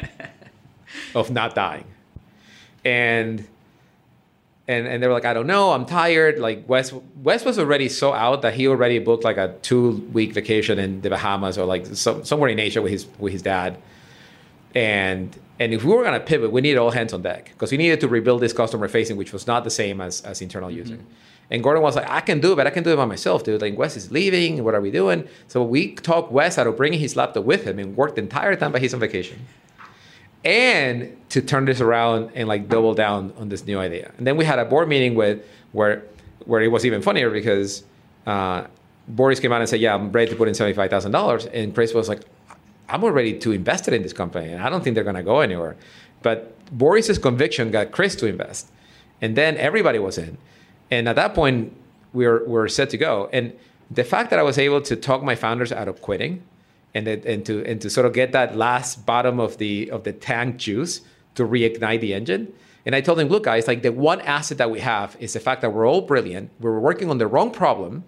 of 1.16 1.32
not 1.32 1.56
dying. 1.56 1.86
And 2.86 3.48
and 4.68 4.88
and 4.88 5.04
they 5.04 5.08
were 5.08 5.14
like, 5.14 5.26
I 5.26 5.34
don't 5.34 5.48
know, 5.48 5.72
I'm 5.72 5.86
tired. 5.86 6.40
Like 6.40 6.68
Wes 6.68 6.94
Wes 7.22 7.44
was 7.44 7.60
already 7.60 7.90
so 7.90 8.14
out 8.14 8.42
that 8.44 8.54
he 8.54 8.68
already 8.68 9.00
booked 9.00 9.24
like 9.24 9.38
a 9.38 9.56
two 9.62 10.08
week 10.14 10.34
vacation 10.34 10.80
in 10.80 11.02
the 11.02 11.10
Bahamas 11.10 11.58
or 11.58 11.66
like 11.66 11.86
some, 11.88 12.24
somewhere 12.24 12.50
in 12.50 12.60
Asia 12.60 12.82
with 12.82 12.92
his 12.92 13.06
with 13.20 13.34
his 13.34 13.42
dad. 13.42 13.78
And 14.76 15.38
and 15.60 15.74
if 15.74 15.84
we 15.84 15.94
were 15.94 16.04
gonna 16.04 16.20
pivot, 16.20 16.52
we 16.52 16.62
needed 16.62 16.78
all 16.80 16.92
hands 16.92 17.14
on 17.14 17.22
deck 17.22 17.52
because 17.54 17.72
we 17.72 17.78
needed 17.78 18.00
to 18.02 18.08
rebuild 18.08 18.42
this 18.42 18.54
customer 18.54 18.88
facing, 18.88 19.18
which 19.18 19.34
was 19.34 19.48
not 19.48 19.64
the 19.64 19.70
same 19.70 20.02
as 20.02 20.22
as 20.22 20.42
internal 20.42 20.72
using. 20.72 21.06
And 21.50 21.62
Gordon 21.62 21.84
was 21.84 21.98
like, 21.98 22.10
I 22.10 22.22
can 22.22 22.40
do 22.40 22.54
it, 22.54 22.56
but 22.56 22.66
I 22.66 22.70
can 22.70 22.82
do 22.84 22.94
it 22.94 22.96
by 22.96 23.04
myself, 23.04 23.44
dude. 23.44 23.62
Like 23.62 23.78
Wes 23.78 23.98
is 23.98 24.10
leaving. 24.10 24.64
What 24.64 24.74
are 24.74 24.80
we 24.80 24.90
doing? 24.90 25.28
So 25.48 25.62
we 25.64 25.96
talked 25.96 26.32
Wes 26.32 26.58
out 26.58 26.66
of 26.66 26.78
bringing 26.78 27.00
his 27.00 27.18
laptop 27.18 27.44
with 27.44 27.66
him 27.66 27.78
and 27.78 27.98
worked 27.98 28.16
the 28.16 28.22
entire 28.22 28.56
time, 28.56 28.72
but 28.72 28.82
he's 28.82 28.94
on 28.94 29.02
vacation 29.02 29.46
and 30.44 31.16
to 31.30 31.42
turn 31.42 31.66
this 31.66 31.82
around 31.82 32.32
and 32.34 32.48
like 32.48 32.68
double 32.68 32.94
down 32.94 33.34
on 33.38 33.50
this 33.50 33.66
new 33.66 33.80
idea. 33.80 34.12
And 34.18 34.26
then 34.26 34.38
we 34.38 34.46
had 34.46 34.60
a 34.60 34.66
board 34.66 34.88
meeting 34.88 35.16
with 35.16 35.46
where 35.72 36.04
where 36.46 36.62
it 36.62 36.70
was 36.70 36.86
even 36.86 37.02
funnier 37.02 37.30
because 37.30 37.84
uh, 38.26 38.66
Boris 39.08 39.40
came 39.40 39.52
out 39.52 39.62
and 39.62 39.70
said, 39.70 39.80
"Yeah, 39.80 39.94
I'm 39.94 40.12
ready 40.12 40.32
to 40.32 40.38
put 40.38 40.48
in 40.48 40.54
seventy 40.54 40.76
five 40.76 40.90
thousand 40.90 41.12
dollars," 41.12 41.46
and 41.46 41.74
Chris 41.74 41.94
was 41.94 42.10
like, 42.10 42.22
"I'm 42.92 43.04
already 43.04 43.38
too 43.38 43.52
invested 43.52 43.94
in 43.94 44.04
this 44.04 44.14
company, 44.14 44.52
and 44.52 44.62
I 44.62 44.70
don't 44.70 44.84
think 44.84 44.96
they're 44.96 45.04
going 45.04 45.16
to 45.16 45.24
go 45.24 45.40
anywhere." 45.40 45.76
But 46.22 46.54
Boris's 46.72 47.18
conviction 47.18 47.72
got 47.72 47.92
Chris 47.92 48.16
to 48.18 48.28
invest, 48.28 48.72
and 49.22 49.36
then 49.36 49.58
everybody 49.58 50.00
was 50.00 50.18
in, 50.18 50.38
and 50.90 51.08
at 51.10 51.16
that 51.16 51.34
point 51.34 51.74
we 52.14 52.28
were 52.28 52.44
we 52.46 52.54
were 52.54 52.68
set 52.68 52.90
to 52.92 52.98
go. 52.98 53.30
And 53.34 53.54
the 53.90 54.04
fact 54.04 54.30
that 54.30 54.40
I 54.40 54.44
was 54.44 54.58
able 54.58 54.82
to 54.82 54.96
talk 54.96 55.24
my 55.24 55.36
founders 55.36 55.72
out 55.72 55.88
of 55.88 56.02
quitting 56.02 56.44
and, 56.94 57.08
that, 57.08 57.26
and 57.26 57.46
to 57.46 57.66
and 57.66 57.82
to 57.82 57.90
sort 57.90 58.06
of 58.06 58.14
get 58.14 58.32
that 58.32 58.56
last 58.56 59.06
bottom 59.06 59.40
of 59.40 59.58
the 59.58 59.90
of 59.92 60.04
the 60.04 60.14
tank 60.14 60.58
juice 60.58 61.02
to 61.36 61.46
reignite 61.46 62.02
the 62.02 62.14
engine. 62.14 62.54
And 62.86 62.96
I 62.96 63.02
told 63.02 63.20
them, 63.20 63.28
look, 63.28 63.44
guys, 63.44 63.68
like 63.68 63.84
the 63.84 63.92
one 63.92 64.22
asset 64.22 64.58
that 64.58 64.72
we 64.72 64.80
have 64.80 65.16
is 65.20 65.34
the 65.34 65.40
fact 65.40 65.62
that 65.62 65.72
we're 65.72 65.88
all 65.88 66.02
brilliant. 66.02 66.50
We're 66.60 66.80
working 66.80 67.10
on 67.10 67.20
the 67.20 67.28
wrong 67.28 67.52
problem, 67.52 68.06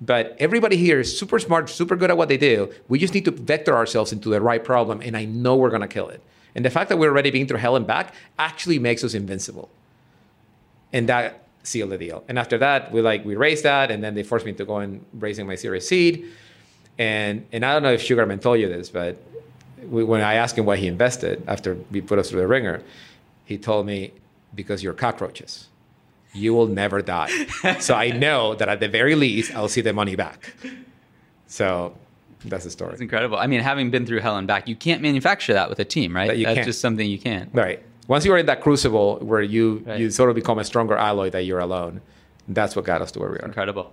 but 0.00 0.36
everybody 0.38 0.76
here 0.76 1.00
is 1.00 1.16
super 1.16 1.38
smart, 1.38 1.70
super 1.70 1.96
good 1.96 2.10
at 2.10 2.16
what 2.16 2.28
they 2.28 2.36
do. 2.36 2.72
We 2.88 2.98
just 2.98 3.14
need 3.14 3.24
to 3.26 3.30
vector 3.30 3.74
ourselves 3.74 4.12
into 4.12 4.28
the 4.28 4.40
right 4.40 4.62
problem, 4.62 5.00
and 5.00 5.16
I 5.16 5.24
know 5.24 5.56
we're 5.56 5.70
gonna 5.70 5.88
kill 5.88 6.08
it. 6.08 6.20
And 6.54 6.64
the 6.64 6.70
fact 6.70 6.88
that 6.88 6.98
we're 6.98 7.10
already 7.10 7.30
being 7.30 7.46
through 7.46 7.58
hell 7.58 7.76
and 7.76 7.86
back 7.86 8.14
actually 8.38 8.78
makes 8.78 9.02
us 9.02 9.14
invincible. 9.14 9.68
And 10.92 11.08
that 11.08 11.44
sealed 11.64 11.90
the 11.90 11.98
deal. 11.98 12.22
And 12.28 12.38
after 12.38 12.58
that, 12.58 12.92
we 12.92 13.00
like 13.00 13.24
we 13.24 13.34
raised 13.36 13.64
that, 13.64 13.90
and 13.90 14.02
then 14.02 14.14
they 14.14 14.22
forced 14.22 14.46
me 14.46 14.52
to 14.52 14.64
go 14.64 14.78
and 14.78 15.04
raising 15.14 15.46
my 15.46 15.56
Series 15.56 15.88
Seed. 15.88 16.30
And 16.98 17.46
and 17.52 17.64
I 17.64 17.72
don't 17.72 17.82
know 17.82 17.92
if 17.92 18.02
Sugarman 18.02 18.38
told 18.38 18.60
you 18.60 18.68
this, 18.68 18.90
but 18.90 19.16
we, 19.88 20.04
when 20.04 20.20
I 20.20 20.34
asked 20.34 20.56
him 20.56 20.66
why 20.66 20.76
he 20.76 20.86
invested 20.86 21.42
after 21.48 21.76
we 21.90 22.00
put 22.00 22.18
us 22.18 22.30
through 22.30 22.40
the 22.40 22.46
ringer, 22.46 22.82
he 23.44 23.58
told 23.58 23.86
me 23.86 24.12
because 24.54 24.82
you're 24.82 24.94
cockroaches. 24.94 25.68
You 26.34 26.52
will 26.54 26.66
never 26.66 27.00
die. 27.02 27.30
so 27.80 27.94
I 27.94 28.10
know 28.10 28.54
that 28.56 28.68
at 28.68 28.80
the 28.80 28.88
very 28.88 29.14
least 29.14 29.54
I'll 29.54 29.68
see 29.68 29.80
the 29.80 29.92
money 29.92 30.16
back. 30.16 30.54
So 31.46 31.96
that's 32.44 32.64
the 32.64 32.70
story. 32.70 32.92
It's 32.92 33.00
incredible. 33.00 33.36
I 33.38 33.46
mean, 33.46 33.60
having 33.60 33.90
been 33.90 34.06
through 34.06 34.20
hell 34.20 34.36
and 34.36 34.46
back, 34.46 34.68
you 34.68 34.76
can't 34.76 35.00
manufacture 35.00 35.52
that 35.54 35.68
with 35.70 35.78
a 35.78 35.84
team, 35.84 36.14
right? 36.14 36.26
That 36.28 36.38
you 36.38 36.44
That's 36.46 36.56
can't. 36.56 36.66
just 36.66 36.80
something 36.80 37.08
you 37.08 37.18
can't. 37.18 37.50
Right. 37.52 37.82
Once 38.08 38.24
you're 38.24 38.36
in 38.36 38.46
that 38.46 38.60
crucible 38.60 39.18
where 39.20 39.40
you 39.40 39.82
Right. 39.86 39.98
you 40.00 40.10
sort 40.10 40.28
of 40.28 40.34
become 40.36 40.58
a 40.58 40.64
stronger 40.64 40.96
alloy 40.96 41.30
that 41.30 41.44
you're 41.44 41.60
alone, 41.60 42.00
that's 42.48 42.76
what 42.76 42.84
got 42.84 43.00
us 43.00 43.10
to 43.12 43.18
where 43.20 43.30
we 43.30 43.36
are. 43.38 43.46
Incredible. 43.46 43.92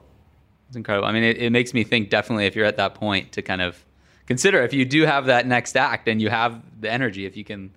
It's 0.67 0.75
incredible. 0.75 1.07
I 1.07 1.11
mean, 1.11 1.23
it, 1.23 1.37
it 1.37 1.49
makes 1.51 1.73
me 1.73 1.83
think 1.83 2.09
definitely 2.09 2.45
if 2.45 2.55
you're 2.55 2.65
at 2.65 2.77
that 2.77 2.95
point 2.95 3.31
to 3.33 3.41
kind 3.41 3.61
of 3.61 3.85
consider 4.25 4.61
if 4.63 4.73
you 4.73 4.83
do 4.85 5.05
have 5.05 5.25
that 5.27 5.45
next 5.45 5.77
act 5.77 6.07
and 6.07 6.21
you 6.21 6.29
have 6.29 6.61
the 6.81 6.91
energy, 6.91 7.25
if 7.25 7.37
you 7.37 7.43
can 7.45 7.71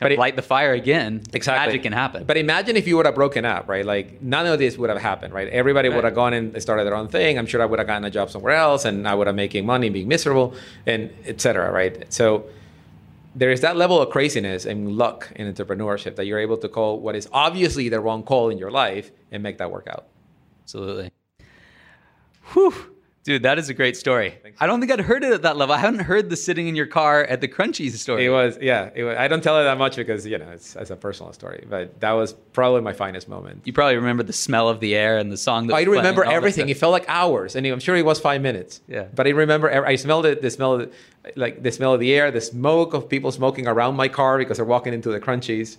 But 0.00 0.12
it- 0.12 0.18
light 0.18 0.36
the 0.36 0.42
fire 0.42 0.72
again, 0.72 1.22
Exactly. 1.32 1.66
magic 1.66 1.82
can 1.82 1.92
happen. 1.92 2.24
But 2.24 2.36
imagine 2.36 2.76
if 2.76 2.86
you 2.88 2.96
would 2.96 3.06
have 3.06 3.14
broken 3.14 3.44
up, 3.44 3.68
right? 3.68 3.84
Like 3.84 4.22
none 4.22 4.46
of 4.46 4.58
this 4.58 4.78
would 4.78 4.90
have 4.90 5.00
happened, 5.00 5.32
right? 5.34 5.48
Everybody 5.48 5.88
would 5.88 6.04
have 6.04 6.14
gone 6.14 6.32
and 6.32 6.60
started 6.62 6.84
their 6.84 6.94
own 6.94 7.08
thing. 7.08 7.38
I'm 7.38 7.46
sure 7.46 7.60
I 7.62 7.66
would 7.66 7.78
have 7.78 7.86
gotten 7.88 8.04
a 8.04 8.10
job 8.10 8.30
somewhere 8.30 8.54
else, 8.54 8.84
and 8.84 9.06
I 9.06 9.14
would 9.14 9.26
have 9.26 9.36
making 9.36 9.66
money, 9.66 9.90
being 9.90 10.08
miserable, 10.08 10.54
and 10.86 11.10
etc. 11.26 11.70
Right? 11.70 12.04
So 12.12 12.44
there 13.36 13.52
is 13.52 13.60
that 13.60 13.76
level 13.76 14.00
of 14.00 14.10
craziness 14.10 14.64
and 14.66 14.96
luck 14.96 15.30
in 15.36 15.52
entrepreneurship 15.52 16.16
that 16.16 16.26
you're 16.26 16.40
able 16.40 16.56
to 16.56 16.68
call 16.68 16.98
what 16.98 17.14
is 17.14 17.28
obviously 17.32 17.88
the 17.88 18.00
wrong 18.00 18.22
call 18.24 18.48
in 18.50 18.58
your 18.58 18.70
life 18.70 19.12
and 19.30 19.42
make 19.42 19.58
that 19.58 19.70
work 19.70 19.86
out. 19.88 20.06
Absolutely. 20.64 21.10
Whew. 22.52 22.74
Dude, 23.22 23.42
that 23.42 23.58
is 23.58 23.68
a 23.68 23.74
great 23.74 23.98
story. 23.98 24.38
I 24.58 24.66
don't 24.66 24.80
think 24.80 24.90
I'd 24.90 25.00
heard 25.00 25.22
it 25.24 25.32
at 25.34 25.42
that 25.42 25.58
level. 25.58 25.74
I 25.74 25.78
haven't 25.78 26.00
heard 26.00 26.30
the 26.30 26.36
sitting 26.36 26.68
in 26.68 26.74
your 26.74 26.86
car 26.86 27.22
at 27.24 27.42
the 27.42 27.48
Crunchies 27.48 27.92
story. 27.96 28.24
It 28.24 28.30
was, 28.30 28.56
yeah. 28.62 28.88
It 28.94 29.04
was, 29.04 29.14
I 29.18 29.28
don't 29.28 29.42
tell 29.42 29.60
it 29.60 29.64
that 29.64 29.76
much 29.76 29.96
because 29.96 30.26
you 30.26 30.38
know 30.38 30.48
it's, 30.48 30.74
it's 30.74 30.88
a 30.88 30.96
personal 30.96 31.30
story, 31.34 31.66
but 31.68 32.00
that 32.00 32.12
was 32.12 32.32
probably 32.54 32.80
my 32.80 32.94
finest 32.94 33.28
moment. 33.28 33.60
you 33.66 33.74
probably 33.74 33.96
remember 33.96 34.22
the 34.22 34.32
smell 34.32 34.70
of 34.70 34.80
the 34.80 34.96
air 34.96 35.18
and 35.18 35.30
the 35.30 35.36
song 35.36 35.66
that 35.66 35.74
I 35.74 35.82
remember 35.82 36.24
everything. 36.24 36.70
It 36.70 36.78
felt 36.78 36.92
like 36.92 37.04
hours, 37.08 37.56
and 37.56 37.66
I'm 37.66 37.78
sure 37.78 37.94
it 37.94 38.06
was 38.06 38.18
five 38.18 38.40
minutes. 38.40 38.80
Yeah. 38.88 39.04
But 39.14 39.26
I 39.26 39.30
remember. 39.30 39.86
I 39.86 39.96
smelled 39.96 40.24
it. 40.24 40.40
The 40.40 40.50
smell, 40.50 40.80
of 40.80 40.80
the, 40.80 41.32
like 41.36 41.62
the 41.62 41.72
smell 41.72 41.92
of 41.92 42.00
the 42.00 42.14
air, 42.14 42.30
the 42.30 42.40
smoke 42.40 42.94
of 42.94 43.06
people 43.06 43.30
smoking 43.32 43.66
around 43.66 43.96
my 43.96 44.08
car 44.08 44.38
because 44.38 44.56
they're 44.56 44.64
walking 44.64 44.94
into 44.94 45.10
the 45.10 45.20
crunchies, 45.20 45.76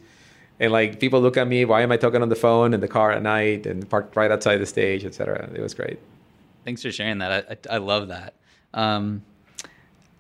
and 0.60 0.72
like 0.72 1.00
people 1.00 1.20
look 1.22 1.38
at 1.38 1.48
me. 1.48 1.66
Why 1.66 1.82
am 1.82 1.92
I 1.92 1.98
talking 1.98 2.22
on 2.22 2.30
the 2.30 2.36
phone 2.36 2.76
in 2.76 2.82
the 2.82 2.88
car 2.88 3.12
at 3.12 3.24
night 3.24 3.66
and 3.66 3.90
parked 3.90 4.16
right 4.16 4.30
outside 4.30 4.58
the 4.58 4.68
stage, 4.68 5.04
etc. 5.06 5.50
It 5.56 5.62
was 5.62 5.74
great. 5.74 5.98
Thanks 6.64 6.82
for 6.82 6.92
sharing 6.92 7.20
that. 7.20 7.46
I, 7.70 7.74
I, 7.74 7.76
I 7.76 7.78
love 7.80 8.10
that. 8.10 8.34
Um, 8.74 9.24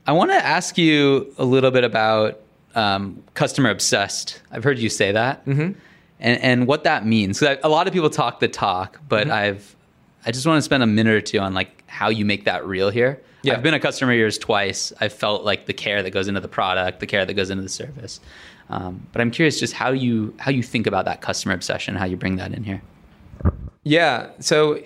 I 0.07 0.13
want 0.13 0.31
to 0.31 0.35
ask 0.35 0.77
you 0.77 1.33
a 1.37 1.45
little 1.45 1.71
bit 1.71 1.83
about 1.83 2.39
um, 2.75 3.23
customer 3.33 3.69
obsessed. 3.69 4.41
I've 4.51 4.63
heard 4.63 4.79
you 4.79 4.89
say 4.89 5.11
that, 5.11 5.45
mm-hmm. 5.45 5.73
and 6.19 6.41
and 6.41 6.67
what 6.67 6.83
that 6.85 7.05
means. 7.05 7.41
I- 7.43 7.59
a 7.63 7.69
lot 7.69 7.87
of 7.87 7.93
people 7.93 8.09
talk 8.09 8.39
the 8.39 8.47
talk, 8.47 8.99
but 9.07 9.27
Mm-hmm. 9.27 9.33
I've 9.33 9.75
I 10.25 10.31
just 10.31 10.45
want 10.45 10.57
to 10.57 10.61
spend 10.61 10.83
a 10.83 10.87
minute 10.87 11.13
or 11.13 11.21
two 11.21 11.39
on 11.39 11.53
like 11.53 11.83
how 11.87 12.09
you 12.09 12.25
make 12.25 12.45
that 12.45 12.65
real 12.65 12.89
here. 12.89 13.21
Yeah. 13.43 13.53
I've 13.53 13.63
been 13.63 13.73
a 13.73 13.79
customer 13.79 14.11
of 14.11 14.19
yours 14.19 14.37
twice. 14.37 14.93
I've 15.01 15.13
felt 15.13 15.43
like 15.43 15.65
the 15.65 15.73
care 15.73 16.03
that 16.03 16.11
goes 16.11 16.27
into 16.27 16.39
the 16.41 16.47
product, 16.47 16.99
the 16.99 17.07
care 17.07 17.25
that 17.25 17.33
goes 17.33 17.49
into 17.49 17.63
the 17.63 17.69
service. 17.69 18.19
Um, 18.69 19.07
but 19.11 19.19
I'm 19.21 19.31
curious 19.31 19.59
just 19.59 19.73
how 19.73 19.91
you 19.91 20.33
how 20.39 20.51
you 20.51 20.63
think 20.63 20.87
about 20.87 21.05
that 21.05 21.21
customer 21.21 21.53
obsession, 21.55 21.95
how 21.95 22.05
you 22.05 22.17
bring 22.17 22.35
that 22.37 22.53
in 22.53 22.63
here. 22.63 22.81
Yeah. 23.83 24.29
So, 24.39 24.79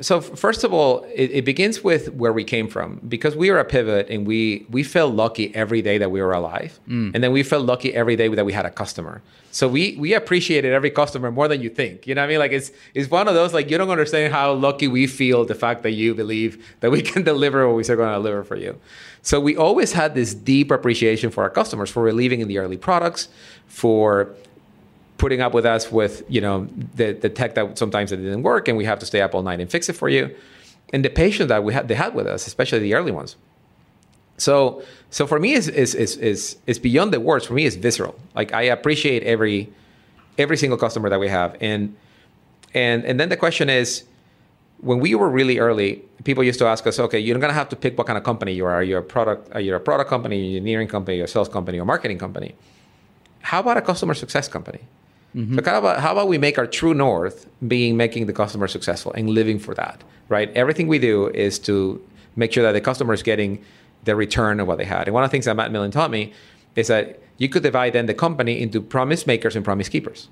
so 0.00 0.20
first 0.20 0.64
of 0.64 0.72
all, 0.72 1.04
it, 1.14 1.30
it 1.30 1.44
begins 1.44 1.82
with 1.82 2.12
where 2.12 2.32
we 2.32 2.44
came 2.44 2.68
from 2.68 3.00
because 3.08 3.36
we 3.36 3.50
were 3.50 3.58
a 3.58 3.64
pivot 3.64 4.08
and 4.10 4.26
we 4.26 4.66
we 4.70 4.82
felt 4.82 5.14
lucky 5.14 5.54
every 5.54 5.82
day 5.82 5.98
that 5.98 6.10
we 6.10 6.20
were 6.20 6.32
alive, 6.32 6.78
mm. 6.88 7.14
and 7.14 7.22
then 7.22 7.32
we 7.32 7.42
felt 7.42 7.64
lucky 7.66 7.94
every 7.94 8.16
day 8.16 8.28
that 8.28 8.44
we 8.44 8.52
had 8.52 8.66
a 8.66 8.70
customer. 8.70 9.22
So 9.50 9.68
we 9.68 9.96
we 9.96 10.12
appreciated 10.12 10.72
every 10.72 10.90
customer 10.90 11.30
more 11.30 11.48
than 11.48 11.62
you 11.62 11.70
think. 11.70 12.06
You 12.06 12.14
know 12.14 12.20
what 12.20 12.26
I 12.26 12.28
mean? 12.28 12.38
Like 12.38 12.52
it's 12.52 12.70
it's 12.94 13.10
one 13.10 13.26
of 13.26 13.34
those 13.34 13.54
like 13.54 13.70
you 13.70 13.78
don't 13.78 13.90
understand 13.90 14.32
how 14.32 14.52
lucky 14.52 14.86
we 14.88 15.06
feel 15.06 15.44
the 15.44 15.54
fact 15.54 15.82
that 15.84 15.92
you 15.92 16.14
believe 16.14 16.76
that 16.80 16.90
we 16.90 17.02
can 17.10 17.22
deliver 17.22 17.66
what 17.66 17.76
we 17.76 17.82
we're 17.88 17.96
going 17.96 18.10
to 18.10 18.16
deliver 18.16 18.44
for 18.44 18.56
you. 18.56 18.78
So 19.22 19.40
we 19.40 19.56
always 19.56 19.92
had 19.92 20.14
this 20.14 20.34
deep 20.34 20.70
appreciation 20.70 21.30
for 21.30 21.42
our 21.42 21.50
customers 21.50 21.90
for 21.90 22.04
believing 22.04 22.40
in 22.40 22.48
the 22.48 22.58
early 22.58 22.76
products, 22.76 23.28
for 23.66 24.34
putting 25.18 25.40
up 25.40 25.54
with 25.54 25.64
us 25.64 25.90
with 25.90 26.22
you 26.28 26.40
know 26.40 26.68
the, 26.94 27.12
the 27.12 27.28
tech 27.28 27.54
that 27.54 27.78
sometimes 27.78 28.12
it 28.12 28.16
didn't 28.16 28.42
work 28.42 28.68
and 28.68 28.76
we 28.76 28.84
have 28.84 28.98
to 28.98 29.06
stay 29.06 29.20
up 29.20 29.34
all 29.34 29.42
night 29.42 29.60
and 29.60 29.70
fix 29.70 29.88
it 29.88 29.94
for 29.94 30.08
you. 30.08 30.34
And 30.92 31.04
the 31.04 31.10
patience 31.10 31.48
that 31.48 31.64
we 31.64 31.72
had 31.72 31.88
they 31.88 31.94
had 31.94 32.14
with 32.14 32.26
us 32.26 32.46
especially 32.46 32.78
the 32.78 32.94
early 32.94 33.12
ones. 33.12 33.36
So 34.38 34.82
so 35.10 35.26
for 35.26 35.38
me 35.38 35.52
is 35.52 35.68
is 35.68 35.94
is 35.94 36.56
is, 36.66 36.78
beyond 36.78 37.12
the 37.12 37.20
words. 37.20 37.46
For 37.46 37.54
me 37.54 37.64
it's 37.64 37.76
visceral. 37.76 38.14
Like 38.34 38.52
i 38.52 38.62
appreciate 38.62 39.22
every 39.22 39.72
every 40.38 40.56
single 40.56 40.78
customer 40.78 41.08
that 41.08 41.20
we 41.20 41.28
have. 41.28 41.56
And 41.60 41.96
and 42.74 43.04
and 43.04 43.18
then 43.18 43.28
the 43.28 43.36
question 43.36 43.70
is 43.70 44.04
when 44.80 45.00
we 45.00 45.14
were 45.14 45.30
really 45.30 45.58
early 45.58 46.02
people 46.24 46.44
used 46.44 46.58
to 46.58 46.66
ask 46.66 46.86
us 46.86 46.98
okay 46.98 47.18
you're 47.18 47.38
going 47.38 47.48
to 47.48 47.54
have 47.54 47.70
to 47.70 47.76
pick 47.76 47.96
what 47.96 48.06
kind 48.06 48.18
of 48.18 48.24
company 48.24 48.52
you 48.52 48.66
are. 48.66 48.74
Are 48.74 48.82
you 48.82 48.98
a 48.98 49.02
product 49.02 49.50
uh, 49.50 49.54
are 49.54 49.60
you 49.60 49.74
a 49.74 49.80
product 49.80 50.10
company 50.10 50.56
engineering 50.56 50.88
company 50.88 51.20
a 51.20 51.26
sales 51.26 51.48
company 51.48 51.80
or 51.80 51.86
marketing 51.86 52.18
company. 52.18 52.54
How 53.40 53.60
about 53.60 53.76
a 53.76 53.82
customer 53.82 54.12
success 54.14 54.48
company 54.48 54.80
Mm-hmm. 55.36 55.58
so 55.58 55.70
how 55.70 55.78
about, 55.78 56.00
how 56.00 56.12
about 56.12 56.28
we 56.28 56.38
make 56.38 56.56
our 56.56 56.66
true 56.66 56.94
north 56.94 57.46
being 57.68 57.96
making 57.96 58.26
the 58.26 58.32
customer 58.32 58.66
successful 58.66 59.12
and 59.12 59.28
living 59.28 59.58
for 59.58 59.74
that, 59.74 60.02
right? 60.28 60.50
Everything 60.56 60.88
we 60.88 60.98
do 60.98 61.28
is 61.28 61.58
to 61.60 62.02
make 62.36 62.52
sure 62.52 62.62
that 62.62 62.72
the 62.72 62.80
customer 62.80 63.12
is 63.12 63.22
getting 63.22 63.62
the 64.04 64.16
return 64.16 64.60
of 64.60 64.66
what 64.66 64.78
they 64.78 64.84
had. 64.84 65.08
And 65.08 65.14
one 65.14 65.24
of 65.24 65.30
the 65.30 65.32
things 65.32 65.44
that 65.44 65.54
Matt 65.54 65.72
Millen 65.72 65.90
taught 65.90 66.10
me 66.10 66.32
is 66.74 66.86
that 66.88 67.20
you 67.36 67.48
could 67.48 67.62
divide 67.62 67.92
then 67.92 68.06
the 68.06 68.14
company 68.14 68.60
into 68.60 68.80
promise 68.80 69.26
makers 69.26 69.54
and 69.54 69.64
promise 69.64 69.88
keepers. 69.88 70.28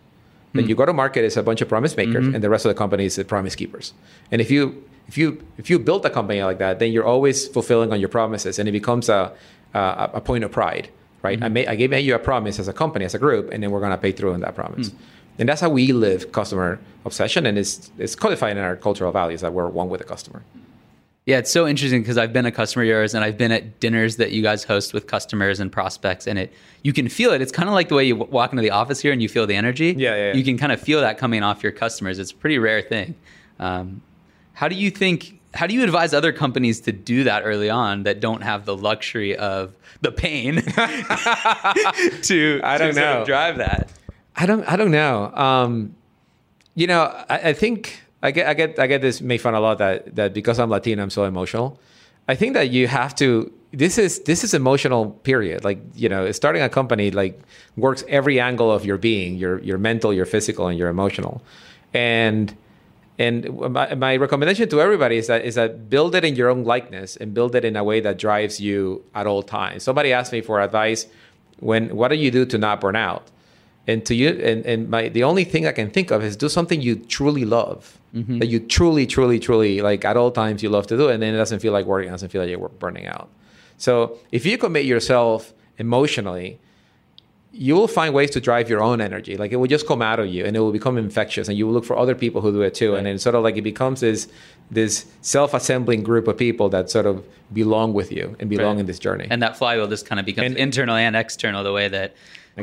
Then 0.53 0.63
mm-hmm. 0.63 0.71
you 0.71 0.77
go 0.77 0.87
to 0.87 0.93
market 0.93 1.25
as 1.25 1.37
a 1.37 1.43
bunch 1.43 1.61
of 1.61 1.69
promise 1.69 1.97
makers, 1.97 2.25
mm-hmm. 2.25 2.35
and 2.35 2.45
the 2.45 2.49
rest 2.49 2.65
of 2.65 2.71
the 2.71 2.79
company 2.79 3.05
is 3.05 3.17
the 3.17 3.25
promise 3.25 3.55
keepers. 3.55 3.93
And 4.31 4.41
if 4.41 4.51
you 4.51 4.85
if 5.09 5.19
you 5.19 5.45
if 5.59 5.69
you 5.69 5.79
build 5.79 6.07
a 6.07 6.11
company 6.11 6.43
like 6.43 6.59
that, 6.59 6.79
then 6.79 6.93
you're 6.93 7.05
always 7.05 7.49
fulfilling 7.49 7.93
on 7.93 8.01
your 8.01 8.09
promises, 8.09 8.59
and 8.59 8.69
it 8.69 8.73
becomes 8.73 9.09
a 9.09 9.33
a, 9.75 10.11
a 10.15 10.21
point 10.21 10.45
of 10.45 10.53
pride 10.53 10.89
right? 11.25 11.43
I, 11.43 11.49
made, 11.49 11.67
I 11.67 11.75
gave 11.75 11.93
you 11.93 12.15
a 12.15 12.19
promise 12.19 12.59
as 12.59 12.69
a 12.69 12.73
company, 12.73 13.05
as 13.05 13.15
a 13.15 13.19
group, 13.19 13.51
and 13.51 13.63
then 13.63 13.71
we're 13.71 13.81
going 13.81 13.93
to 13.93 13.99
pay 13.99 14.13
through 14.13 14.35
on 14.35 14.41
that 14.41 14.55
promise. 14.55 14.93
And 15.39 15.49
that's 15.49 15.61
how 15.61 15.71
we 15.71 15.93
live 15.93 16.31
customer 16.31 16.79
obsession, 17.05 17.47
and 17.47 17.59
it's, 17.59 17.91
it's 17.99 18.15
codified 18.15 18.57
in 18.57 18.63
our 18.63 18.77
cultural 18.77 19.11
values 19.11 19.41
that 19.41 19.53
we're 19.53 19.69
one 19.69 19.89
with 19.89 20.01
the 20.01 20.07
customer. 20.07 20.43
Yeah, 21.27 21.39
it's 21.39 21.51
so 21.51 21.67
interesting 21.67 22.03
because 22.03 22.19
I've 22.19 22.35
been 22.35 22.45
a 22.45 22.53
customer 22.53 22.83
of 22.83 22.89
yours 22.89 23.15
and 23.15 23.25
I've 23.25 23.39
been 23.39 23.51
at 23.51 23.81
dinners 23.81 24.17
that 24.17 24.33
you 24.33 24.43
guys 24.43 24.63
host 24.63 24.93
with 24.93 25.07
customers 25.07 25.59
and 25.59 25.73
prospects, 25.73 26.27
and 26.27 26.39
it 26.39 26.53
you 26.83 26.93
can 26.93 27.09
feel 27.09 27.33
it. 27.33 27.41
It's 27.41 27.51
kind 27.51 27.67
of 27.67 27.75
like 27.75 27.89
the 27.89 27.95
way 27.95 28.05
you 28.05 28.15
walk 28.15 28.53
into 28.53 28.61
the 28.63 28.71
office 28.71 29.01
here 29.01 29.11
and 29.11 29.23
you 29.23 29.29
feel 29.31 29.47
the 29.47 29.57
energy. 29.57 29.95
Yeah, 29.97 30.15
yeah, 30.15 30.17
yeah. 30.17 30.35
You 30.35 30.45
can 30.45 30.59
kind 30.59 30.71
of 30.71 30.83
feel 30.83 31.01
that 31.01 31.17
coming 31.17 31.43
off 31.43 31.63
your 31.63 31.73
customers. 31.73 32.19
It's 32.19 32.31
a 32.31 32.35
pretty 32.35 32.59
rare 32.59 32.83
thing. 32.83 33.15
Um, 33.59 34.03
how 34.53 34.69
do 34.69 34.75
you 34.75 34.91
think? 34.91 35.41
How 35.55 35.67
do 35.67 35.75
you 35.75 35.83
advise 35.85 36.13
other 36.13 36.33
companies 36.33 36.81
to 36.81 36.93
do 36.93 37.25
that 37.25 37.43
early 37.45 37.71
on 37.71 38.03
that 38.03 38.21
don't 38.21 38.43
have 38.43 38.65
the 38.65 38.77
luxury 38.77 39.37
of 39.37 39.73
the 40.01 40.11
pain 40.13 40.57
to 42.23 42.61
I 42.63 42.79
don't 42.79 42.89
to 42.89 42.95
sort 42.95 43.07
of 43.07 43.19
know. 43.21 43.25
drive 43.25 43.59
that? 43.59 43.91
I 44.37 44.47
don't. 44.47 44.65
I 44.65 44.77
don't 44.77 44.91
know. 44.91 45.33
Um, 45.35 45.95
you 46.75 46.87
know, 46.87 47.03
I, 47.31 47.51
I 47.51 47.53
think 47.53 48.03
I 48.23 48.31
get. 48.33 48.47
I 48.47 48.55
get. 48.55 48.79
I 48.79 48.87
get 48.87 49.01
this 49.01 49.21
made 49.21 49.39
fun 49.39 49.55
a 49.55 49.61
lot 49.61 49.79
that 49.79 50.17
that 50.17 50.35
because 50.35 50.59
I'm 50.59 50.71
Latino, 50.71 51.03
I'm 51.03 51.11
so 51.11 51.25
emotional. 51.25 51.79
I 52.27 52.35
think 52.35 52.55
that 52.55 52.71
you 52.71 52.89
have 52.89 53.15
to. 53.17 53.53
This 53.73 53.99
is 53.99 54.21
this 54.21 54.45
is 54.45 54.55
emotional 54.55 55.11
period. 55.23 55.65
Like 55.65 55.79
you 55.95 56.09
know, 56.09 56.31
starting 56.33 56.63
a 56.63 56.69
company 56.69 57.11
like 57.11 57.41
works 57.77 58.05
every 58.09 58.41
angle 58.41 58.73
of 58.73 58.85
your 58.85 58.99
being, 58.99 59.37
your 59.37 59.61
your 59.61 59.79
mental, 59.79 60.13
your 60.13 60.27
physical, 60.27 60.67
and 60.67 60.79
your 60.79 60.89
emotional, 60.89 61.43
and 61.93 62.57
and 63.19 63.59
my, 63.59 63.95
my 63.95 64.17
recommendation 64.17 64.69
to 64.69 64.81
everybody 64.81 65.17
is 65.17 65.29
that 65.29 65.45
is 65.45 65.55
that 65.55 65.89
build 65.89 66.15
it 66.15 66.25
in 66.25 66.35
your 66.35 66.51
own 66.51 66.65
likeness 66.65 67.17
and 67.17 67.33
build 67.33 67.55
it 67.55 67.65
in 67.65 67.77
a 67.77 67.85
way 67.85 68.01
that 68.01 68.19
drives 68.19 68.61
you 68.61 69.05
at 69.15 69.27
all 69.27 69.43
times. 69.43 69.85
Somebody 69.85 70.13
asked 70.13 70.33
me 70.33 70.41
for 70.41 70.61
advice 70.61 71.07
when 71.61 71.95
what 71.95 72.09
do 72.09 72.17
you 72.17 72.31
do 72.31 72.45
to 72.47 72.59
not 72.59 72.81
burn 72.81 72.97
out? 72.97 73.31
And 73.87 74.05
to 74.07 74.15
you 74.15 74.31
and, 74.31 74.67
and 74.67 74.89
my 74.89 75.09
the 75.11 75.23
only 75.23 75.45
thing 75.45 75.67
I 75.67 75.73
can 75.73 75.91
think 75.91 76.11
of 76.11 76.25
is 76.25 76.37
do 76.37 76.49
something 76.49 76.81
you 76.81 76.97
truly 76.97 77.45
love. 77.45 77.99
Mm-hmm. 78.15 78.39
That 78.39 78.47
you 78.47 78.61
truly, 78.61 79.07
truly, 79.07 79.41
truly 79.41 79.81
like 79.81 80.05
at 80.05 80.17
all 80.17 80.31
times 80.31 80.63
you 80.63 80.69
love 80.69 80.87
to 80.87 80.97
do, 80.97 81.09
and 81.09 81.21
then 81.21 81.35
it 81.35 81.37
doesn't 81.37 81.59
feel 81.59 81.73
like 81.73 81.85
working, 81.85 82.09
it 82.09 82.13
doesn't 82.13 82.29
feel 82.29 82.43
like 82.43 82.51
you're 82.51 82.69
burning 82.69 83.09
out. 83.09 83.29
So 83.77 84.19
if 84.31 84.47
you 84.47 84.57
commit 84.57 84.85
yourself 84.85 85.53
emotionally, 85.79 86.61
you 87.57 87.75
will 87.77 87.87
find 87.87 88.13
ways 88.13 88.31
to 88.31 88.41
drive 88.41 88.69
your 88.69 88.83
own 88.83 89.01
energy. 89.01 89.37
Like 89.37 89.53
it 89.53 89.57
will 89.57 89.69
just 89.69 89.87
come 89.87 90.03
out 90.03 90.19
of 90.19 90.27
you 90.27 90.45
and 90.45 90.57
it 90.57 90.61
will 90.61 90.73
become 90.73 90.99
infectious 90.99 91.49
and 91.49 91.57
you 91.57 91.67
will 91.67 91.73
look 91.73 91.85
for 91.85 91.97
other 91.97 92.15
people 92.15 92.41
who 92.41 92.51
do 92.53 92.63
it 92.63 92.75
too. 92.75 92.97
And 92.97 93.07
then 93.07 93.17
sort 93.19 93.37
of 93.37 93.45
like 93.45 93.57
it 93.57 93.63
becomes 93.63 94.01
this 94.01 94.27
this 94.71 95.07
self-assembling 95.21 96.03
group 96.03 96.27
of 96.27 96.37
people 96.37 96.69
that 96.71 96.91
sort 96.91 97.07
of 97.07 97.25
belong 97.53 97.93
with 97.93 98.11
you 98.11 98.35
and 98.41 98.51
belong 98.51 98.77
Right. 98.77 98.81
in 98.81 98.87
this 98.87 98.99
journey. 98.99 99.27
And 99.31 99.41
that 99.43 99.57
flywheel 99.57 99.87
just 99.87 100.05
kind 100.07 100.19
of 100.19 100.27
becomes 100.27 100.47
And- 100.47 100.57
internal 100.57 100.97
and 100.97 101.15
external, 101.15 101.63
the 101.63 101.73
way 101.73 101.87
that 101.89 102.15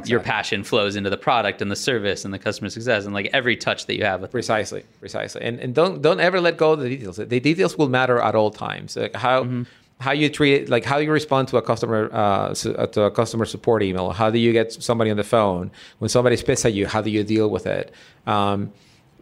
your 0.06 0.20
passion 0.20 0.64
flows 0.64 0.96
into 0.96 1.10
the 1.10 1.18
product 1.18 1.62
and 1.62 1.70
the 1.70 1.76
service 1.76 2.26
and 2.26 2.34
the 2.34 2.40
customer 2.40 2.70
success 2.70 3.06
and 3.06 3.14
like 3.14 3.30
every 3.34 3.56
touch 3.56 3.86
that 3.88 3.96
you 3.98 4.04
have 4.04 4.22
with 4.22 4.32
Precisely, 4.32 4.84
precisely, 5.00 5.42
and 5.42 5.60
and 5.60 5.74
don't 5.76 6.02
don't 6.02 6.20
ever 6.20 6.40
let 6.42 6.58
go 6.58 6.74
of 6.74 6.80
the 6.80 6.90
details. 6.90 7.18
The 7.18 7.40
details 7.40 7.78
will 7.78 7.90
matter 7.90 8.20
at 8.20 8.34
all 8.36 8.52
times. 8.52 8.96
Like 8.98 9.16
how 9.16 9.44
mm-hmm. 9.44 9.64
How 10.02 10.12
you 10.12 10.30
treat 10.30 10.54
it, 10.54 10.70
like 10.70 10.84
how 10.84 10.98
you 10.98 11.12
respond 11.12 11.48
to 11.50 11.58
a 11.58 11.62
customer 11.62 12.10
uh, 12.12 12.54
uh, 12.54 12.88
to 12.88 13.04
a 13.04 13.12
customer 13.12 13.46
support 13.46 13.84
email. 13.84 14.10
How 14.12 14.30
do 14.32 14.40
you 14.40 14.52
get 14.52 14.74
somebody 14.74 15.12
on 15.12 15.18
the 15.18 15.24
phone 15.24 15.72
when 16.00 16.10
somebody 16.10 16.36
pissed 16.42 16.66
at 16.66 16.74
you? 16.74 16.88
How 16.88 17.02
do 17.02 17.12
you 17.12 17.24
deal 17.24 17.50
with 17.50 17.66
it? 17.68 17.94
Um, 18.26 18.74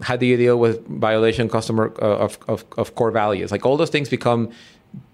how 0.01 0.15
do 0.15 0.25
you 0.25 0.37
deal 0.37 0.57
with 0.57 0.87
violation 0.87 1.49
customer 1.49 1.93
uh, 2.01 2.25
of, 2.25 2.39
of 2.47 2.65
of 2.77 2.95
core 2.95 3.11
values? 3.11 3.51
Like 3.51 3.65
all 3.65 3.77
those 3.77 3.89
things 3.89 4.07
become 4.09 4.51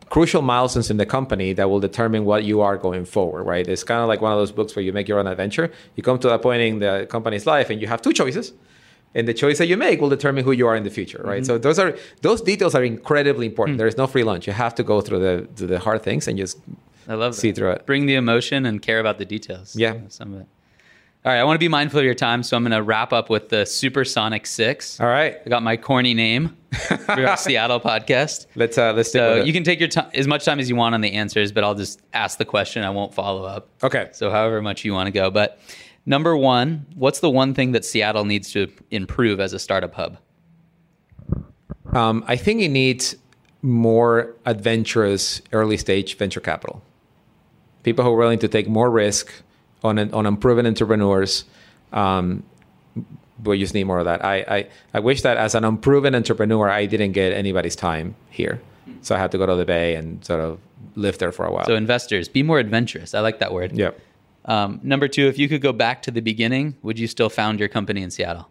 crucial 0.10 0.44
milestones 0.44 0.92
in 0.92 0.98
the 0.98 1.06
company 1.18 1.54
that 1.54 1.68
will 1.70 1.80
determine 1.80 2.26
what 2.26 2.44
you 2.44 2.62
are 2.62 2.78
going 2.78 3.06
forward, 3.06 3.44
right? 3.44 3.68
It's 3.68 3.84
kind 3.84 4.02
of 4.02 4.08
like 4.08 4.22
one 4.22 4.32
of 4.32 4.38
those 4.38 4.52
books 4.52 4.76
where 4.76 4.86
you 4.86 4.94
make 4.94 5.08
your 5.08 5.20
own 5.20 5.28
adventure. 5.28 5.72
You 5.96 6.04
come 6.04 6.20
to 6.20 6.30
that 6.30 6.42
point 6.44 6.62
in 6.62 6.80
the 6.80 7.08
company's 7.10 7.48
life 7.48 7.72
and 7.72 7.82
you 7.82 7.88
have 7.88 8.02
two 8.04 8.14
choices. 8.14 8.54
And 9.16 9.28
the 9.28 9.34
choice 9.34 9.58
that 9.60 9.68
you 9.68 9.78
make 9.78 10.02
will 10.02 10.10
determine 10.10 10.44
who 10.44 10.52
you 10.52 10.68
are 10.68 10.76
in 10.76 10.84
the 10.84 10.90
future, 10.90 11.22
right? 11.24 11.46
So 11.46 11.58
those 11.58 11.80
are 11.80 11.98
those 12.22 12.42
details 12.42 12.76
are 12.76 12.84
incredibly 12.84 13.46
important. 13.46 13.78
There 13.78 13.88
is 13.88 13.98
no 13.98 14.08
free 14.08 14.24
lunch. 14.24 14.46
You 14.46 14.54
have 14.54 14.76
to 14.76 14.84
go 14.84 15.00
through 15.02 15.20
the 15.20 15.48
through 15.56 15.68
the 15.68 15.80
hard 15.80 16.04
things 16.04 16.28
and 16.28 16.38
just 16.38 16.58
I 17.08 17.14
love 17.14 17.34
see 17.34 17.52
that. 17.52 17.56
through 17.56 17.72
it. 17.72 17.86
Bring 17.86 18.06
the 18.08 18.16
emotion 18.16 18.66
and 18.66 18.82
care 18.82 19.00
about 19.00 19.18
the 19.18 19.26
details. 19.26 19.76
Yeah. 19.76 19.94
Some 20.10 20.34
of 20.34 20.42
it. 20.42 20.48
All 21.24 21.32
right, 21.32 21.40
I 21.40 21.44
want 21.44 21.56
to 21.56 21.60
be 21.60 21.70
mindful 21.70 21.98
of 22.00 22.06
your 22.06 22.14
time, 22.14 22.44
so 22.44 22.56
I'm 22.56 22.62
going 22.64 22.72
to 22.72 22.84
wrap 22.84 23.12
up 23.12 23.32
with 23.32 23.50
the 23.50 23.66
Supersonic 23.66 24.46
Six. 24.46 25.00
All 25.00 25.08
right, 25.08 25.38
I 25.44 25.50
got 25.50 25.64
my 25.64 25.76
corny 25.76 26.14
name 26.14 26.56
for 26.72 27.26
our 27.28 27.36
Seattle 27.46 27.80
podcast. 27.80 28.46
let's 28.56 28.78
uh, 28.78 28.94
let's 28.94 29.12
So 29.12 29.42
you 29.44 29.52
can 29.52 29.64
take 29.64 29.80
your 29.80 29.90
time 29.90 30.12
as 30.14 30.28
much 30.28 30.46
time 30.46 30.60
as 30.60 30.70
you 30.70 30.76
want 30.76 30.94
on 30.94 31.02
the 31.02 31.14
answers, 31.14 31.52
but 31.52 31.64
I'll 31.64 31.74
just 31.74 32.00
ask 32.14 32.38
the 32.38 32.46
question. 32.46 32.84
I 32.84 32.92
won't 32.92 33.12
follow 33.16 33.44
up. 33.44 33.70
okay. 33.82 34.10
So 34.12 34.30
however 34.30 34.62
much 34.62 34.86
you 34.86 34.94
want 34.94 35.08
to 35.08 35.12
go. 35.12 35.32
But 35.32 35.58
number 36.06 36.36
one, 36.38 36.86
what's 36.96 37.20
the 37.20 37.30
one 37.30 37.54
thing 37.54 37.72
that 37.74 37.86
Seattle 37.86 38.26
needs 38.26 38.52
to 38.54 38.72
improve 38.92 39.40
as 39.40 39.54
a 39.54 39.60
startup 39.60 39.94
hub? 39.94 40.18
Um, 41.94 42.24
I 42.28 42.36
think 42.36 42.62
it 42.62 42.70
needs 42.70 43.16
more 43.62 44.36
adventurous 44.46 45.42
early 45.54 45.78
stage 45.78 46.18
venture 46.18 46.40
capital. 46.40 46.84
People 47.84 48.04
who 48.04 48.12
are 48.12 48.18
willing 48.18 48.40
to 48.40 48.48
take 48.48 48.68
more 48.68 48.90
risk 48.90 49.32
on 49.84 49.98
an, 49.98 50.14
on 50.14 50.26
unproven 50.26 50.66
entrepreneurs. 50.66 51.46
Um, 51.94 52.44
we 53.44 53.60
just 53.60 53.74
need 53.74 53.84
more 53.84 54.00
of 54.00 54.06
that. 54.06 54.24
I, 54.24 54.36
I, 54.38 54.68
I 54.94 55.00
wish 55.00 55.22
that 55.22 55.38
as 55.38 55.56
an 55.56 55.64
unproven 55.64 56.16
entrepreneur, 56.16 56.70
I 56.70 56.86
didn't 56.86 57.12
get 57.12 57.34
anybody's 57.34 57.76
time 57.76 58.16
here. 58.30 58.62
So 59.02 59.16
I 59.16 59.20
had 59.20 59.32
to 59.32 59.38
go 59.38 59.46
to 59.46 59.56
the 59.56 59.66
Bay 59.66 59.96
and 59.96 60.24
sort 60.26 60.42
of 60.42 60.60
live 60.96 61.18
there 61.18 61.32
for 61.32 61.46
a 61.46 61.52
while. 61.52 61.66
So 61.66 61.76
investors, 61.76 62.28
be 62.28 62.44
more 62.44 62.60
adventurous. 62.60 63.14
I 63.14 63.20
like 63.20 63.40
that 63.40 63.54
word. 63.54 63.74
yeah. 63.74 63.92
Um, 64.46 64.80
number 64.84 65.08
two, 65.08 65.28
if 65.28 65.38
you 65.40 65.50
could 65.50 65.62
go 65.62 65.74
back 65.74 66.02
to 66.04 66.12
the 66.12 66.22
beginning, 66.22 66.76
would 66.84 67.00
you 67.00 67.08
still 67.08 67.30
found 67.30 67.60
your 67.60 67.68
company 67.68 68.02
in 68.02 68.12
Seattle? 68.12 68.50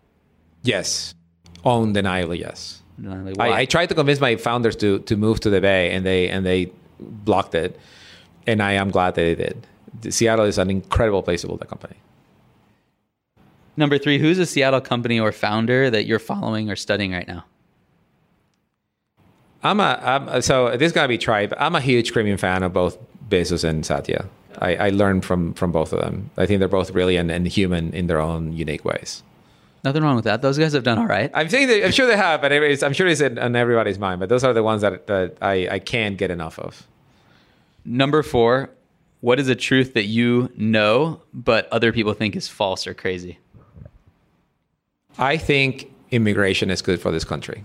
Yes. 0.63 1.15
Undeniably, 1.65 2.41
yes. 2.41 2.83
Like, 2.99 3.39
I. 3.41 3.61
I 3.61 3.65
tried 3.65 3.89
to 3.89 3.95
convince 3.95 4.21
my 4.21 4.37
founders 4.37 4.77
to 4.77 5.01
to 5.01 5.17
move 5.17 5.41
to 5.41 5.51
the 5.51 5.61
Bay, 5.61 5.91
and 5.91 6.07
they 6.07 6.29
and 6.29 6.47
they 6.47 6.71
blocked 7.01 7.55
it. 7.55 7.79
And 8.47 8.63
I 8.63 8.73
am 8.73 8.91
glad 8.91 9.15
that 9.15 9.23
they 9.23 9.35
did. 9.35 9.67
Seattle 10.15 10.45
is 10.45 10.59
an 10.59 10.71
incredible 10.71 11.23
place 11.23 11.41
to 11.41 11.47
build 11.49 11.63
a 11.63 11.67
company. 11.67 11.97
Number 13.77 13.99
three, 13.99 14.19
who's 14.19 14.39
a 14.39 14.47
Seattle 14.47 14.81
company 14.81 15.19
or 15.19 15.33
founder 15.33 15.91
that 15.91 16.05
you're 16.07 16.21
following 16.21 16.71
or 16.71 16.77
studying 16.77 17.13
right 17.13 17.27
now? 17.27 17.45
I'm 19.63 19.81
a 19.81 19.99
I'm, 20.03 20.43
so 20.43 20.77
this 20.77 20.87
is 20.87 20.93
gonna 20.93 21.09
be 21.09 21.19
tried. 21.19 21.53
I'm 21.55 21.75
a 21.75 21.81
huge 21.81 22.13
Premium 22.13 22.37
fan 22.37 22.63
of 22.63 22.73
both 22.73 22.99
Bezos 23.29 23.65
and 23.65 23.85
Satya. 23.85 24.27
I, 24.61 24.77
I 24.77 24.89
learned 24.91 25.25
from 25.25 25.55
from 25.55 25.73
both 25.73 25.93
of 25.93 26.01
them. 26.01 26.31
I 26.37 26.47
think 26.47 26.59
they're 26.59 26.69
both 26.69 26.93
brilliant 26.93 27.31
and 27.31 27.47
human 27.47 27.93
in 27.93 28.07
their 28.07 28.21
own 28.21 28.53
unique 28.53 28.85
ways. 28.85 29.23
Nothing 29.85 30.03
wrong 30.03 30.17
with 30.17 30.25
that. 30.25 30.41
Those 30.41 30.57
guys 30.57 30.73
have 30.73 30.83
done 30.83 30.99
all 30.99 31.07
right. 31.07 31.31
I'm 31.35 31.51
saying 31.51 31.69
that, 31.69 31.85
I'm 31.85 31.93
sure 31.93 32.07
they 32.07 32.17
have, 32.17 32.41
but 32.41 32.51
it's, 32.53 32.83
I'm 32.83 32.95
sure 32.95 33.07
it's 33.07 33.21
in, 33.21 33.39
on 33.39 33.55
everybody's 33.55 33.99
mind. 33.99 34.19
But 34.19 34.31
those 34.31 34.43
are 34.43 34.55
the 34.55 34.63
ones 34.63 34.81
that, 34.81 35.07
that 35.09 35.37
I, 35.43 35.69
I 35.69 35.79
can't 35.79 36.17
get 36.17 36.31
enough 36.31 36.59
of. 36.59 36.87
Number 37.85 38.23
four, 38.23 38.71
what 39.21 39.39
is 39.39 39.49
a 39.49 39.55
truth 39.55 39.93
that 39.93 40.05
you 40.05 40.51
know 40.57 41.21
but 41.35 41.69
other 41.71 41.93
people 41.93 42.15
think 42.15 42.35
is 42.35 42.49
false 42.49 42.87
or 42.87 42.95
crazy? 42.95 43.39
I 45.19 45.37
think 45.37 45.93
immigration 46.11 46.71
is 46.71 46.81
good 46.81 46.99
for 46.99 47.13
this 47.13 47.25
country. 47.25 47.65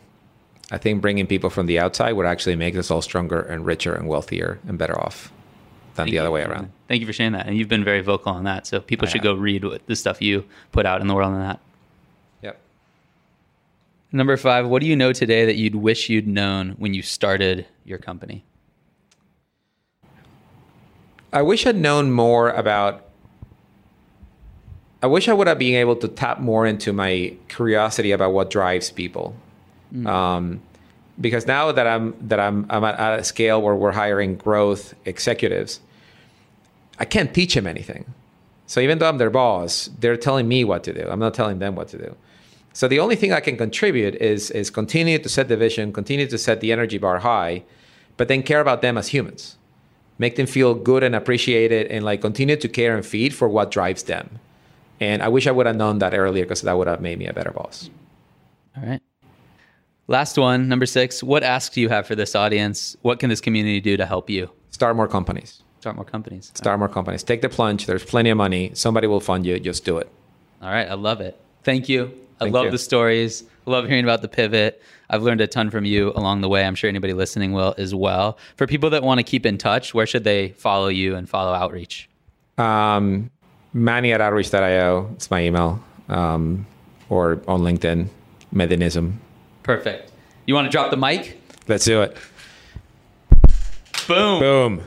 I 0.71 0.77
think 0.77 1.01
bringing 1.01 1.25
people 1.25 1.49
from 1.49 1.67
the 1.67 1.79
outside 1.79 2.13
would 2.13 2.25
actually 2.25 2.57
make 2.57 2.75
us 2.75 2.91
all 2.91 3.01
stronger 3.01 3.39
and 3.39 3.65
richer 3.65 3.95
and 3.95 4.09
wealthier 4.09 4.59
and 4.67 4.77
better 4.77 4.99
off 4.99 5.31
than 5.99 6.05
Thank 6.07 6.13
the 6.13 6.19
other 6.19 6.31
way 6.31 6.43
around. 6.43 6.71
Thank 6.87 7.01
you 7.01 7.07
for 7.07 7.13
sharing 7.13 7.33
that. 7.33 7.47
And 7.47 7.57
you've 7.57 7.69
been 7.69 7.83
very 7.83 8.01
vocal 8.01 8.33
on 8.33 8.43
that. 8.45 8.65
So 8.65 8.79
people 8.79 9.07
I 9.07 9.11
should 9.11 9.23
have. 9.23 9.35
go 9.35 9.41
read 9.41 9.63
what 9.63 9.85
the 9.85 9.95
stuff 9.95 10.21
you 10.21 10.45
put 10.71 10.85
out 10.85 11.01
in 11.01 11.07
the 11.07 11.13
world 11.13 11.33
on 11.33 11.39
that. 11.39 11.59
Yep. 12.41 12.59
Number 14.11 14.37
five, 14.37 14.67
what 14.67 14.81
do 14.81 14.87
you 14.87 14.95
know 14.95 15.13
today 15.13 15.45
that 15.45 15.55
you'd 15.55 15.75
wish 15.75 16.09
you'd 16.09 16.27
known 16.27 16.71
when 16.77 16.93
you 16.93 17.01
started 17.01 17.65
your 17.85 17.97
company? 17.97 18.43
I 21.31 21.41
wish 21.43 21.65
I'd 21.65 21.75
known 21.75 22.11
more 22.11 22.49
about. 22.49 23.05
I 25.01 25.07
wish 25.07 25.29
I 25.29 25.33
would 25.33 25.47
have 25.47 25.59
been 25.59 25.75
able 25.75 25.95
to 25.97 26.07
tap 26.07 26.39
more 26.39 26.65
into 26.65 26.91
my 26.91 27.33
curiosity 27.47 28.11
about 28.11 28.33
what 28.33 28.49
drives 28.49 28.91
people. 28.91 29.35
Um, 30.05 30.61
because 31.21 31.47
now 31.47 31.71
that 31.71 31.87
I'm 31.87 32.15
that 32.27 32.39
I'm 32.39 32.65
I'm 32.69 32.83
at, 32.83 32.99
at 32.99 33.19
a 33.19 33.23
scale 33.23 33.61
where 33.61 33.75
we're 33.75 33.91
hiring 33.91 34.35
growth 34.35 34.93
executives, 35.05 35.79
I 36.99 37.05
can't 37.05 37.33
teach 37.33 37.55
them 37.55 37.65
anything. 37.65 38.13
So 38.67 38.79
even 38.81 38.99
though 38.99 39.09
I'm 39.09 39.17
their 39.17 39.29
boss, 39.29 39.89
they're 39.99 40.17
telling 40.17 40.47
me 40.47 40.63
what 40.63 40.83
to 40.83 40.93
do. 40.93 41.07
I'm 41.09 41.19
not 41.19 41.33
telling 41.33 41.59
them 41.59 41.75
what 41.75 41.87
to 41.89 41.97
do. 41.97 42.15
So 42.73 42.87
the 42.87 42.99
only 42.99 43.15
thing 43.15 43.33
I 43.33 43.39
can 43.39 43.57
contribute 43.57 44.15
is 44.15 44.51
is 44.51 44.69
continue 44.69 45.17
to 45.17 45.29
set 45.29 45.47
the 45.47 45.57
vision, 45.57 45.91
continue 45.91 46.27
to 46.27 46.37
set 46.37 46.61
the 46.61 46.71
energy 46.71 46.97
bar 46.97 47.19
high, 47.19 47.63
but 48.17 48.27
then 48.27 48.43
care 48.43 48.61
about 48.61 48.81
them 48.81 48.97
as 48.97 49.07
humans. 49.07 49.57
Make 50.19 50.35
them 50.35 50.45
feel 50.45 50.75
good 50.75 51.03
and 51.03 51.15
appreciated 51.15 51.87
and 51.87 52.05
like 52.05 52.21
continue 52.21 52.57
to 52.57 52.67
care 52.67 52.95
and 52.95 53.05
feed 53.05 53.33
for 53.33 53.47
what 53.47 53.71
drives 53.71 54.03
them. 54.03 54.39
And 54.99 55.23
I 55.23 55.29
wish 55.29 55.47
I 55.47 55.51
would 55.51 55.65
have 55.65 55.77
known 55.77 55.99
that 55.99 56.13
earlier 56.13 56.43
because 56.43 56.61
that 56.61 56.77
would 56.77 56.87
have 56.87 57.01
made 57.01 57.17
me 57.17 57.25
a 57.25 57.33
better 57.33 57.51
boss. 57.51 57.89
All 58.77 58.83
right. 58.85 59.01
Last 60.07 60.37
one, 60.37 60.67
number 60.67 60.85
six. 60.85 61.23
What 61.23 61.43
asks 61.43 61.73
do 61.73 61.81
you 61.81 61.89
have 61.89 62.05
for 62.05 62.15
this 62.15 62.35
audience? 62.35 62.97
What 63.01 63.19
can 63.19 63.29
this 63.29 63.41
community 63.41 63.79
do 63.79 63.95
to 63.95 64.05
help 64.05 64.29
you 64.29 64.49
Start 64.79 64.95
more 64.95 65.07
companies. 65.07 65.61
Start 65.79 65.95
more 65.95 66.05
companies? 66.05 66.51
Start 66.55 66.79
more 66.79 66.89
companies. 66.89 67.23
Take 67.23 67.41
the 67.41 67.49
plunge. 67.49 67.85
There's 67.85 68.03
plenty 68.03 68.29
of 68.29 68.37
money. 68.37 68.71
Somebody 68.73 69.07
will 69.07 69.19
fund 69.19 69.45
you. 69.45 69.59
Just 69.59 69.85
do 69.85 69.97
it. 69.97 70.09
All 70.61 70.69
right. 70.69 70.87
I 70.87 70.95
love 70.95 71.21
it. 71.21 71.39
Thank 71.63 71.87
you. 71.89 72.11
I 72.39 72.45
Thank 72.45 72.53
love 72.53 72.65
you. 72.65 72.71
the 72.71 72.77
stories. 72.77 73.43
I 73.65 73.71
love 73.71 73.87
hearing 73.87 74.03
about 74.03 74.21
the 74.21 74.27
pivot. 74.27 74.81
I've 75.09 75.23
learned 75.23 75.41
a 75.41 75.47
ton 75.47 75.69
from 75.69 75.85
you 75.85 76.11
along 76.15 76.41
the 76.41 76.49
way. 76.49 76.65
I'm 76.65 76.75
sure 76.75 76.87
anybody 76.89 77.13
listening 77.13 77.51
will 77.51 77.75
as 77.77 77.93
well. 77.95 78.37
For 78.55 78.67
people 78.67 78.89
that 78.91 79.03
want 79.03 79.19
to 79.19 79.23
keep 79.23 79.45
in 79.45 79.57
touch, 79.57 79.93
where 79.93 80.05
should 80.05 80.23
they 80.23 80.49
follow 80.49 80.87
you 80.87 81.15
and 81.15 81.27
follow 81.27 81.53
Outreach? 81.53 82.09
Um, 82.57 83.29
Manny 83.73 84.13
at 84.13 84.21
outreach.io. 84.21 85.09
It's 85.13 85.29
my 85.31 85.43
email. 85.43 85.83
Um, 86.07 86.65
or 87.09 87.41
on 87.47 87.61
LinkedIn, 87.61 88.07
Medinism. 88.53 89.13
Perfect. 89.63 90.11
You 90.45 90.53
want 90.53 90.65
to 90.65 90.71
drop 90.71 90.91
the 90.91 90.97
mic? 90.97 91.41
Let's 91.67 91.85
do 91.85 92.01
it. 92.01 92.17
Boom. 94.07 94.39
Boom. 94.39 94.81